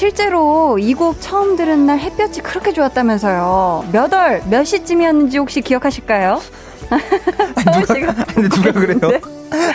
실제로 0.00 0.78
이 0.78 0.92
곡 0.94 1.20
처음 1.22 1.56
들은 1.56 1.86
날 1.86 1.98
햇볕이 1.98 2.42
그렇게 2.42 2.72
좋았다면서요. 2.74 3.86
몇 3.92 4.12
월, 4.12 4.42
몇 4.50 4.62
시쯤이었는지 4.64 5.38
혹시 5.38 5.62
기억하실까요? 5.62 6.38
씨가 7.86 8.14
근데 8.34 8.48
누가 8.54 8.72
그래요? 8.72 9.20
네. 9.50 9.72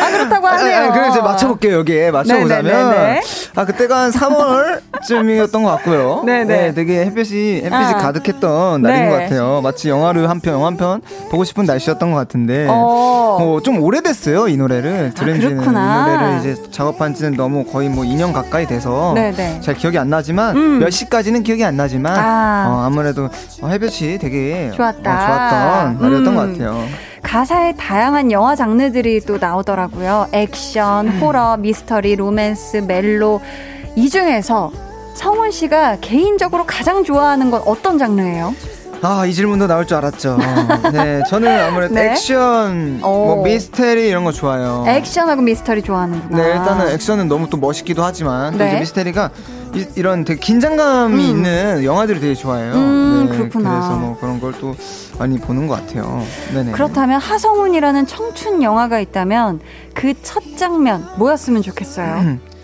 아 0.00 0.10
그렇다고 0.10 0.46
하네요. 0.46 0.78
아, 0.78 0.92
그럼 0.92 1.10
이제 1.10 1.20
맞춰볼게요, 1.20 1.74
여기에. 1.78 2.10
맞춰보자면. 2.10 2.64
네네네네. 2.64 3.20
아, 3.54 3.64
그때가 3.64 3.96
한 4.02 4.10
3월쯤이었던 4.10 5.52
것 5.62 5.68
같고요. 5.76 6.22
네네. 6.26 6.44
네, 6.44 6.74
되게 6.74 7.04
햇볕이, 7.04 7.56
햇빛이 7.64 7.74
아. 7.74 7.96
가득했던 7.96 8.82
날인 8.82 9.02
네. 9.04 9.10
것 9.10 9.16
같아요. 9.16 9.60
마치 9.62 9.88
영화를 9.88 10.28
한 10.28 10.40
편, 10.40 10.54
영화 10.54 10.66
한 10.66 10.76
편 10.76 11.00
보고 11.30 11.44
싶은 11.44 11.64
날씨였던 11.64 12.12
것 12.12 12.18
같은데. 12.18 12.66
어. 12.68 13.36
뭐, 13.40 13.60
좀 13.62 13.80
오래됐어요, 13.82 14.48
이 14.48 14.56
노래를. 14.56 15.12
들은 15.14 15.40
지는. 15.40 15.52
이 15.52 15.60
그렇구나. 15.60 16.06
노래를 16.06 16.38
이제 16.40 16.70
작업한 16.70 17.14
지는 17.14 17.34
너무 17.36 17.64
거의 17.64 17.88
뭐 17.88 18.04
2년 18.04 18.32
가까이 18.32 18.66
돼서. 18.66 19.12
네네. 19.14 19.60
잘 19.60 19.74
기억이 19.74 19.98
안 19.98 20.08
나지만, 20.10 20.56
음. 20.56 20.78
몇 20.80 20.90
시까지는 20.90 21.42
기억이 21.42 21.64
안 21.64 21.76
나지만, 21.76 22.16
아. 22.16 22.66
어, 22.68 22.84
아무래도 22.86 23.28
어, 23.62 23.68
햇볕이 23.68 24.18
되게 24.20 24.70
좋았다. 24.74 24.98
어, 24.98 25.26
좋았던 25.26 25.98
날이었던 26.00 26.26
음. 26.26 26.34
것 26.34 26.52
같아요. 26.52 26.84
가사에 27.28 27.74
다양한 27.74 28.32
영화 28.32 28.56
장르들이 28.56 29.20
또 29.20 29.36
나오더라고요. 29.36 30.28
액션, 30.32 31.08
음. 31.08 31.20
호러, 31.20 31.58
미스터리, 31.58 32.16
로맨스, 32.16 32.78
멜로. 32.88 33.42
이 33.96 34.08
중에서 34.08 34.72
성훈 35.12 35.50
씨가 35.50 35.98
개인적으로 36.00 36.64
가장 36.64 37.04
좋아하는 37.04 37.50
건 37.50 37.60
어떤 37.66 37.98
장르예요? 37.98 38.54
아, 39.00 39.24
이 39.26 39.32
질문도 39.32 39.68
나올 39.68 39.86
줄 39.86 39.96
알았죠. 39.96 40.38
네, 40.92 41.22
저는 41.28 41.48
아무래도 41.60 41.94
네. 41.94 42.10
액션, 42.10 43.00
오. 43.02 43.08
뭐 43.36 43.42
미스테리 43.44 44.08
이런 44.08 44.24
거 44.24 44.32
좋아해요. 44.32 44.84
액션하고 44.88 45.40
미스터리 45.42 45.82
좋아하는구나. 45.82 46.36
네, 46.42 46.48
일단은 46.54 46.88
액션은 46.90 47.28
너무 47.28 47.48
또 47.48 47.56
멋있기도 47.58 48.02
하지만 48.02 48.52
또 48.52 48.58
네. 48.58 48.70
이제 48.70 48.80
미스테리가 48.80 49.30
이, 49.74 50.02
런 50.02 50.24
되게 50.24 50.40
긴장감이 50.40 51.28
있는 51.28 51.84
영화들을 51.84 52.20
되게 52.20 52.34
좋아해요. 52.34 52.72
음, 52.74 53.28
네, 53.30 53.36
그렇구나. 53.36 53.70
그래서 53.70 53.96
뭐 53.96 54.16
그런 54.18 54.40
걸 54.40 54.52
또 54.60 54.74
많이 55.18 55.38
보는 55.38 55.66
것 55.68 55.74
같아요. 55.76 56.24
네네. 56.54 56.72
그렇다면 56.72 57.20
하성운이라는 57.20 58.06
청춘 58.06 58.62
영화가 58.62 58.98
있다면 59.00 59.60
그 59.94 60.14
첫 60.22 60.42
장면 60.56 61.06
뭐였으면 61.18 61.62
좋겠어요? 61.62 62.14
음. 62.16 62.40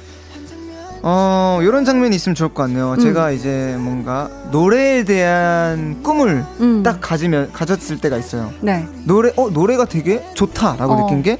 어, 1.07 1.59
요런 1.63 1.85
장면이 1.85 2.17
있으면 2.17 2.35
좋을 2.35 2.55
것 2.55 2.63
같네요. 2.63 2.93
음. 2.93 2.99
제가 2.99 3.31
이제 3.31 3.77
뭔가 3.79 4.31
노래에 4.51 5.05
대한 5.05 6.03
꿈을 6.03 6.45
음. 6.61 6.83
딱 6.83 6.99
가지면 7.01 7.53
가졌을 7.53 7.99
때가 8.01 8.17
있어요. 8.17 8.51
네. 8.63 8.87
노래 9.05 9.31
어 9.37 9.51
노래가 9.51 9.85
되게 9.85 10.25
좋다라고 10.35 10.93
어. 10.95 11.07
느낀 11.07 11.23
게 11.23 11.39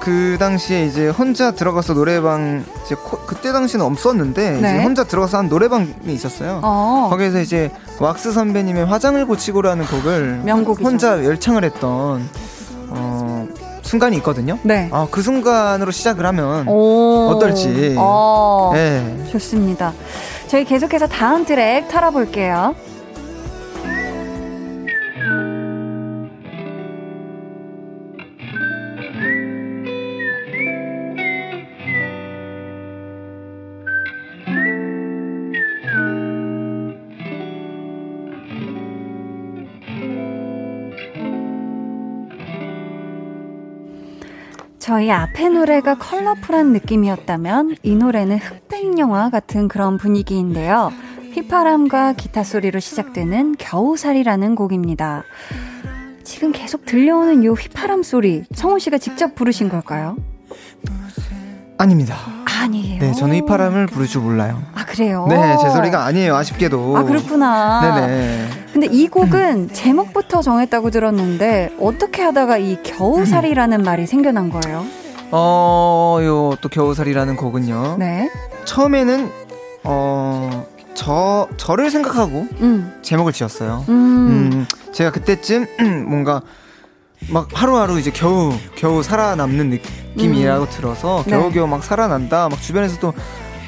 그 0.00 0.38
당시에 0.40 0.86
이제 0.86 1.08
혼자 1.10 1.50
들어가서 1.50 1.92
노래방 1.92 2.64
이제 2.86 2.94
코- 2.94 3.18
그때 3.26 3.52
당시는 3.52 3.84
없었는데 3.84 4.50
네. 4.52 4.58
이제 4.58 4.82
혼자 4.82 5.04
들어가서 5.04 5.36
한 5.36 5.48
노래방이 5.50 5.92
있었어요. 6.06 6.60
어. 6.62 7.08
거기에서 7.10 7.38
이제 7.38 7.70
왁스 7.98 8.32
선배님의 8.32 8.86
화장을 8.86 9.22
고치고라는 9.26 9.84
곡을 9.84 10.40
명곡이죠. 10.46 10.88
혼자 10.88 11.22
열창을 11.22 11.64
했던 11.64 11.82
어 11.90 12.18
순간이 13.90 14.16
있거든요. 14.18 14.56
네. 14.62 14.88
아그 14.92 15.20
순간으로 15.20 15.90
시작을 15.90 16.24
하면 16.26 16.68
오. 16.68 17.30
어떨지. 17.30 17.96
어. 17.98 18.70
네. 18.72 19.24
좋습니다. 19.32 19.92
저희 20.46 20.64
계속해서 20.64 21.08
다음 21.08 21.44
트랙 21.44 21.88
털어볼게요. 21.88 22.76
저희 44.90 45.08
앞의 45.12 45.50
노래가 45.50 45.94
컬러풀한 45.94 46.72
느낌이었다면 46.72 47.76
이 47.84 47.94
노래는 47.94 48.38
흑백 48.38 48.98
영화 48.98 49.30
같은 49.30 49.68
그런 49.68 49.96
분위기인데요. 49.98 50.90
휘파람과 51.32 52.14
기타 52.14 52.42
소리로 52.42 52.80
시작되는 52.80 53.54
겨우살이라는 53.56 54.56
곡입니다. 54.56 55.22
지금 56.24 56.50
계속 56.50 56.86
들려오는 56.86 57.44
요 57.44 57.52
휘파람 57.52 58.02
소리, 58.02 58.42
성훈 58.52 58.80
씨가 58.80 58.98
직접 58.98 59.36
부르신 59.36 59.68
걸까요? 59.68 60.16
아닙니다. 61.78 62.16
아니에요. 62.44 62.98
네, 62.98 63.12
저는 63.12 63.36
이 63.36 63.46
바람을 63.46 63.86
부를 63.86 64.08
줄 64.08 64.22
몰라요. 64.22 64.60
아 64.74 64.84
그래요? 64.84 65.24
네, 65.28 65.56
제 65.62 65.70
소리가 65.70 66.04
아니에요. 66.04 66.34
아쉽게도. 66.34 66.96
아 66.96 67.04
그렇구나. 67.04 67.94
네네. 67.94 68.59
근데 68.72 68.86
이 68.90 69.08
곡은 69.08 69.72
제목부터 69.72 70.42
정했다고 70.42 70.90
들었는데 70.90 71.72
어떻게 71.80 72.22
하다가 72.22 72.58
이 72.58 72.82
겨우살이라는 72.82 73.82
말이 73.82 74.06
생겨난 74.06 74.50
거예요? 74.50 74.84
어, 75.32 76.18
요 76.22 76.56
또 76.60 76.68
겨우살이라는 76.68 77.36
곡은요. 77.36 77.96
네. 77.98 78.30
처음에는 78.64 79.30
어, 79.84 80.66
저 80.94 81.48
저를 81.56 81.90
생각하고 81.90 82.46
음. 82.60 82.92
제목을 83.02 83.32
지었어요. 83.32 83.84
음. 83.88 83.94
음, 84.52 84.66
제가 84.92 85.10
그때쯤 85.10 85.66
뭔가 86.08 86.42
막 87.28 87.48
하루하루 87.52 87.98
이제 87.98 88.10
겨우 88.10 88.52
겨우 88.76 89.02
살아남는 89.02 89.70
느낌이라고 90.16 90.68
들어서 90.70 91.18
음. 91.20 91.24
네. 91.26 91.30
겨우겨우 91.30 91.66
막 91.66 91.82
살아난다. 91.84 92.48
막 92.48 92.60
주변에서도 92.60 93.12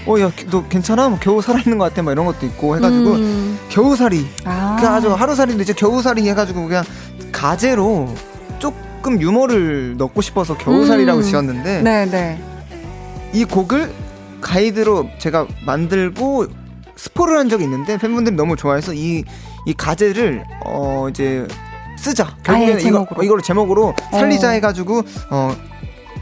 어, 0.06 0.18
야, 0.20 0.30
너 0.50 0.66
괜찮아? 0.68 1.08
뭐 1.08 1.18
겨우 1.20 1.40
살아있는 1.40 1.78
것 1.78 1.84
같아. 1.84 2.02
막 2.02 2.12
이런 2.12 2.26
것도 2.26 2.46
있고 2.46 2.76
해가지고 2.76 3.12
음. 3.12 3.58
겨우살이. 3.68 4.26
아. 4.44 4.76
그 4.80 4.86
아주 4.86 5.12
하루살이인데 5.12 5.62
이제 5.62 5.72
겨우살이 5.72 6.28
해가지고 6.28 6.66
그냥 6.66 6.84
가제로 7.30 8.12
조금 8.58 9.20
유머를 9.20 9.96
넣고 9.96 10.20
싶어서 10.22 10.56
겨우살이라고 10.56 11.20
음. 11.20 11.22
지었는데 11.22 11.82
네, 11.82 12.06
네. 12.06 12.42
이 13.32 13.44
곡을 13.44 13.92
가이드로 14.40 15.08
제가 15.18 15.46
만들고 15.64 16.46
스포를 16.96 17.38
한 17.38 17.48
적이 17.48 17.64
있는데 17.64 17.96
팬분들이 17.96 18.36
너무 18.36 18.56
좋아해서 18.56 18.92
이, 18.92 19.24
이 19.66 19.74
가제를 19.74 20.44
어 20.66 21.06
이제 21.08 21.46
쓰자 21.96 22.36
결국에는 22.42 22.80
이거, 22.80 22.88
제목으로. 22.90 23.22
이걸 23.22 23.42
제목으로 23.42 23.94
살리자 24.10 24.48
어. 24.48 24.50
해가지고 24.52 25.02
어 25.30 25.54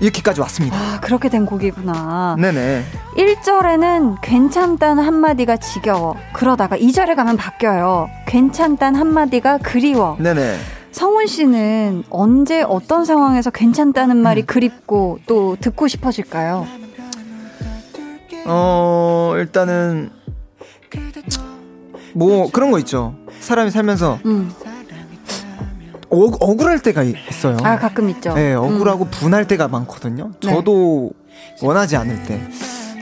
이렇게까지 0.00 0.40
왔습니다. 0.40 0.76
아, 0.76 1.00
그렇게 1.00 1.28
된 1.28 1.46
곡이구나. 1.46 2.36
네네. 2.38 2.84
1절에는 3.16 4.16
괜찮다는 4.22 5.04
한마디가 5.04 5.58
지겨워. 5.58 6.16
그러다가 6.32 6.76
2절에 6.76 7.14
가면 7.14 7.36
바뀌어요. 7.36 8.08
괜찮다는 8.26 8.98
한마디가 8.98 9.58
그리워. 9.58 10.16
네네. 10.18 10.56
성훈 10.92 11.26
씨는 11.26 12.04
언제 12.10 12.62
어떤 12.62 13.04
상황에서 13.04 13.50
괜찮다는 13.50 14.16
음. 14.16 14.22
말이 14.22 14.42
그립고 14.42 15.18
또 15.26 15.56
듣고 15.60 15.86
싶어질까요? 15.86 16.66
어, 18.46 19.34
일단은, 19.36 20.10
뭐, 22.14 22.50
그런 22.50 22.70
거 22.70 22.78
있죠. 22.80 23.14
사람이 23.40 23.70
살면서 23.70 24.18
음. 24.24 24.50
억, 26.10 26.36
억울할 26.40 26.80
때가 26.80 27.02
이- 27.04 27.14
있어요. 27.30 27.56
아, 27.62 27.78
가끔 27.78 28.08
있죠. 28.10 28.34
네, 28.34 28.54
억울하고 28.54 29.06
분할 29.06 29.46
때가 29.46 29.68
많거든요. 29.68 30.30
네. 30.44 30.52
저도 30.52 31.12
원하지 31.62 31.96
않을 31.96 32.22
때. 32.24 32.40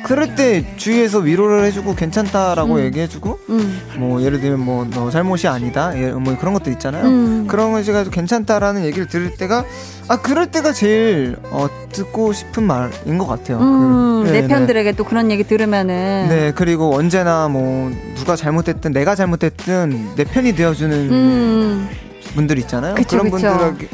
그럴 0.05 0.37
때 0.37 0.65
주위에서 0.77 1.19
위로를 1.19 1.65
해주고 1.65 1.97
괜찮다라고 1.97 2.81
얘기해주고 2.85 3.39
음. 3.51 3.81
뭐 3.99 4.23
예를 4.23 4.41
들면 4.41 4.61
뭐 4.61 4.87
너 4.89 5.11
잘못이 5.11 5.49
아니다 5.49 5.93
예, 6.01 6.13
뭐 6.13 6.37
그런 6.39 6.55
것들 6.55 6.71
있잖아요. 6.75 7.05
음. 7.05 7.47
그런 7.49 7.73
거 7.73 7.83
제가 7.83 8.05
괜찮다라는 8.05 8.85
얘기를 8.85 9.09
들을 9.09 9.35
때가 9.35 9.65
아 10.07 10.21
그럴 10.21 10.47
때가 10.53 10.73
제일 10.73 11.37
어, 11.51 11.67
듣고 11.93 12.33
싶은 12.33 12.63
말인 12.63 13.19
것 13.19 13.27
같아요. 13.27 13.59
음, 13.59 14.23
그, 14.25 14.31
내 14.31 14.43
네, 14.43 14.47
편들에게 14.47 14.93
또 14.93 15.03
그런 15.03 15.33
얘기 15.33 15.43
들으면은. 15.43 16.29
네. 16.29 16.35
네 16.47 16.53
그리고 16.55 16.95
언제나 16.95 17.49
뭐 17.49 17.91
누가 18.15 18.37
잘못됐든 18.37 18.93
내가 18.93 19.17
잘못됐든 19.17 20.15
내 20.15 20.23
편이 20.25 20.55
되어주는 20.55 20.97
음, 21.11 21.89
분들 22.35 22.59
있잖아요. 22.61 22.95
그쵸, 22.95 23.17
런 23.17 23.31
그쵸. 23.31 23.49
분들에게 23.49 23.89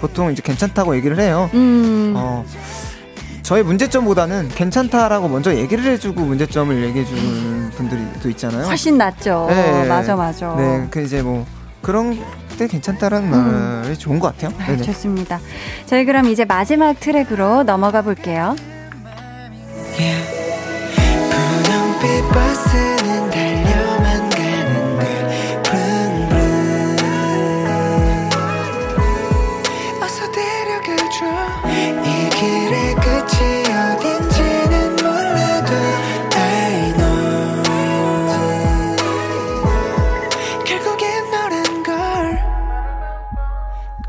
보통 0.00 0.30
이제 0.30 0.42
괜찮다고 0.42 0.96
얘기를 0.96 1.18
해요. 1.18 1.50
음. 1.54 2.12
어, 2.16 2.44
저의 3.42 3.62
문제점보다는 3.62 4.48
괜찮다라고 4.48 5.28
먼저 5.28 5.54
얘기를 5.54 5.84
해주고 5.84 6.20
문제점을 6.20 6.82
얘기해주는 6.84 7.70
분들이 7.70 8.02
또 8.22 8.28
있잖아요. 8.30 8.66
훨씬 8.66 8.98
낫죠. 8.98 9.46
네. 9.48 9.86
맞아, 9.86 10.16
맞아. 10.16 10.54
네, 10.56 10.86
그 10.90 11.02
이제 11.02 11.22
뭐 11.22 11.46
그런 11.80 12.18
때 12.58 12.66
괜찮다라는 12.66 13.32
음. 13.32 13.82
말이 13.84 13.96
좋은 13.96 14.18
것 14.18 14.36
같아요. 14.36 14.52
아. 14.58 14.76
좋습니다. 14.82 15.38
저희 15.86 16.04
그럼 16.04 16.26
이제 16.26 16.44
마지막 16.44 16.98
트랙으로 16.98 17.62
넘어가 17.62 18.02
볼게요. 18.02 18.56
분 19.96 20.45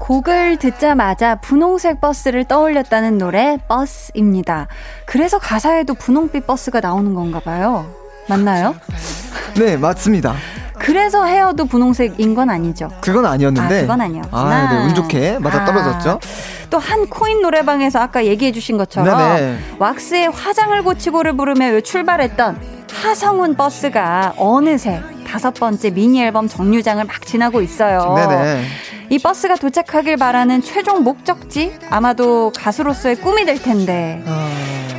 곡을 0.08 0.56
듣자마자 0.56 1.36
분홍색 1.36 2.00
버스를 2.00 2.46
떠올렸다는 2.46 3.18
노래 3.18 3.58
버스입니다. 3.68 4.68
그래서 5.06 5.38
가사에도 5.38 5.96
분홍빛 5.96 6.48
버스가 6.48 6.80
나오는 6.80 7.14
건가 7.14 7.42
봐요. 7.42 7.86
맞나요? 8.30 8.74
네, 9.60 9.76
맞습니다. 9.76 10.34
그래서 10.80 11.26
헤어도 11.26 11.66
분홍색인 11.66 12.36
건 12.36 12.50
아니죠. 12.50 12.88
그건 13.02 13.26
아니었는데. 13.26 13.80
아, 13.80 13.82
그건 13.82 14.00
아니었구나. 14.00 14.42
아, 14.42 14.74
네, 14.74 14.86
운 14.86 14.96
좋게 14.96 15.40
맞아 15.40 15.64
아, 15.64 15.66
떨어졌죠. 15.66 16.20
또한 16.70 17.08
코인 17.08 17.42
노래방에서 17.42 18.00
아까 18.00 18.26
얘기해 18.26 18.54
주신 18.54 18.78
것처럼 18.78 19.18
네네. 19.18 19.60
왁스의 19.78 20.30
화장을 20.30 20.82
고치고를 20.84 21.36
부르며 21.36 21.82
출발했던 21.82 22.77
하성운 22.92 23.56
버스가 23.56 24.34
어느새 24.38 25.02
다섯 25.26 25.54
번째 25.54 25.90
미니 25.92 26.22
앨범 26.22 26.48
정류장을 26.48 27.04
막 27.04 27.26
지나고 27.26 27.62
있어요. 27.62 28.14
네네. 28.16 28.64
이 29.10 29.20
버스가 29.20 29.56
도착하길 29.56 30.18
바라는 30.18 30.62
최종 30.62 31.04
목적지 31.04 31.78
아마도 31.90 32.52
가수로서의 32.58 33.16
꿈이 33.18 33.46
될 33.46 33.62
텐데 33.62 34.22
아, 34.26 34.50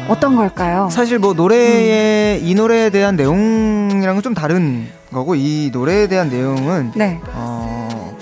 어떤 0.08 0.36
걸까요? 0.36 0.88
사실 0.90 1.18
뭐 1.18 1.34
노래의 1.34 2.42
이 2.42 2.54
노래에 2.54 2.90
대한 2.90 3.16
내용이랑은 3.16 4.22
좀 4.22 4.32
다른 4.34 4.88
거고 5.12 5.34
이 5.34 5.70
노래에 5.72 6.06
대한 6.06 6.30
내용은 6.30 6.92
네. 6.94 7.20
어, 7.34 8.16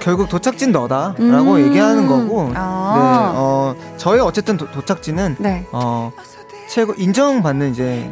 결국 0.00 0.28
도착진 0.28 0.72
너다라고 0.72 1.54
음. 1.54 1.66
얘기하는 1.66 2.06
거고. 2.06 2.50
아. 2.54 2.94
네, 2.94 3.38
어, 3.38 3.74
저의 3.96 4.20
어쨌든 4.20 4.56
도, 4.56 4.70
도착지는 4.70 5.36
네. 5.38 5.64
어, 5.72 6.12
최고 6.68 6.92
인정받는 6.94 7.70
이제 7.70 8.10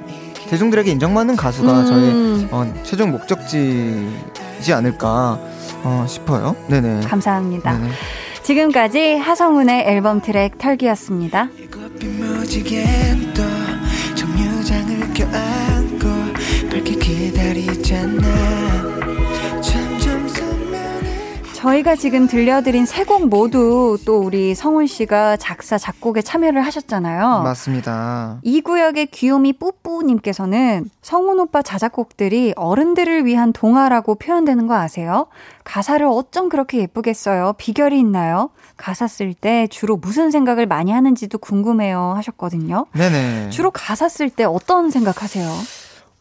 대중들에게 0.50 0.90
인정받는 0.90 1.36
가수가 1.36 1.80
음. 1.80 1.86
저의 1.86 2.48
어, 2.50 2.82
최종 2.82 3.12
목적지이지 3.12 4.72
않을까 4.72 5.38
어, 5.84 6.04
싶어요. 6.08 6.56
네네. 6.66 7.06
감사합니다. 7.06 7.78
네네. 7.78 7.90
지금까지 8.42 9.16
하성운의 9.16 9.86
앨범 9.86 10.20
트랙 10.20 10.58
털기였습니다. 10.58 11.48
기다리잖아 17.00 18.79
저희가 21.60 21.94
지금 21.94 22.26
들려드린 22.26 22.86
세 22.86 23.04
곡 23.04 23.28
모두 23.28 23.98
또 24.06 24.18
우리 24.20 24.54
성훈 24.54 24.86
씨가 24.86 25.36
작사, 25.36 25.76
작곡에 25.76 26.22
참여를 26.22 26.62
하셨잖아요. 26.62 27.42
맞습니다. 27.42 28.38
이 28.42 28.60
구역의 28.62 29.06
귀요미 29.06 29.54
뿌뿌님께서는 29.54 30.88
성훈 31.02 31.38
오빠 31.40 31.60
자작곡들이 31.60 32.54
어른들을 32.56 33.26
위한 33.26 33.52
동화라고 33.52 34.14
표현되는 34.14 34.66
거 34.68 34.74
아세요? 34.76 35.26
가사를 35.64 36.06
어쩜 36.06 36.48
그렇게 36.48 36.78
예쁘게 36.78 37.12
써요? 37.12 37.52
비결이 37.58 37.98
있나요? 37.98 38.50
가사 38.76 39.06
쓸 39.06 39.34
때 39.34 39.66
주로 39.70 39.96
무슨 39.96 40.30
생각을 40.30 40.66
많이 40.66 40.92
하는지도 40.92 41.36
궁금해요 41.38 42.14
하셨거든요. 42.16 42.86
네네. 42.94 43.50
주로 43.50 43.70
가사 43.70 44.08
쓸 44.08 44.30
때 44.30 44.44
어떤 44.44 44.90
생각하세요? 44.90 45.46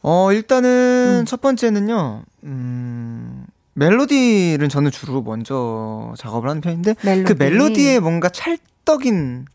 어, 0.01 0.31
일단은 0.33 1.19
음. 1.21 1.25
첫 1.25 1.39
번째는요, 1.41 2.23
음, 2.45 3.45
멜로디를 3.79 4.67
저는 4.69 4.91
주로 4.91 5.21
먼저 5.21 6.13
작업을 6.17 6.49
하는 6.49 6.61
편인데, 6.61 6.95
멜로디. 7.03 7.23
그 7.23 7.41
멜로디에 7.41 7.99
뭔가 7.99 8.29
찰떡인 8.29 9.45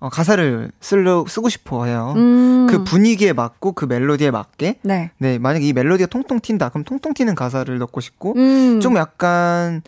어, 0.00 0.08
가사를 0.08 0.72
쓰려, 0.80 1.24
쓰고 1.28 1.48
싶어 1.48 1.84
해요. 1.84 2.12
음. 2.16 2.66
그 2.68 2.82
분위기에 2.82 3.32
맞고 3.32 3.72
그 3.72 3.84
멜로디에 3.84 4.32
맞게. 4.32 4.80
네. 4.82 5.12
네, 5.18 5.38
만약에 5.38 5.64
이 5.64 5.72
멜로디가 5.72 6.08
통통 6.08 6.40
튄다. 6.40 6.70
그럼 6.70 6.82
통통 6.82 7.14
튀는 7.14 7.36
가사를 7.36 7.78
넣고 7.78 8.00
싶고, 8.00 8.34
음. 8.36 8.80
좀 8.80 8.96
약간, 8.96 9.80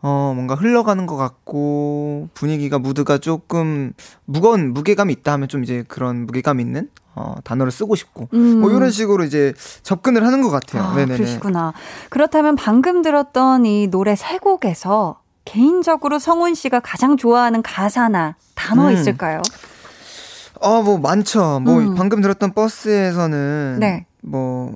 어, 0.00 0.32
뭔가 0.34 0.54
흘러가는 0.54 1.04
것 1.04 1.16
같고, 1.16 2.30
분위기가, 2.32 2.78
무드가 2.78 3.18
조금 3.18 3.92
무거운, 4.24 4.72
무게감이 4.72 5.12
있다 5.12 5.32
하면 5.32 5.48
좀 5.48 5.62
이제 5.62 5.84
그런 5.86 6.24
무게감 6.24 6.60
있는, 6.60 6.88
어, 7.18 7.34
단어를 7.42 7.72
쓰고 7.72 7.96
싶고, 7.96 8.28
음. 8.32 8.60
뭐 8.60 8.70
이런 8.70 8.90
식으로 8.90 9.24
이제 9.24 9.52
접근을 9.82 10.24
하는 10.24 10.40
것 10.40 10.50
같아요. 10.50 10.84
아, 10.84 10.94
네네네. 10.94 11.16
그러시구나. 11.16 11.72
그렇다면 12.10 12.54
방금 12.54 13.02
들었던 13.02 13.66
이 13.66 13.88
노래 13.88 14.14
세 14.14 14.38
곡에서 14.38 15.20
개인적으로 15.44 16.18
성훈 16.18 16.54
씨가 16.54 16.80
가장 16.80 17.16
좋아하는 17.16 17.62
가사나 17.62 18.36
단어 18.54 18.88
음. 18.88 18.92
있을까요? 18.92 19.42
어, 20.60 20.82
뭐 20.82 20.98
많죠. 20.98 21.60
뭐 21.60 21.78
음. 21.78 21.94
방금 21.94 22.20
들었던 22.20 22.52
버스에서는 22.52 23.78
네. 23.80 24.06
뭐 24.22 24.74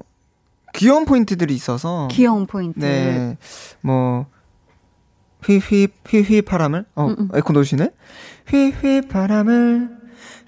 귀여운 0.74 1.04
포인트들이 1.04 1.54
있어서 1.54 2.08
귀여운 2.10 2.46
포인트. 2.46 2.78
네. 2.78 3.36
뭐 3.80 4.26
휘휘 5.44 5.88
휘휘 6.08 6.42
바람을 6.42 6.86
어 6.94 7.06
음, 7.06 7.16
음. 7.18 7.28
에코 7.34 7.52
넣으시네. 7.52 7.90
휘휘 8.48 9.02
바람을 9.08 10.01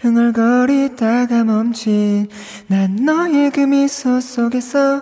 흥얼거리다가 0.05 1.44
멈춘 1.44 2.28
난 2.66 2.96
너의 2.96 3.50
그 3.50 3.61
미소 3.61 4.20
속에서 4.20 5.00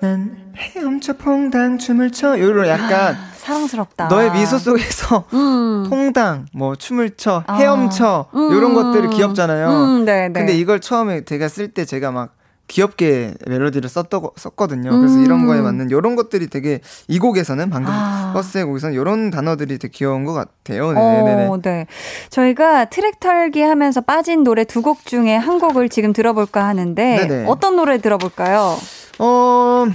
난 0.00 0.36
헤엄쳐 0.54 1.14
퐁당 1.14 1.78
춤을 1.78 2.10
춰 2.10 2.38
요런 2.38 2.68
약간 2.68 3.16
사랑스럽다. 3.38 4.08
너의 4.08 4.30
미소 4.32 4.58
속에서 4.58 5.24
음. 5.32 5.86
퐁당 5.88 6.46
뭐 6.52 6.76
춤을 6.76 7.16
춰 7.16 7.42
아. 7.46 7.54
헤엄쳐 7.54 8.26
음. 8.34 8.52
요런 8.52 8.74
것들이 8.74 9.08
귀엽잖아요. 9.16 9.70
음, 9.70 10.04
네, 10.04 10.28
네. 10.28 10.32
근데 10.34 10.52
이걸 10.54 10.80
처음에 10.80 11.24
제가 11.24 11.48
쓸 11.48 11.68
때 11.72 11.86
제가 11.86 12.10
막 12.10 12.34
귀엽게 12.72 13.34
멜로디를 13.46 13.90
썼더, 13.90 14.30
썼거든요. 14.34 14.90
그래서 14.96 15.16
음. 15.16 15.24
이런 15.26 15.46
거에 15.46 15.60
맞는 15.60 15.90
이런 15.90 16.16
것들이 16.16 16.46
되게 16.48 16.80
이 17.06 17.18
곡에서는 17.18 17.68
방금 17.68 17.92
아. 17.92 18.32
버스의 18.34 18.64
곡에서는 18.64 18.94
이런 18.94 19.30
단어들이 19.30 19.76
되게 19.78 19.92
귀여운 19.92 20.24
것 20.24 20.32
같아요. 20.32 20.92
네네네. 20.92 21.46
어, 21.48 21.60
네. 21.60 21.86
저희가 22.30 22.86
트랙 22.86 23.20
털기 23.20 23.60
하면서 23.60 24.00
빠진 24.00 24.42
노래 24.42 24.64
두 24.64 24.82
곡 24.82 25.04
중에 25.06 25.36
한 25.36 25.58
곡을 25.60 25.90
지금 25.90 26.12
들어볼까 26.12 26.66
하는데 26.66 27.26
네네. 27.26 27.44
어떤 27.46 27.76
노래 27.76 27.98
들어볼까요? 27.98 28.76
어, 29.20 29.86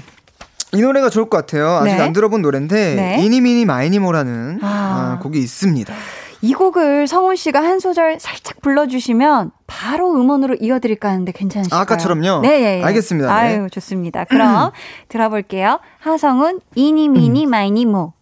이 0.74 0.82
노래가 0.82 1.10
좋을 1.10 1.30
것 1.30 1.38
같아요. 1.38 1.68
아직 1.68 1.96
네. 1.96 2.02
안 2.02 2.14
들어본 2.14 2.42
노래인데 2.42 2.96
네. 2.96 3.26
이니미니 3.26 3.66
마니모라는 3.66 4.60
아. 4.62 5.18
아, 5.18 5.20
곡이 5.24 5.40
있습니다. 5.40 5.94
이 6.42 6.54
곡을 6.54 7.08
성운 7.08 7.36
씨가 7.36 7.62
한 7.62 7.80
소절 7.80 8.20
살짝 8.20 8.62
불러주시면 8.62 9.52
바로 9.66 10.14
음원으로 10.14 10.56
이어드릴까 10.60 11.10
하는데 11.10 11.32
괜찮으실까요? 11.32 11.82
아까처럼요? 11.82 12.42
네, 12.42 12.62
예, 12.62 12.80
예. 12.80 12.84
알겠습니다. 12.84 13.28
네. 13.28 13.34
아유, 13.34 13.68
좋습니다. 13.72 14.24
그럼 14.26 14.72
들어볼게요. 15.10 15.80
하성훈, 16.00 16.60
이니, 16.76 17.10
미니, 17.10 17.46
음. 17.46 17.50
마이니, 17.50 17.86
모. 17.86 18.14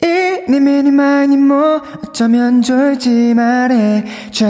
이니 0.00 0.60
미니 0.60 0.92
마니 0.92 1.36
뭐 1.36 1.82
어쩌면 2.06 2.62
좋을지 2.62 3.34
말해줘 3.34 4.46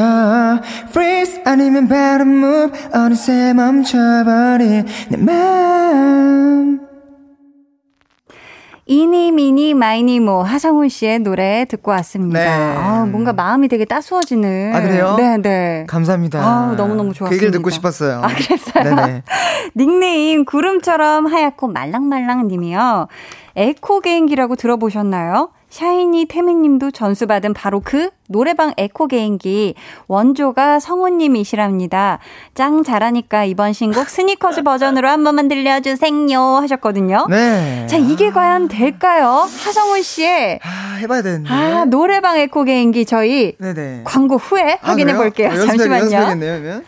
Freeze 0.91 1.41
아니면 1.47 1.89
바로 1.89 2.23
move 2.23 2.79
어느새 2.93 3.55
멈춰버린 3.55 4.85
내 5.09 5.17
맘 5.17 6.88
이니, 8.91 9.33
미니, 9.33 9.75
마이니, 9.75 10.19
모. 10.19 10.43
하성훈 10.43 10.89
씨의 10.89 11.19
노래 11.19 11.67
듣고 11.67 11.91
왔습니다. 11.91 12.41
네. 12.41 12.49
아, 12.49 13.05
뭔가 13.05 13.35
마음이 13.35 13.69
되게 13.69 13.85
따스워지는. 13.85 14.75
아, 14.75 14.81
그래요? 14.81 15.15
네, 15.19 15.37
네. 15.37 15.85
감사합니다. 15.87 16.41
아우, 16.43 16.75
너무 16.75 16.95
너무 16.95 17.13
그 17.13 17.27
얘기를 17.35 17.51
듣고 17.51 17.69
좋았습니다. 17.69 17.71
싶었어요. 17.71 18.23
아, 18.23 18.29
그랬어요? 18.29 18.97
네네. 18.97 19.23
닉네임 19.77 20.47
구름처럼 20.47 21.27
하얗고 21.27 21.69
말랑말랑 21.69 22.49
님이요. 22.49 23.09
에코 23.57 24.01
개인기라고 24.01 24.57
들어보셨나요? 24.57 25.51
샤이니 25.71 26.27
태민님도 26.27 26.91
전수받은 26.93 27.55
바로 27.55 27.81
그 27.85 28.11
노래방 28.29 28.73
에코 28.77 29.07
개인기 29.07 29.75
원조가 30.07 30.81
성운님이시랍니다. 30.81 32.19
짱 32.55 32.83
잘하니까 32.83 33.45
이번 33.45 33.73
신곡 33.73 34.09
스니커즈 34.09 34.63
버전으로 34.63 35.09
한 35.09 35.25
번만 35.25 35.49
들려주세요 35.49 36.41
하셨거든요. 36.63 37.27
네. 37.29 37.87
자 37.87 37.97
이게 37.97 38.31
과연 38.31 38.69
될까요? 38.69 39.49
하성운 39.65 40.03
씨의 40.03 40.61
아, 40.63 40.97
해봐야 41.01 41.23
되는데. 41.23 41.51
아 41.51 41.85
노래방 41.85 42.39
에코 42.39 42.65
개인기 42.65 43.05
저희 43.05 43.57
네네. 43.59 44.03
광고 44.05 44.37
후에 44.37 44.79
아, 44.83 44.91
확인해 44.91 45.13
그래요? 45.13 45.19
볼게요. 45.19 45.67
잠시만요. 45.67 46.03
연습해야겠네요, 46.05 46.83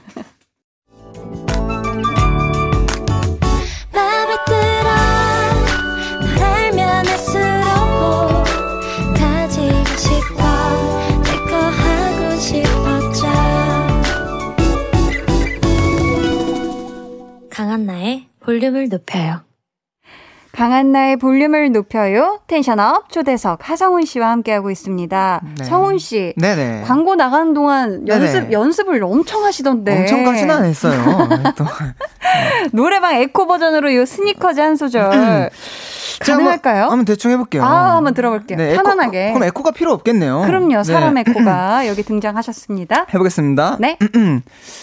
강한나의 17.71 18.27
볼륨을 18.41 18.89
높여요 18.89 19.43
강한나의 20.51 21.16
볼륨을 21.18 21.71
높여요. 21.71 22.41
텐션업 22.49 23.11
초대석 23.12 23.61
하성훈 23.62 24.05
씨와 24.05 24.31
함께하고 24.31 24.73
있습니다. 24.73 25.43
네. 25.59 25.64
성훈 25.64 25.99
씨. 25.99 26.35
네네. 26.37 26.83
광고 26.85 27.14
나가는 27.14 27.55
동안 27.55 28.09
연습 28.09 28.41
네네. 28.41 28.53
연습을 28.53 29.05
엄청 29.05 29.45
하시던데. 29.45 30.01
엄청까지는 30.01 30.53
안 30.53 30.64
했어요. 30.64 31.01
또. 31.57 31.64
노래방 32.73 33.14
에코 33.14 33.47
버전으로 33.47 33.95
요 33.95 34.05
스니커즈 34.05 34.59
한 34.59 34.75
소절 34.75 35.12
제 35.12 35.51
가 36.21 36.33
가능할까요? 36.33 36.83
한번, 36.83 36.91
한번 36.93 37.05
대충 37.07 37.31
해볼게요. 37.33 37.64
아, 37.64 37.97
한번 37.97 38.14
들어볼게요. 38.14 38.57
네, 38.59 38.75
에코- 38.75 38.83
편안하게. 38.83 39.33
그럼 39.33 39.43
에코가 39.49 39.71
필요 39.73 39.93
없겠네요. 39.93 40.43
그럼요. 40.47 40.83
사람 40.85 41.14
네. 41.14 41.25
에코가 41.27 41.87
여기 41.89 42.03
등장하셨습니다. 42.03 43.07
해보겠습니다. 43.12 43.79
네. 43.81 43.99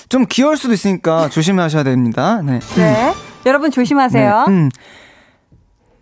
좀 0.09 0.25
귀여울 0.29 0.57
수도 0.57 0.73
있으니까 0.73 1.29
조심하셔야 1.31 1.83
됩니다. 1.83 2.41
네. 2.43 2.59
네. 2.75 3.13
여러분 3.45 3.71
조심하세요. 3.71 4.45
네, 4.47 4.51
음. 4.51 4.69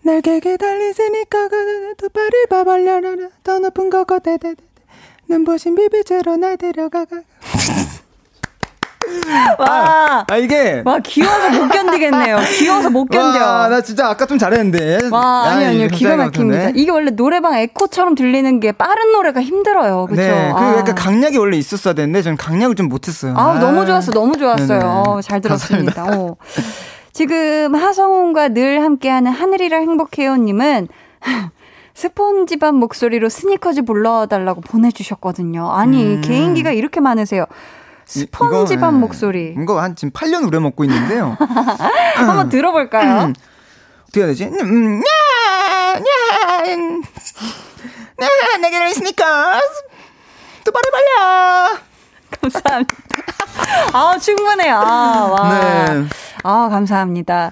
날개게 0.03 0.57
달리세니까 0.57 1.49
두 1.97 2.09
발을 2.09 2.47
봐벌려라 2.49 3.09
더 3.43 3.59
높은 3.59 3.89
거고 3.89 4.19
대대대 4.19 4.55
눈부신 5.27 5.75
비비즈로 5.75 6.37
날 6.37 6.57
데려가가 6.57 7.21
와. 9.59 10.25
아 10.29 10.37
이게 10.37 10.81
와, 10.85 10.99
귀여워서 10.99 11.49
못 11.51 11.69
견디겠네요. 11.69 12.37
귀여워서 12.57 12.89
못 12.89 13.05
견뎌. 13.05 13.39
와, 13.39 13.67
나 13.69 13.81
진짜 13.81 14.07
아까 14.09 14.25
좀 14.25 14.37
잘했는데. 14.37 15.09
와, 15.11 15.45
야, 15.47 15.51
아니, 15.51 15.65
아니요. 15.65 15.87
기가 15.87 16.15
막힙니다. 16.15 16.69
이게 16.75 16.91
원래 16.91 17.11
노래방 17.11 17.55
에코처럼 17.55 18.15
들리는 18.15 18.59
게 18.59 18.71
빠른 18.71 19.11
노래가 19.11 19.41
힘들어요. 19.41 20.05
그죠? 20.07 20.21
네, 20.21 20.51
그 20.55 20.59
아. 20.59 20.77
약간 20.77 20.95
강약이 20.95 21.37
원래 21.37 21.57
있었어야 21.57 21.93
되는데 21.93 22.21
저는 22.21 22.37
강약을 22.37 22.75
좀 22.75 22.89
못했어요. 22.89 23.33
아, 23.37 23.59
너무 23.59 23.85
좋았어. 23.85 24.11
너무 24.11 24.37
좋았어요. 24.37 24.79
네네. 24.79 24.83
어, 24.85 25.19
잘 25.21 25.41
들었습니다. 25.41 26.05
어. 26.05 26.35
지금 27.13 27.75
하성훈과 27.75 28.49
늘 28.49 28.83
함께하는 28.83 29.31
하늘이라 29.31 29.77
행복해요님은 29.77 30.87
스폰지밥 31.93 32.75
목소리로 32.75 33.29
스니커즈 33.29 33.83
불러달라고 33.83 34.59
보내주셨거든요. 34.61 35.71
아니, 35.71 36.03
음. 36.15 36.21
개인기가 36.21 36.71
이렇게 36.71 36.99
많으세요. 36.99 37.45
이거, 38.15 38.65
네. 38.91 38.99
목소리. 38.99 39.55
이거 39.61 39.81
한 39.81 39.95
지금 39.95 40.11
8년 40.11 40.45
우려 40.47 40.59
먹고 40.59 40.83
있는데요. 40.83 41.35
한번 42.15 42.49
들어볼까요? 42.49 43.25
음. 43.25 43.33
어떻게 44.03 44.19
해야 44.21 44.27
되지? 44.27 44.45
음, 44.45 45.01
야, 45.01 45.93
야, 45.95 46.73
음, 46.75 47.01
야, 48.21 48.57
내게 48.61 48.89
있으니까 48.89 49.59
또 50.63 50.71
말해 50.71 50.89
말려. 50.91 51.77
감사합니다. 52.41 52.95
아, 53.93 54.17
충분해요. 54.19 54.75
아, 54.75 55.27
와. 55.31 55.49
네. 55.93 56.05
아, 56.43 56.69
감사합니다. 56.69 57.51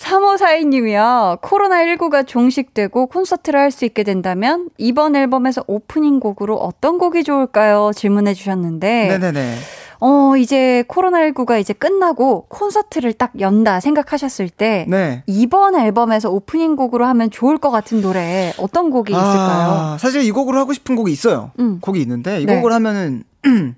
3542님이요. 0.00 1.40
코로나19가 1.40 2.26
종식되고 2.26 3.06
콘서트를 3.06 3.60
할 3.60 3.70
수 3.70 3.84
있게 3.84 4.02
된다면 4.02 4.68
이번 4.78 5.14
앨범에서 5.14 5.62
오프닝 5.68 6.18
곡으로 6.18 6.56
어떤 6.56 6.98
곡이 6.98 7.22
좋을까요? 7.22 7.92
질문해 7.94 8.34
주셨는데. 8.34 9.08
네네네. 9.18 9.54
어, 10.00 10.36
이제 10.36 10.82
코로나19가 10.88 11.60
이제 11.60 11.72
끝나고 11.72 12.46
콘서트를 12.48 13.12
딱 13.12 13.30
연다 13.38 13.78
생각하셨을 13.80 14.48
때 14.48 14.86
네. 14.88 15.22
이번 15.26 15.76
앨범에서 15.76 16.30
오프닝 16.30 16.74
곡으로 16.74 17.04
하면 17.06 17.30
좋을 17.30 17.58
것 17.58 17.70
같은 17.70 18.00
노래 18.00 18.52
어떤 18.58 18.90
곡이 18.90 19.12
있을까요? 19.12 19.36
아, 19.38 19.96
사실 20.00 20.22
이 20.22 20.30
곡으로 20.32 20.58
하고 20.58 20.72
싶은 20.72 20.96
곡이 20.96 21.12
있어요. 21.12 21.52
음. 21.60 21.78
곡이 21.80 22.00
있는데 22.00 22.40
이 22.40 22.46
네. 22.46 22.56
곡을 22.56 22.72
하면은 22.72 23.22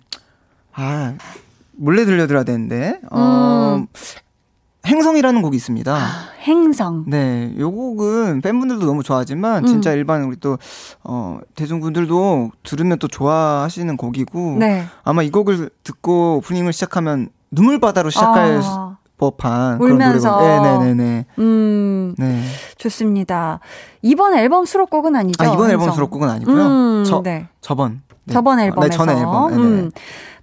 아 0.73 1.15
몰래 1.73 2.05
들려드려야 2.05 2.45
되는데 2.45 3.01
어, 3.11 3.77
음. 3.79 3.87
행성이라는 4.87 5.43
곡이 5.43 5.57
있습니다. 5.57 5.97
행성. 6.43 7.05
네, 7.07 7.55
요 7.59 7.71
곡은 7.71 8.41
팬분들도 8.41 8.85
너무 8.85 9.03
좋아하지만 9.03 9.63
음. 9.63 9.67
진짜 9.67 9.93
일반 9.93 10.25
우리 10.25 10.37
또 10.37 10.59
어, 11.05 11.39
대중분들도 11.55 12.51
들으면 12.65 12.99
또 12.99 13.07
좋아하시는 13.07 13.97
곡이고 13.97 14.57
네. 14.59 14.85
아마 15.05 15.23
이 15.23 15.31
곡을 15.31 15.71
듣고 15.85 16.39
오프닝을 16.39 16.73
시작하면 16.73 17.29
눈물 17.51 17.79
바다로 17.79 18.11
시작할 18.11 18.61
아. 18.65 18.97
법한 19.19 19.81
울면서. 19.81 20.39
그런 20.39 20.63
노래고. 20.63 20.79
네네네네. 20.85 21.27
음, 21.39 22.15
네. 22.19 22.43
좋습니다. 22.77 23.61
이번 24.03 24.35
앨범 24.35 24.65
수록곡은 24.65 25.15
아니죠? 25.15 25.45
아 25.45 25.47
이번 25.47 25.71
앨범 25.71 25.83
행성. 25.83 25.95
수록곡은 25.95 26.29
아니고요. 26.29 26.57
음, 26.57 27.05
저 27.07 27.23
네. 27.23 27.47
저번 27.61 28.03
네. 28.25 28.33
저번 28.33 28.59
아, 28.59 28.65
앨범에서. 28.65 28.89
네, 28.89 28.97
전 28.97 29.09
앨범. 29.11 29.51
네 29.51 29.83
네. 29.83 29.91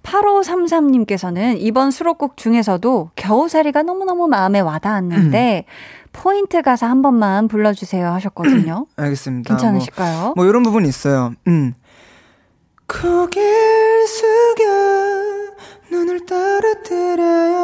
음. 0.00 0.10
8533님께서는 0.10 1.56
이번 1.58 1.90
수록곡 1.90 2.36
중에서도 2.36 3.10
겨우살이가 3.16 3.82
너무너무 3.82 4.28
마음에 4.28 4.60
와닿았는데 4.60 5.64
포인트 6.12 6.62
가사 6.62 6.88
한 6.88 7.02
번만 7.02 7.48
불러주세요 7.48 8.08
하셨거든요. 8.08 8.86
알겠습니다. 8.96 9.54
괜찮으실까요? 9.54 10.20
뭐, 10.20 10.32
뭐 10.36 10.46
이런 10.46 10.62
부분이 10.62 10.88
있어요. 10.88 11.32
음. 11.46 11.74
고개를 12.86 14.06
숙여 14.08 14.64
눈을 15.92 16.26
떨어뜨려요 16.26 17.60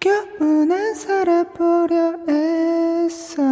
겨우 0.00 0.64
난 0.64 0.94
살아보려 0.94 2.14
애써 2.28 3.42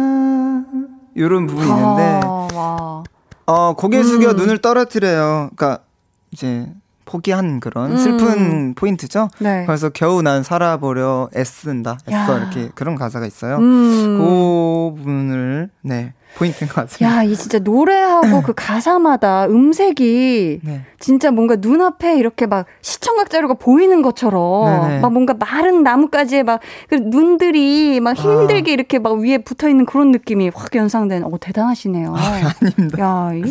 이런 1.13 1.45
부분이 1.47 1.67
있는데 1.67 2.19
아, 2.23 2.47
와. 2.53 3.03
어, 3.45 3.73
고개 3.75 4.01
숙여 4.03 4.31
음. 4.31 4.35
눈을 4.35 4.59
떨어뜨려요. 4.59 5.49
그러니까 5.55 5.83
이제 6.31 6.73
포기한 7.11 7.59
그런 7.59 7.91
음. 7.91 7.97
슬픈 7.97 8.73
포인트죠. 8.75 9.29
네. 9.39 9.65
그래서 9.65 9.89
겨우 9.89 10.21
난 10.21 10.43
살아보려 10.43 11.29
애쓴다. 11.35 11.97
애써 12.07 12.33
야. 12.33 12.37
이렇게 12.37 12.69
그런 12.73 12.95
가사가 12.95 13.25
있어요. 13.25 13.57
음. 13.57 14.17
그 14.17 14.95
부분을 14.95 15.69
네 15.81 16.13
포인트인 16.35 16.69
것 16.69 16.75
같습니다. 16.87 17.17
야, 17.17 17.23
이 17.23 17.35
진짜 17.35 17.59
노래하고 17.59 18.41
그 18.41 18.53
가사마다 18.55 19.47
음색이 19.47 20.61
네. 20.63 20.81
진짜 20.97 21.29
뭔가 21.29 21.57
눈앞에 21.59 22.17
이렇게 22.17 22.45
막 22.45 22.67
시청각 22.81 23.29
자료가 23.29 23.55
보이는 23.55 24.01
것처럼 24.01 24.87
네네. 24.87 24.99
막 25.01 25.11
뭔가 25.11 25.33
마른 25.33 25.83
나뭇가지에 25.83 26.43
막 26.43 26.61
그 26.87 26.95
눈들이 26.95 27.99
막 27.99 28.15
힘들게 28.17 28.71
이렇게 28.71 28.99
막 28.99 29.13
위에 29.13 29.37
붙어 29.39 29.69
있는 29.69 29.85
그런 29.85 30.11
느낌이 30.11 30.51
확 30.53 30.75
연상된 30.75 31.23
어 31.23 31.31
대단하시네요. 31.39 32.13
아닙니다. 32.61 32.99
야, 32.99 33.31
이 33.33 33.41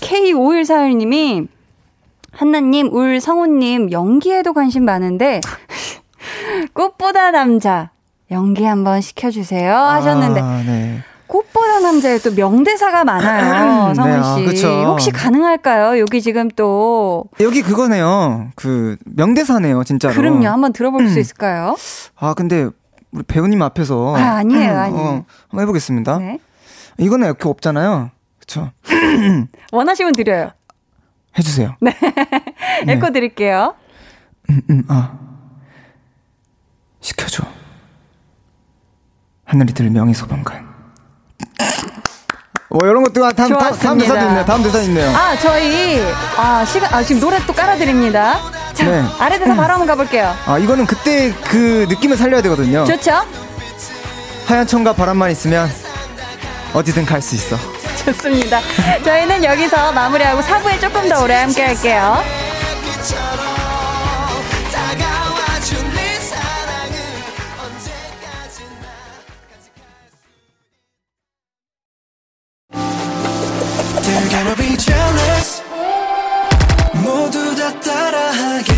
K5141님이 0.00 1.48
한나님, 2.32 2.92
울 2.92 3.20
성우님 3.20 3.90
연기에도 3.92 4.52
관심 4.52 4.84
많은데 4.84 5.40
꽃보다 6.74 7.30
남자 7.30 7.90
연기 8.30 8.64
한번 8.64 9.00
시켜주세요 9.00 9.74
하셨는데 9.74 10.40
아, 10.40 10.62
네. 10.66 11.02
꽃보다 11.26 11.80
남자에 11.80 12.18
또 12.18 12.32
명대사가 12.32 13.04
많아요, 13.04 13.94
성훈 13.94 14.12
네, 14.12 14.18
아, 14.18 14.36
씨. 14.36 14.44
그쵸. 14.44 14.68
혹시 14.86 15.10
가능할까요? 15.10 15.98
여기 16.00 16.22
지금 16.22 16.48
또 16.56 17.24
여기 17.40 17.60
그거네요. 17.62 18.50
그 18.54 18.96
명대사네요, 19.04 19.84
진짜로. 19.84 20.14
그럼요. 20.14 20.46
한번 20.48 20.72
들어볼 20.72 21.08
수 21.08 21.18
있을까요? 21.18 21.76
아 22.18 22.32
근데 22.34 22.68
우리 23.12 23.22
배우님 23.24 23.60
앞에서 23.60 24.16
아, 24.16 24.36
아니에요, 24.36 24.76
아니에요. 24.78 25.06
어, 25.06 25.24
한번 25.48 25.62
해보겠습니다. 25.62 26.18
네. 26.18 26.38
이거는 26.98 27.26
이렇게 27.26 27.46
없잖아요. 27.48 28.10
그쵸? 28.40 28.70
원하시면 29.72 30.14
드려요. 30.14 30.50
해주세요. 31.38 31.76
네. 31.80 31.96
에코 32.88 33.10
드릴게요. 33.12 33.74
음, 34.50 34.84
아. 34.88 35.12
시켜줘. 37.00 37.44
하늘이 39.44 39.72
들 39.72 39.88
명의소방관. 39.90 40.68
뭐 42.70 42.86
이런 42.86 43.02
것도 43.02 43.20
다음 43.32 43.34
다음, 43.34 43.48
다음 43.48 43.58
좋았습니다. 43.60 43.98
대사도 44.14 44.26
있네요. 44.28 44.44
다음 44.44 44.62
대사 44.62 44.78
있네요. 44.82 45.08
아, 45.16 45.36
저희, 45.38 46.00
아, 46.36 46.64
시간, 46.66 46.92
아, 46.92 47.02
지금 47.02 47.20
노래 47.20 47.38
또 47.46 47.52
깔아드립니다. 47.54 48.38
자, 48.74 48.84
네. 48.84 49.02
아래 49.18 49.38
대사 49.38 49.54
바로 49.54 49.72
한번 49.72 49.86
가볼게요. 49.88 50.32
아 50.46 50.58
이거는 50.58 50.86
그때 50.86 51.32
그 51.44 51.86
느낌을 51.88 52.16
살려야 52.16 52.42
되거든요. 52.42 52.84
좋죠? 52.84 53.12
하얀 54.46 54.66
천과 54.66 54.92
바람만 54.92 55.30
있으면 55.32 55.68
어디든 56.74 57.04
갈 57.06 57.20
수 57.20 57.34
있어. 57.34 57.56
좋습니다. 58.04 58.60
저희는 59.04 59.44
여기서 59.44 59.92
마무리하고 59.92 60.40
4부에 60.40 60.80
조금 60.80 61.08
더 61.08 61.22
오래 61.22 61.34
함께 61.34 61.62
할게요. 61.62 62.22
모두 77.02 77.54
다 77.56 77.80
따라하게 77.80 78.77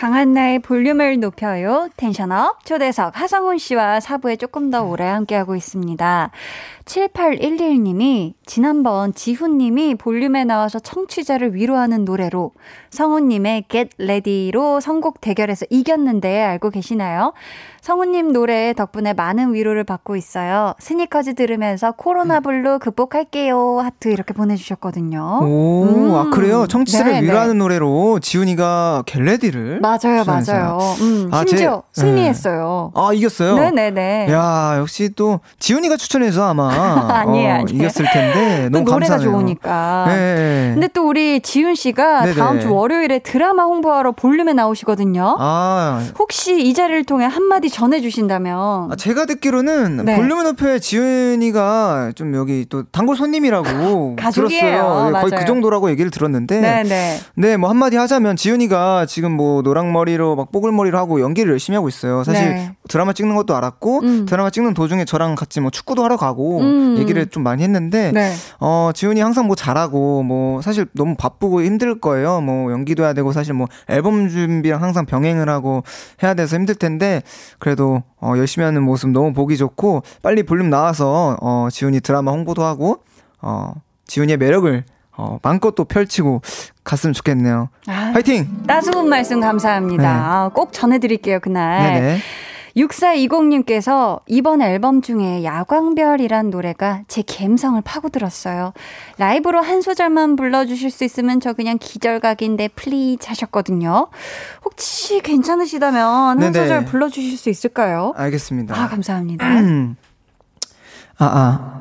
강한나의 0.00 0.60
볼륨을 0.60 1.20
높여요. 1.20 1.90
텐션업 1.98 2.64
초대석 2.64 3.20
하성훈 3.20 3.58
씨와 3.58 3.98
4부에 3.98 4.40
조금 4.40 4.70
더 4.70 4.82
오래 4.82 5.04
함께하고 5.04 5.56
있습니다. 5.56 6.30
7811님이 6.86 8.32
지난번 8.50 9.14
지훈님이 9.14 9.94
볼륨에 9.94 10.42
나와서 10.44 10.80
청취자를 10.80 11.54
위로하는 11.54 12.04
노래로 12.04 12.50
성훈님의 12.90 13.66
Get 13.68 13.90
Ready로 14.02 14.80
선곡 14.80 15.20
대결에서 15.20 15.66
이겼는데 15.70 16.42
알고 16.42 16.70
계시나요? 16.70 17.32
성운님 17.80 18.32
노래 18.32 18.74
덕분에 18.74 19.12
많은 19.14 19.54
위로를 19.54 19.84
받고 19.84 20.16
있어요. 20.16 20.74
스니커즈 20.80 21.34
들으면서 21.34 21.92
코로나 21.92 22.40
블루 22.40 22.78
극복할게요. 22.80 23.78
하트 23.78 24.08
이렇게 24.08 24.34
보내주셨거든요. 24.34 25.38
오, 25.42 25.84
음. 25.84 26.14
아 26.14 26.28
그래요? 26.30 26.66
청취자를 26.66 27.12
네, 27.12 27.22
위로하는 27.22 27.54
네. 27.54 27.58
노래로 27.60 28.18
지훈이가 28.20 29.04
Get 29.06 29.24
Ready를 29.24 29.78
맞아요, 29.80 30.24
맞아요. 30.26 30.78
음, 31.00 31.28
아, 31.32 31.44
심지어 31.46 31.84
제- 31.92 32.02
승리했어요. 32.02 32.92
아 32.96 33.10
이겼어요. 33.14 33.54
네네네. 33.56 34.26
야 34.30 34.74
역시 34.78 35.10
또 35.14 35.38
지훈이가 35.60 35.96
추천해서 35.96 36.48
아마 36.50 36.68
아니에요, 37.20 37.48
어, 37.50 37.54
아니에요. 37.60 37.64
이겼을 37.70 38.04
텐데 38.12 38.39
또 38.64 38.70
너무 38.70 38.90
노래가 38.90 39.14
감사해요. 39.16 39.30
좋으니까. 39.30 40.04
네. 40.08 40.70
근데 40.74 40.88
또 40.88 41.08
우리 41.08 41.40
지훈 41.40 41.74
씨가 41.74 42.22
네네. 42.24 42.34
다음 42.36 42.60
주 42.60 42.72
월요일에 42.72 43.20
드라마 43.20 43.64
홍보하러 43.64 44.12
볼륨에 44.12 44.52
나오시거든요. 44.52 45.36
아, 45.38 46.02
혹시 46.18 46.62
이 46.62 46.74
자리를 46.74 47.04
통해 47.04 47.26
한마디 47.26 47.68
전해주신다면. 47.70 48.92
아, 48.92 48.96
제가 48.96 49.26
듣기로는 49.26 50.04
네. 50.04 50.16
볼륨은 50.16 50.44
높여 50.44 50.78
지훈이가 50.78 52.12
좀 52.14 52.34
여기 52.34 52.66
또 52.68 52.84
단골 52.84 53.16
손님이라고. 53.16 54.16
들었어요. 54.32 54.58
예, 54.58 54.78
거의 54.78 55.12
맞아요. 55.12 55.30
그 55.30 55.44
정도라고 55.44 55.90
얘기를 55.90 56.10
들었는데 56.10 56.60
네네. 56.60 57.18
네, 57.34 57.56
뭐 57.56 57.68
한마디 57.68 57.96
하자면 57.96 58.36
지훈이가 58.36 59.06
지금 59.06 59.32
뭐 59.32 59.62
노랑머리로 59.62 60.36
막 60.36 60.52
뽀글머리로 60.52 60.98
하고 60.98 61.20
연기를 61.20 61.52
열심히 61.52 61.76
하고 61.76 61.88
있어요. 61.88 62.24
사실 62.24 62.48
네. 62.48 62.72
드라마 62.90 63.12
찍는 63.12 63.36
것도 63.36 63.56
알았고 63.56 64.00
음. 64.00 64.26
드라마 64.26 64.50
찍는 64.50 64.74
도중에 64.74 65.04
저랑 65.04 65.36
같이 65.36 65.60
뭐 65.60 65.70
축구도 65.70 66.02
하러 66.04 66.16
가고 66.16 66.60
음. 66.60 66.96
얘기를 66.98 67.24
좀 67.26 67.42
많이 67.44 67.62
했는데 67.62 68.10
네. 68.12 68.32
어, 68.58 68.90
지훈이 68.92 69.20
항상 69.20 69.46
뭐 69.46 69.54
잘하고 69.54 70.22
뭐 70.24 70.60
사실 70.60 70.86
너무 70.92 71.14
바쁘고 71.16 71.62
힘들 71.62 72.00
거예요. 72.00 72.40
뭐 72.40 72.72
연기도 72.72 73.04
해야 73.04 73.12
되고 73.12 73.32
사실 73.32 73.54
뭐 73.54 73.68
앨범 73.88 74.28
준비랑 74.28 74.82
항상 74.82 75.06
병행을 75.06 75.48
하고 75.48 75.84
해야 76.22 76.34
돼서 76.34 76.56
힘들 76.56 76.74
텐데 76.74 77.22
그래도 77.58 78.02
어, 78.20 78.34
열심히 78.36 78.64
하는 78.64 78.82
모습 78.82 79.10
너무 79.10 79.32
보기 79.32 79.56
좋고 79.56 80.02
빨리 80.22 80.42
볼륨 80.42 80.68
나와서 80.68 81.38
어, 81.40 81.68
지훈이 81.70 82.00
드라마 82.00 82.32
홍보도 82.32 82.64
하고 82.64 82.98
어, 83.40 83.72
지훈이의 84.06 84.36
매력을 84.36 84.84
어, 85.16 85.38
마음껏 85.42 85.74
또 85.74 85.84
펼치고 85.84 86.40
갔으면 86.82 87.12
좋겠네요. 87.12 87.68
아, 87.86 87.92
화이팅! 88.14 88.64
따스한 88.66 89.08
말씀 89.08 89.40
감사합니다. 89.40 90.02
네. 90.02 90.08
아, 90.08 90.50
꼭 90.54 90.72
전해드릴게요, 90.72 91.40
그날. 91.40 91.92
네네. 91.92 92.18
6420님께서 92.76 94.20
이번 94.26 94.62
앨범 94.62 95.02
중에 95.02 95.44
야광별이란 95.44 96.50
노래가 96.50 97.02
제 97.08 97.22
감성을 97.22 97.80
파고들었어요. 97.82 98.72
라이브로 99.18 99.60
한 99.60 99.80
소절만 99.80 100.36
불러주실 100.36 100.90
수 100.90 101.04
있으면 101.04 101.40
저 101.40 101.52
그냥 101.52 101.78
기절각인데 101.78 102.68
please 102.68 103.26
하셨거든요. 103.28 104.08
혹시 104.64 105.20
괜찮으시다면 105.20 106.00
한 106.04 106.38
네네. 106.38 106.52
소절 106.52 106.84
불러주실 106.84 107.36
수 107.36 107.50
있을까요? 107.50 108.12
알겠습니다. 108.16 108.74
아, 108.80 108.88
감사합니다. 108.88 109.46
음. 109.46 109.96
아, 111.18 111.24
아. 111.24 111.80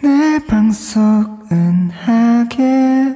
내 0.00 0.38
방석 0.46 1.50
은하게 1.50 3.14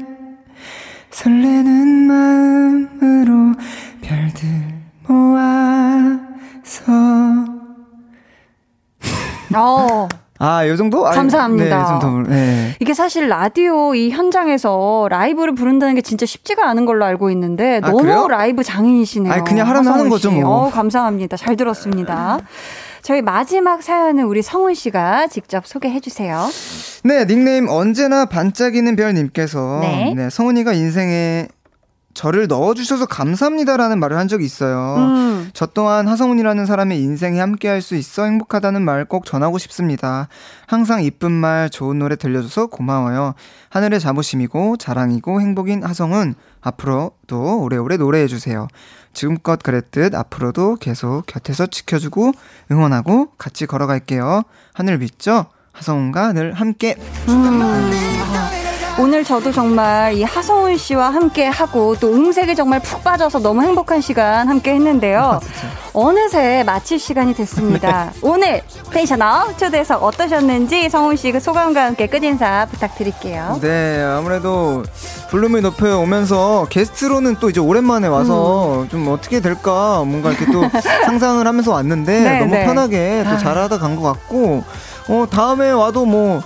설레는 1.10 2.06
마음으로 2.08 3.54
별들 4.00 4.48
모아서 5.06 6.31
어. 9.56 10.08
아, 10.38 10.66
요 10.66 10.76
정도? 10.76 11.06
아, 11.06 11.12
감사합니다. 11.12 12.00
네. 12.26 12.34
네. 12.34 12.76
이게 12.80 12.94
사실 12.94 13.28
라디오 13.28 13.94
이 13.94 14.10
현장에서 14.10 15.06
라이브를 15.08 15.54
부른다는 15.54 15.94
게 15.94 16.00
진짜 16.00 16.26
쉽지가 16.26 16.68
않은 16.68 16.84
걸로 16.84 17.04
알고 17.04 17.30
있는데 17.30 17.76
아, 17.82 17.90
너무 17.90 17.98
그래요? 17.98 18.26
라이브 18.28 18.64
장인이시네요. 18.64 19.32
아니, 19.32 19.44
그냥 19.44 19.68
하라면 19.68 19.92
하는 19.92 20.08
거죠, 20.08 20.30
씨. 20.30 20.40
뭐. 20.40 20.66
어, 20.66 20.70
감사합니다. 20.70 21.36
잘 21.36 21.54
들었습니다. 21.54 22.40
저희 23.02 23.22
마지막 23.22 23.82
사연은 23.82 24.24
우리 24.24 24.42
성훈 24.42 24.74
씨가 24.74 25.28
직접 25.28 25.66
소개해 25.66 26.00
주세요. 26.00 26.48
네, 27.04 27.24
닉네임 27.26 27.68
언제나 27.68 28.24
반짝이는 28.24 28.96
별님께서 28.96 29.78
네. 29.82 30.14
네, 30.16 30.30
성은이가 30.30 30.72
인생에 30.72 31.48
저를 32.14 32.48
넣어주셔서 32.48 33.06
감사합니다라는 33.06 34.00
말을 34.00 34.16
한 34.18 34.28
적이 34.28 34.44
있어요. 34.46 34.96
음. 34.98 35.50
저 35.54 35.66
또한 35.66 36.08
하성운이라는 36.08 36.66
사람의 36.66 37.00
인생에 37.00 37.38
함께할 37.40 37.82
수 37.82 37.94
있어 37.94 38.24
행복하다는 38.24 38.82
말 38.82 39.02
꼭 39.12 39.26
전하고 39.26 39.58
싶습니다. 39.58 40.28
항상 40.66 41.02
이쁜 41.02 41.32
말, 41.32 41.68
좋은 41.68 41.98
노래 41.98 42.16
들려줘서 42.16 42.68
고마워요. 42.68 43.34
하늘의 43.68 44.00
자부심이고 44.00 44.76
자랑이고 44.78 45.40
행복인 45.40 45.84
하성운 45.84 46.34
앞으로도 46.62 47.60
오래오래 47.60 47.98
노래해주세요. 47.98 48.68
지금껏 49.12 49.62
그랬듯 49.62 50.14
앞으로도 50.14 50.76
계속 50.76 51.24
곁에서 51.26 51.66
지켜주고 51.66 52.32
응원하고 52.70 53.32
같이 53.36 53.66
걸어갈게요. 53.66 54.44
하늘 54.72 54.98
믿죠? 54.98 55.46
하성운과 55.72 56.32
늘 56.32 56.54
함께. 56.54 56.96
오늘 58.98 59.24
저도 59.24 59.50
정말 59.52 60.12
이 60.14 60.22
하성훈 60.22 60.76
씨와 60.76 61.08
함께 61.10 61.46
하고 61.46 61.96
또 61.98 62.12
음색에 62.12 62.54
정말 62.54 62.78
푹 62.80 63.02
빠져서 63.02 63.38
너무 63.40 63.62
행복한 63.62 64.00
시간 64.00 64.48
함께 64.48 64.74
했는데요. 64.74 65.40
어느새 65.94 66.62
마칠 66.64 66.98
시간이 66.98 67.34
됐습니다. 67.34 68.12
오늘 68.22 68.62
텐션업 68.92 69.58
초대석 69.58 70.02
어떠셨는지 70.02 70.88
성훈 70.90 71.16
씨 71.16 71.32
그 71.32 71.40
소감과 71.40 71.84
함께 71.86 72.06
끝인사 72.06 72.66
부탁드릴게요. 72.70 73.58
네, 73.62 74.02
아무래도 74.02 74.82
볼륨을 75.30 75.62
높여 75.62 75.98
오면서 75.98 76.66
게스트로는 76.68 77.36
또 77.40 77.48
이제 77.50 77.60
오랜만에 77.60 78.08
와서 78.08 78.86
좀 78.90 79.08
어떻게 79.08 79.40
될까 79.40 80.02
뭔가 80.06 80.30
이렇게 80.32 80.50
또 80.52 80.62
상상을 81.06 81.44
하면서 81.46 81.72
왔는데 81.72 82.20
네, 82.20 82.38
너무 82.40 82.54
네. 82.54 82.64
편하게 82.66 83.24
또 83.28 83.38
잘하다 83.38 83.78
간 83.78 83.96
것 83.96 84.02
같고 84.02 84.62
어 85.08 85.26
다음에 85.30 85.70
와도 85.70 86.04
뭐 86.06 86.42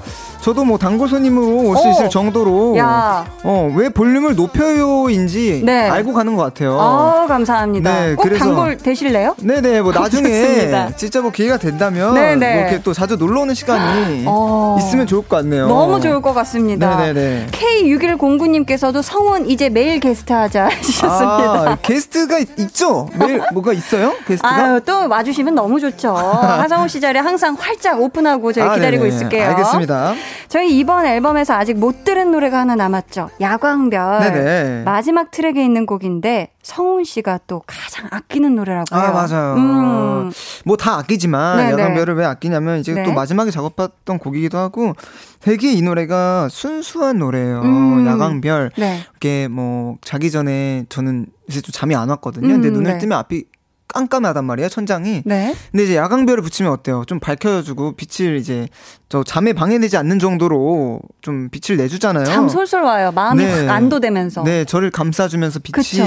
저도 0.47 0.65
뭐 0.65 0.79
단골 0.79 1.09
손님으로 1.09 1.71
올수 1.71 1.89
오. 1.89 1.91
있을 1.91 2.09
정도로 2.09 2.77
야. 2.79 3.27
어 3.43 3.69
왜 3.75 3.89
볼륨을 3.89 4.37
높여요인지 4.37 5.63
네. 5.65 5.89
알고 5.91 6.13
가는 6.13 6.37
것 6.37 6.45
같아요. 6.45 6.79
아, 6.81 7.27
감사합니다. 7.27 7.93
네, 8.07 8.15
꼭 8.15 8.23
그래서- 8.23 8.45
단골 8.45 8.77
되실래요? 8.79 9.35
네네 9.41 9.83
뭐 9.83 9.91
나중에 9.93 10.23
좋습니다. 10.29 10.91
진짜 10.95 11.21
뭐 11.21 11.33
기회가 11.33 11.57
된다면 11.57 12.15
네네. 12.15 12.53
뭐 12.55 12.61
이렇게 12.63 12.83
또 12.85 12.93
자주 12.93 13.17
놀러 13.17 13.41
오는 13.41 13.55
시간이 13.55 14.23
어. 14.29 14.77
있으면 14.79 15.09
좋을 15.09 15.23
것 15.23 15.39
같네요. 15.39 15.67
너무 15.67 16.01
좋을 16.01 16.23
것 16.23 16.33
같습니다. 16.33 16.97
네네네. 16.97 17.49
K6109님께서도 17.51 19.03
성훈 19.03 19.51
이제 19.51 19.69
매일 19.69 19.99
게스트 19.99 20.33
하자 20.33 20.67
하셨습니다. 20.71 21.71
아, 21.73 21.77
게스트가 21.83 22.39
있- 22.39 22.57
있죠? 22.61 23.09
매일 23.19 23.43
뭐가 23.53 23.73
있어요? 23.73 24.13
게스트가? 24.29 24.55
아유, 24.55 24.81
또 24.87 25.09
와주시면 25.09 25.57
너무 25.57 25.81
좋죠. 25.81 26.15
하성우 26.15 26.87
씨 26.87 27.01
자리 27.01 27.19
항상 27.19 27.57
활짝 27.59 28.01
오픈하고 28.01 28.53
저희 28.53 28.65
아, 28.65 28.75
기다리고 28.75 29.03
네네. 29.03 29.15
있을게요. 29.17 29.49
알겠습니다. 29.49 30.15
저희 30.49 30.79
이번 30.79 31.07
앨범에서 31.07 31.55
아직 31.55 31.79
못 31.79 32.05
들은 32.05 32.31
노래가 32.31 32.61
하나 32.61 32.75
남았죠. 32.77 33.31
야광별. 33.41 34.21
네네. 34.21 34.83
마지막 34.85 35.31
트랙에 35.31 35.65
있는 35.65 35.87
곡인데 35.87 36.53
성훈 36.63 37.05
씨가 37.05 37.41
또 37.47 37.63
가장 37.67 38.09
아끼는 38.11 38.55
노래라고 38.57 38.97
해요. 38.97 39.05
아, 39.05 39.13
맞아요. 39.13 39.55
음. 39.55 40.33
뭐다 40.65 40.99
아끼지만 40.99 41.59
네네. 41.59 41.71
야광별을 41.73 42.15
왜 42.15 42.25
아끼냐면 42.25 42.79
이제 42.79 42.93
네. 42.93 43.03
또 43.05 43.13
마지막에 43.13 43.51
작업했던 43.51 44.19
곡이기도 44.19 44.59
하고 44.59 44.95
되게 45.41 45.73
이 45.73 45.83
노래가 45.83 46.49
순수한 46.51 47.19
노래예요. 47.19 47.61
음. 47.63 48.07
야광별. 48.07 48.73
네. 48.77 49.01
이게 49.17 49.49
뭐 49.49 49.97
자기 50.03 50.31
전에 50.31 50.87
저는 50.89 51.27
이제 51.49 51.61
좀 51.61 51.73
잠이 51.73 51.95
안 51.95 52.09
왔거든요. 52.09 52.49
근데 52.49 52.69
음, 52.69 52.75
눈을 52.75 52.93
네. 52.95 52.99
뜨면 52.99 53.19
앞이 53.19 53.45
깜깜하단 53.89 54.45
말이에요, 54.45 54.69
천장이. 54.69 55.23
네. 55.25 55.55
근데 55.71 55.85
이제 55.85 55.97
야광별을 55.97 56.43
붙이면 56.43 56.73
어때요? 56.73 57.05
좀 57.07 57.21
밝혀주고 57.21 57.95
빛을 57.97 58.37
이제 58.37 58.69
저 59.09 59.23
잠에 59.23 59.53
방해되지 59.53 59.97
않는 59.97 60.19
정도로 60.19 61.01
좀 61.21 61.49
빛을 61.51 61.77
내주잖아요. 61.79 62.25
참 62.25 62.49
솔솔 62.49 62.83
와요. 62.83 63.13
마음이 63.13 63.45
네. 63.45 63.67
확 63.67 63.75
안도되면서. 63.77 64.43
네, 64.45 64.65
저를 64.65 64.91
감싸주면서 64.91 65.61
빛이 65.61 65.73
그쵸. 65.73 66.05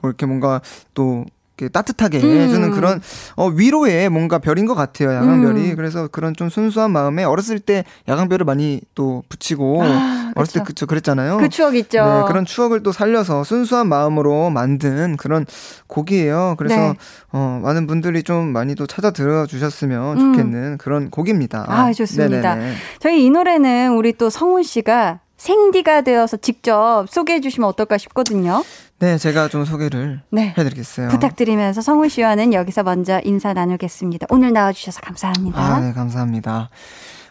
뭐 0.00 0.10
이렇게 0.10 0.26
뭔가 0.26 0.60
또 0.94 1.24
따뜻하게 1.72 2.20
음. 2.20 2.40
해주는 2.40 2.70
그런 2.72 3.00
어, 3.36 3.48
위로의 3.48 4.08
뭔가 4.08 4.38
별인 4.38 4.66
것 4.66 4.74
같아요, 4.74 5.12
야광별이. 5.12 5.70
음. 5.70 5.76
그래서 5.76 6.08
그런 6.08 6.34
좀 6.34 6.48
순수한 6.48 6.90
마음에 6.90 7.24
어렸을 7.24 7.58
때 7.58 7.84
야광별을 8.08 8.44
많이 8.44 8.80
또 8.94 9.22
붙이고 9.28 9.82
아, 9.82 10.32
어렸을 10.34 10.60
때 10.60 10.64
그쵸. 10.64 10.86
그랬잖아요. 10.86 11.38
그 11.38 11.48
추억 11.48 11.74
있죠. 11.76 12.04
네, 12.04 12.22
그런 12.28 12.44
추억을 12.44 12.82
또 12.82 12.92
살려서 12.92 13.44
순수한 13.44 13.88
마음으로 13.88 14.50
만든 14.50 15.16
그런 15.16 15.46
곡이에요. 15.86 16.56
그래서 16.58 16.76
네. 16.76 16.94
어, 17.32 17.60
많은 17.62 17.86
분들이 17.86 18.22
좀 18.22 18.46
많이 18.46 18.74
또 18.74 18.86
찾아 18.86 19.10
들어주셨으면 19.10 20.20
음. 20.20 20.32
좋겠는 20.34 20.78
그런 20.78 21.10
곡입니다. 21.10 21.64
아, 21.68 21.92
좋습니다. 21.92 22.54
네네네. 22.54 22.74
저희 22.98 23.24
이 23.24 23.30
노래는 23.30 23.92
우리 23.94 24.12
또 24.12 24.30
성훈 24.30 24.62
씨가 24.62 25.20
생디가 25.42 26.02
되어서 26.02 26.36
직접 26.36 27.06
소개해 27.08 27.40
주시면 27.40 27.68
어떨까 27.68 27.98
싶거든요. 27.98 28.62
네, 29.00 29.18
제가 29.18 29.48
좀 29.48 29.64
소개를 29.64 30.20
네. 30.30 30.54
해드리겠어요. 30.56 31.08
부탁드리면서 31.08 31.80
성훈 31.80 32.08
씨와는 32.08 32.54
여기서 32.54 32.84
먼저 32.84 33.20
인사 33.24 33.52
나누겠습니다. 33.52 34.28
오늘 34.30 34.52
나와주셔서 34.52 35.00
감사합니다. 35.00 35.60
아, 35.60 35.80
네, 35.80 35.92
감사합니다. 35.92 36.70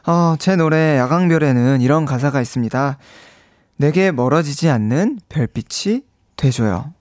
어, 0.06 0.36
제 0.40 0.58
노래 0.58 0.98
야광별에는 0.98 1.80
이런 1.80 2.04
가사가 2.04 2.42
있습니다. 2.42 2.98
내게 3.78 4.12
멀어지지 4.12 4.70
않는 4.70 5.20
별빛이 5.30 6.02
돼줘요. 6.36 6.94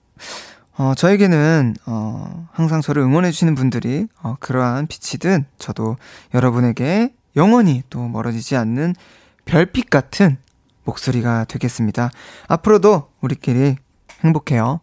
어, 0.77 0.93
저에게는, 0.95 1.75
어, 1.87 2.47
항상 2.53 2.79
저를 2.79 3.01
응원해주시는 3.01 3.55
분들이, 3.55 4.07
어, 4.23 4.37
그러한 4.39 4.87
빛이든, 4.87 5.43
저도 5.59 5.97
여러분에게 6.33 7.13
영원히 7.35 7.83
또 7.89 8.07
멀어지지 8.07 8.55
않는 8.55 8.95
별빛 9.43 9.89
같은 9.89 10.37
목소리가 10.83 11.45
되겠습니다. 11.45 12.11
앞으로도 12.47 13.09
우리끼리 13.21 13.75
행복해요. 14.23 14.81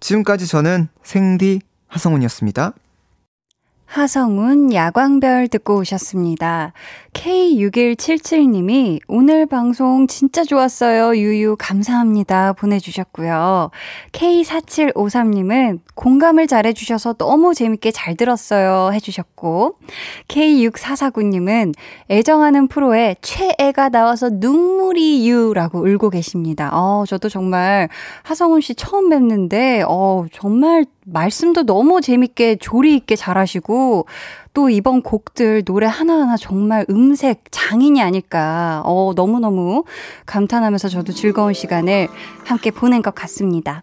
지금까지 0.00 0.46
저는 0.46 0.88
생디 1.02 1.60
하성운이었습니다. 1.88 2.72
하성운 3.86 4.74
야광별 4.74 5.48
듣고 5.48 5.78
오셨습니다. 5.78 6.72
K6177님이 7.16 9.00
오늘 9.08 9.46
방송 9.46 10.06
진짜 10.06 10.44
좋았어요. 10.44 11.16
유유 11.16 11.56
감사합니다. 11.58 12.52
보내주셨고요. 12.52 13.70
K4753님은 14.12 15.80
공감을 15.94 16.46
잘해주셔서 16.46 17.14
너무 17.14 17.54
재밌게 17.54 17.90
잘 17.90 18.16
들었어요. 18.16 18.92
해주셨고 18.92 19.78
K6449님은 20.28 21.74
애정하는 22.10 22.68
프로에 22.68 23.16
최애가 23.22 23.88
나와서 23.88 24.28
눈물이 24.30 25.28
유라고 25.28 25.80
울고 25.80 26.10
계십니다. 26.10 26.70
어, 26.74 27.04
저도 27.06 27.28
정말 27.30 27.88
하성운 28.24 28.60
씨 28.60 28.74
처음 28.74 29.08
뵙는데 29.08 29.84
어, 29.88 30.26
정말 30.32 30.84
말씀도 31.06 31.64
너무 31.64 32.00
재밌게 32.00 32.56
조리 32.56 32.94
있게 32.96 33.16
잘하시고 33.16 34.06
또 34.56 34.70
이번 34.70 35.02
곡들 35.02 35.66
노래 35.66 35.86
하나하나 35.86 36.38
정말 36.38 36.86
음색 36.88 37.44
장인이 37.50 38.00
아닐까. 38.00 38.80
어, 38.86 39.12
너무너무 39.14 39.84
감탄하면서 40.24 40.88
저도 40.88 41.12
즐거운 41.12 41.52
시간을 41.52 42.08
함께 42.42 42.70
보낸 42.70 43.02
것 43.02 43.14
같습니다. 43.14 43.82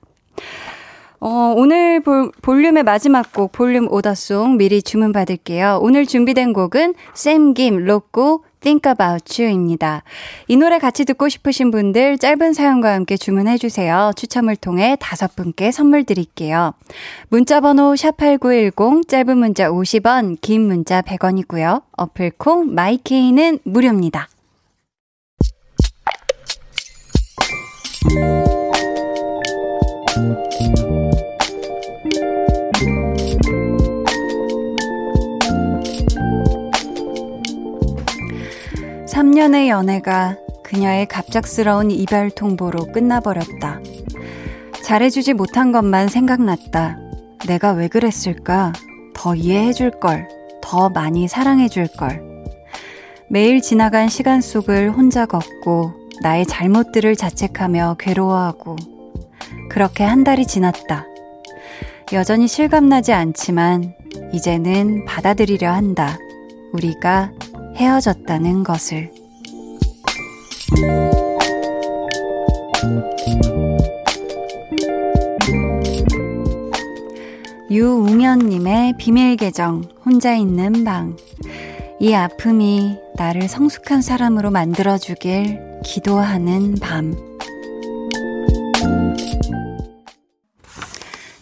어, 1.20 1.54
오늘 1.56 2.00
볼, 2.00 2.32
볼륨의 2.42 2.82
마지막 2.82 3.32
곡, 3.34 3.52
볼륨 3.52 3.88
오더송 3.88 4.58
미리 4.58 4.82
주문 4.82 5.12
받을게요. 5.12 5.78
오늘 5.80 6.08
준비된 6.08 6.54
곡은 6.54 6.96
샘김, 7.14 7.86
로꼬, 7.86 8.44
Think 8.64 8.90
About 8.90 9.42
You입니다. 9.42 10.04
이 10.48 10.56
노래 10.58 10.80
같이 10.80 11.06
듣고 11.06 11.30
싶으신 11.30 11.70
분들 11.70 12.18
짧은 12.18 12.54
사연과 12.54 12.94
함께 12.94 13.18
주문해 13.18 13.58
주세요. 13.58 14.12
추첨을 14.16 14.56
통해 14.56 14.98
다섯 15.00 15.36
분께 15.36 15.72
선물 15.72 16.06
드릴게요. 16.06 16.74
문자 17.30 17.60
번호 17.60 17.94
샵8910, 17.94 19.08
짧은 19.08 19.38
문자 19.38 19.70
50원, 19.70 20.38
긴 20.42 20.62
문자 20.62 21.02
100원이고요. 21.02 21.84
어플 21.98 22.32
콩, 22.38 22.74
마이케이는 22.74 23.60
무료입니다. 23.64 24.30
삼년의 39.14 39.70
연애가 39.70 40.38
그녀의 40.64 41.06
갑작스러운 41.06 41.92
이별 41.92 42.32
통보로 42.32 42.88
끝나버렸다. 42.92 43.80
잘해주지 44.82 45.34
못한 45.34 45.72
것만 45.72 46.08
생각났다. 46.08 46.98
내가 47.46 47.74
왜 47.74 47.88
그랬을까? 47.88 48.74
더 49.14 49.36
이해해줄 49.36 50.00
걸. 50.00 50.28
더 50.64 50.90
많이 50.90 51.28
사랑해줄 51.28 51.90
걸. 51.96 52.24
매일 53.30 53.62
지나간 53.62 54.10
시간 54.10 54.42
속을 54.42 54.90
혼자 54.90 55.28
걷고 55.28 55.92
나의 56.24 56.48
잘못들을 56.48 57.16
자책하며 57.16 57.98
괴로워하고 58.00 58.78
그렇게 59.70 60.04
한 60.04 60.24
달이 60.24 60.48
지났다. 60.48 61.06
여전히 62.14 62.48
실감나지 62.48 63.14
않지만 63.14 63.94
이제는 64.34 65.06
받아들이려 65.06 65.72
한다. 65.72 66.18
우리가 66.72 67.32
헤어졌다는 67.76 68.64
것을. 68.64 69.12
유웅현님의 77.72 78.94
비밀 78.98 79.36
계정, 79.36 79.84
혼자 80.06 80.36
있는 80.36 80.84
방. 80.84 81.18
이 82.00 82.14
아픔이 82.14 82.98
나를 83.16 83.48
성숙한 83.48 84.02
사람으로 84.02 84.52
만들어주길 84.52 85.82
기도하는 85.84 86.76
밤. 86.82 87.16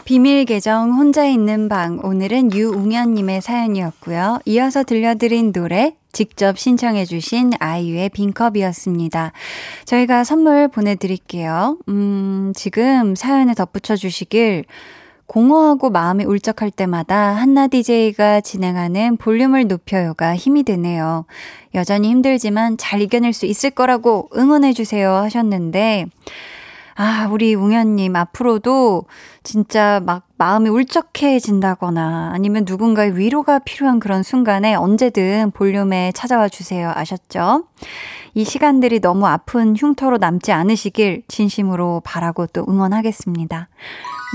비밀 0.06 0.46
계정 0.46 0.92
혼자 0.94 1.26
있는 1.26 1.70
방 1.70 2.00
오늘은 2.04 2.54
유웅현님의 2.54 3.42
사연이었고요. 3.42 4.40
이어서 4.46 4.84
들려드린 4.84 5.54
노래 5.54 5.96
직접 6.12 6.58
신청해 6.58 7.06
주신 7.06 7.52
아이유의 7.60 8.10
빈컵이었습니다. 8.10 9.32
저희가 9.86 10.24
선물 10.24 10.68
보내드릴게요. 10.68 11.78
음, 11.90 12.54
지금 12.56 13.16
사연에 13.16 13.54
덧붙여 13.54 13.96
주시길 13.96 14.66
공허하고 15.32 15.90
마음이 15.90 16.26
울적할 16.26 16.72
때마다 16.72 17.34
한나 17.34 17.68
DJ가 17.68 18.42
진행하는 18.42 19.16
볼륨을 19.16 19.66
높여요가 19.66 20.36
힘이 20.36 20.64
되네요. 20.64 21.26
여전히 21.74 22.10
힘들지만 22.10 22.76
잘 22.78 23.02
이겨낼 23.02 23.32
수 23.32 23.46
있을 23.46 23.70
거라고 23.70 24.30
응원해주세요 24.36 25.10
하셨는데, 25.10 26.08
아, 26.96 27.28
우리 27.32 27.54
웅현님, 27.56 28.16
앞으로도 28.16 29.06
진짜 29.44 30.02
막 30.06 30.28
마음이 30.38 30.70
울적해진다거나 30.70 32.32
아니면 32.34 32.66
누군가의 32.68 33.18
위로가 33.18 33.60
필요한 33.60 34.00
그런 34.00 34.24
순간에 34.24 34.76
언제든 34.76 35.52
볼륨에 35.52 36.12
찾아와 36.14 36.50
주세요. 36.50 36.92
아셨죠? 36.94 37.66
이 38.34 38.44
시간들이 38.44 39.00
너무 39.02 39.28
아픈 39.28 39.76
흉터로 39.76 40.18
남지 40.18 40.52
않으시길 40.52 41.24
진심으로 41.28 42.02
바라고 42.04 42.48
또 42.48 42.66
응원하겠습니다. 42.68 43.68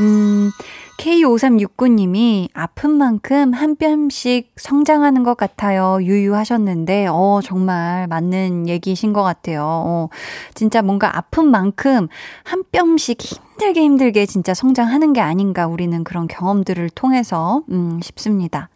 음, 0.01 0.51
K5369님이 0.99 2.49
아픈 2.55 2.91
만큼 2.91 3.53
한 3.53 3.77
뼘씩 3.77 4.53
성장하는 4.57 5.23
것 5.23 5.37
같아요. 5.37 5.99
유유하셨는데, 6.01 7.09
어, 7.11 7.41
정말 7.45 8.07
맞는 8.07 8.69
얘기신 8.69 9.13
것 9.13 9.23
같아요. 9.23 9.63
어, 9.65 10.09
진짜 10.55 10.83
뭔가 10.83 11.17
아픈 11.17 11.51
만큼 11.51 12.09
한 12.45 12.65
뼘씩 12.73 13.21
힘들게 13.21 13.83
힘들게 13.83 14.27
진짜 14.27 14.55
성장하는 14.55 15.13
게 15.13 15.21
아닌가 15.21 15.67
우리는 15.67 16.03
그런 16.05 16.27
경험들을 16.27 16.91
통해서, 16.91 17.63
음, 17.71 18.01
싶습니다. 18.03 18.69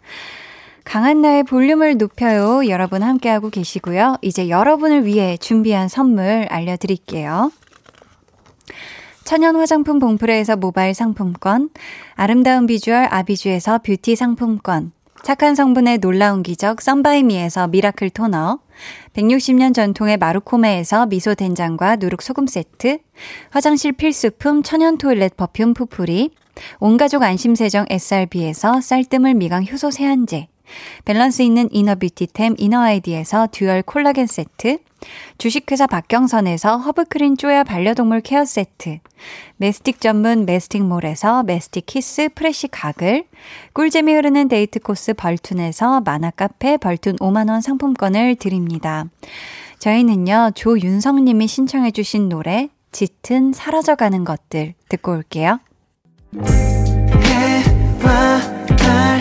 강한 0.84 1.20
나의 1.22 1.44
볼륨을 1.44 1.98
높여요. 1.98 2.68
여러분 2.68 3.02
함께하고 3.02 3.50
계시고요. 3.50 4.16
이제 4.22 4.48
여러분을 4.48 5.06
위해 5.06 5.36
준비한 5.36 5.88
선물 5.88 6.46
알려드릴게요. 6.50 7.52
천연 9.30 9.54
화장품 9.54 10.00
봉프레에서 10.00 10.56
모바일 10.56 10.92
상품권, 10.92 11.70
아름다운 12.16 12.66
비주얼 12.66 13.06
아비주에서 13.08 13.78
뷰티 13.78 14.16
상품권, 14.16 14.90
착한 15.22 15.54
성분의 15.54 15.98
놀라운 15.98 16.42
기적 16.42 16.82
썬바이미에서 16.82 17.68
miracle 17.68 18.10
토너, 18.10 18.58
160년 19.12 19.72
전통의 19.72 20.16
마루코메에서 20.16 21.06
미소 21.06 21.36
된장과 21.36 21.98
누룩 22.00 22.22
소금 22.22 22.48
세트, 22.48 22.98
화장실 23.50 23.92
필수품 23.92 24.64
천연 24.64 24.98
toilet 24.98 25.36
perfume 25.36 25.74
푸풀이, 25.74 26.32
온가족 26.80 27.22
안심세정 27.22 27.86
SRB에서 27.88 28.80
쌀뜨물 28.80 29.34
미강 29.34 29.64
효소 29.64 29.92
세안제, 29.92 30.48
밸런스 31.04 31.42
있는 31.42 31.68
inner 31.70 31.94
beauty템 31.94 32.54
이너 32.58 32.80
아이디에서 32.80 33.48
dual 33.52 33.82
콜라겐 33.82 34.26
세트, 34.26 34.78
주식회사 35.38 35.86
박경선에서 35.86 36.78
허브크린 36.78 37.36
쪼야 37.36 37.64
반려동물 37.64 38.20
케어 38.20 38.44
세트, 38.44 38.98
메스틱 39.56 40.00
전문 40.00 40.44
메스틱몰에서 40.46 41.42
메스틱 41.44 41.86
키스 41.86 42.28
fresh 42.34 42.68
가글, 42.68 43.24
꿀잼이 43.72 44.12
흐르는 44.12 44.48
데이트 44.48 44.78
코스 44.78 45.14
벌툰에서 45.14 46.02
만화 46.02 46.30
카페 46.30 46.76
벌툰 46.76 47.16
5만원 47.16 47.62
상품권을 47.62 48.36
드립니다. 48.36 49.06
저희는요, 49.78 50.50
조윤성님이 50.54 51.46
신청해주신 51.46 52.28
노래, 52.28 52.68
짙은 52.92 53.52
사라져가는 53.52 54.24
것들 54.24 54.74
듣고 54.88 55.12
올게요. 55.12 55.60
해와 57.24 58.40
달 58.76 59.20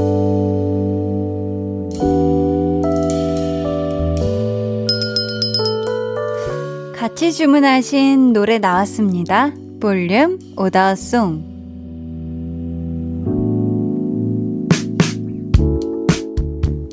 같이 7.11 7.33
주문하신 7.33 8.31
노래 8.31 8.57
나왔습니다. 8.57 9.51
볼륨 9.81 10.39
오더송. 10.55 11.51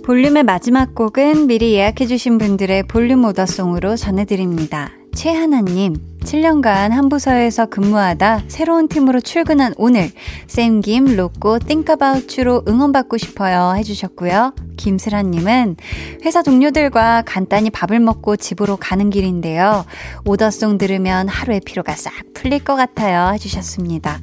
볼륨의 0.05 0.43
마지막 0.43 0.95
곡은 0.95 1.47
미리 1.47 1.75
예약해주신 1.75 2.39
분들의 2.39 2.89
볼륨 2.89 3.25
오더송으로 3.27 3.95
전해드립니다. 3.95 4.91
최하나님, 5.15 5.95
7년간 6.25 6.91
한 6.91 7.09
부서에서 7.09 7.67
근무하다 7.67 8.43
새로운 8.49 8.89
팀으로 8.89 9.21
출근한 9.21 9.73
오늘, 9.79 10.11
쌤김, 10.49 11.17
로꼬, 11.17 11.61
띵까바우추로 11.61 12.65
응원받고 12.67 13.19
싶어요 13.19 13.75
해주셨고요. 13.77 14.53
김슬아님은 14.79 15.77
회사 16.25 16.43
동료들과 16.43 17.25
간단히 17.27 17.69
밥을 17.69 18.01
먹고 18.01 18.37
집으로 18.37 18.79
가는 18.79 19.11
길인데요. 19.11 19.85
오더송 20.25 20.79
들으면 20.79 21.29
하루의 21.29 21.61
피로가 21.61 21.95
싹 21.95 22.13
풀릴 22.33 22.65
것 22.65 22.77
같아요 22.77 23.35
해주셨습니다. 23.35 24.21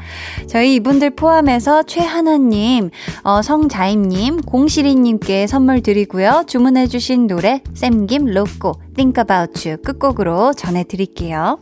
저희 0.48 0.76
이분들 0.76 1.12
포함해서 1.12 1.84
최하나님, 1.84 2.90
어, 3.24 3.44
성자임님, 3.44 4.42
공시리님께 4.42 5.46
선물 5.46 5.84
드리고요. 5.84 6.46
주문해주신 6.48 7.28
노래 7.28 7.62
쌤김, 7.76 8.26
로꼬, 8.26 8.80
Think 8.96 9.22
About 9.22 9.68
You 9.68 9.82
끝곡으로 9.82 10.54
전해드릴게요. 10.54 11.60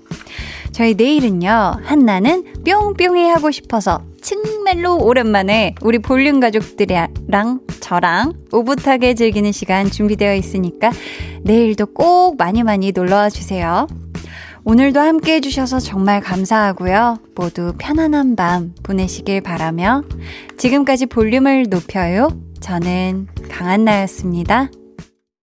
저희 0.73 0.95
내일은요, 0.95 1.77
한나는 1.83 2.43
뿅뿅이 2.65 3.29
하고 3.29 3.51
싶어서 3.51 4.01
정말로 4.21 4.97
오랜만에 4.97 5.75
우리 5.81 5.99
볼륨 5.99 6.39
가족들이랑 6.39 7.59
저랑 7.79 8.33
오붓하게 8.51 9.13
즐기는 9.13 9.51
시간 9.51 9.91
준비되어 9.91 10.33
있으니까 10.35 10.91
내일도 11.43 11.85
꼭 11.85 12.37
많이 12.37 12.63
많이 12.63 12.91
놀러와 12.91 13.29
주세요. 13.29 13.87
오늘도 14.65 14.99
함께 14.99 15.35
해주셔서 15.35 15.79
정말 15.79 16.21
감사하고요. 16.21 17.19
모두 17.35 17.73
편안한 17.77 18.35
밤 18.35 18.73
보내시길 18.81 19.41
바라며 19.41 20.03
지금까지 20.57 21.05
볼륨을 21.05 21.65
높여요. 21.69 22.29
저는 22.61 23.27
강한나였습니다. 23.49 24.69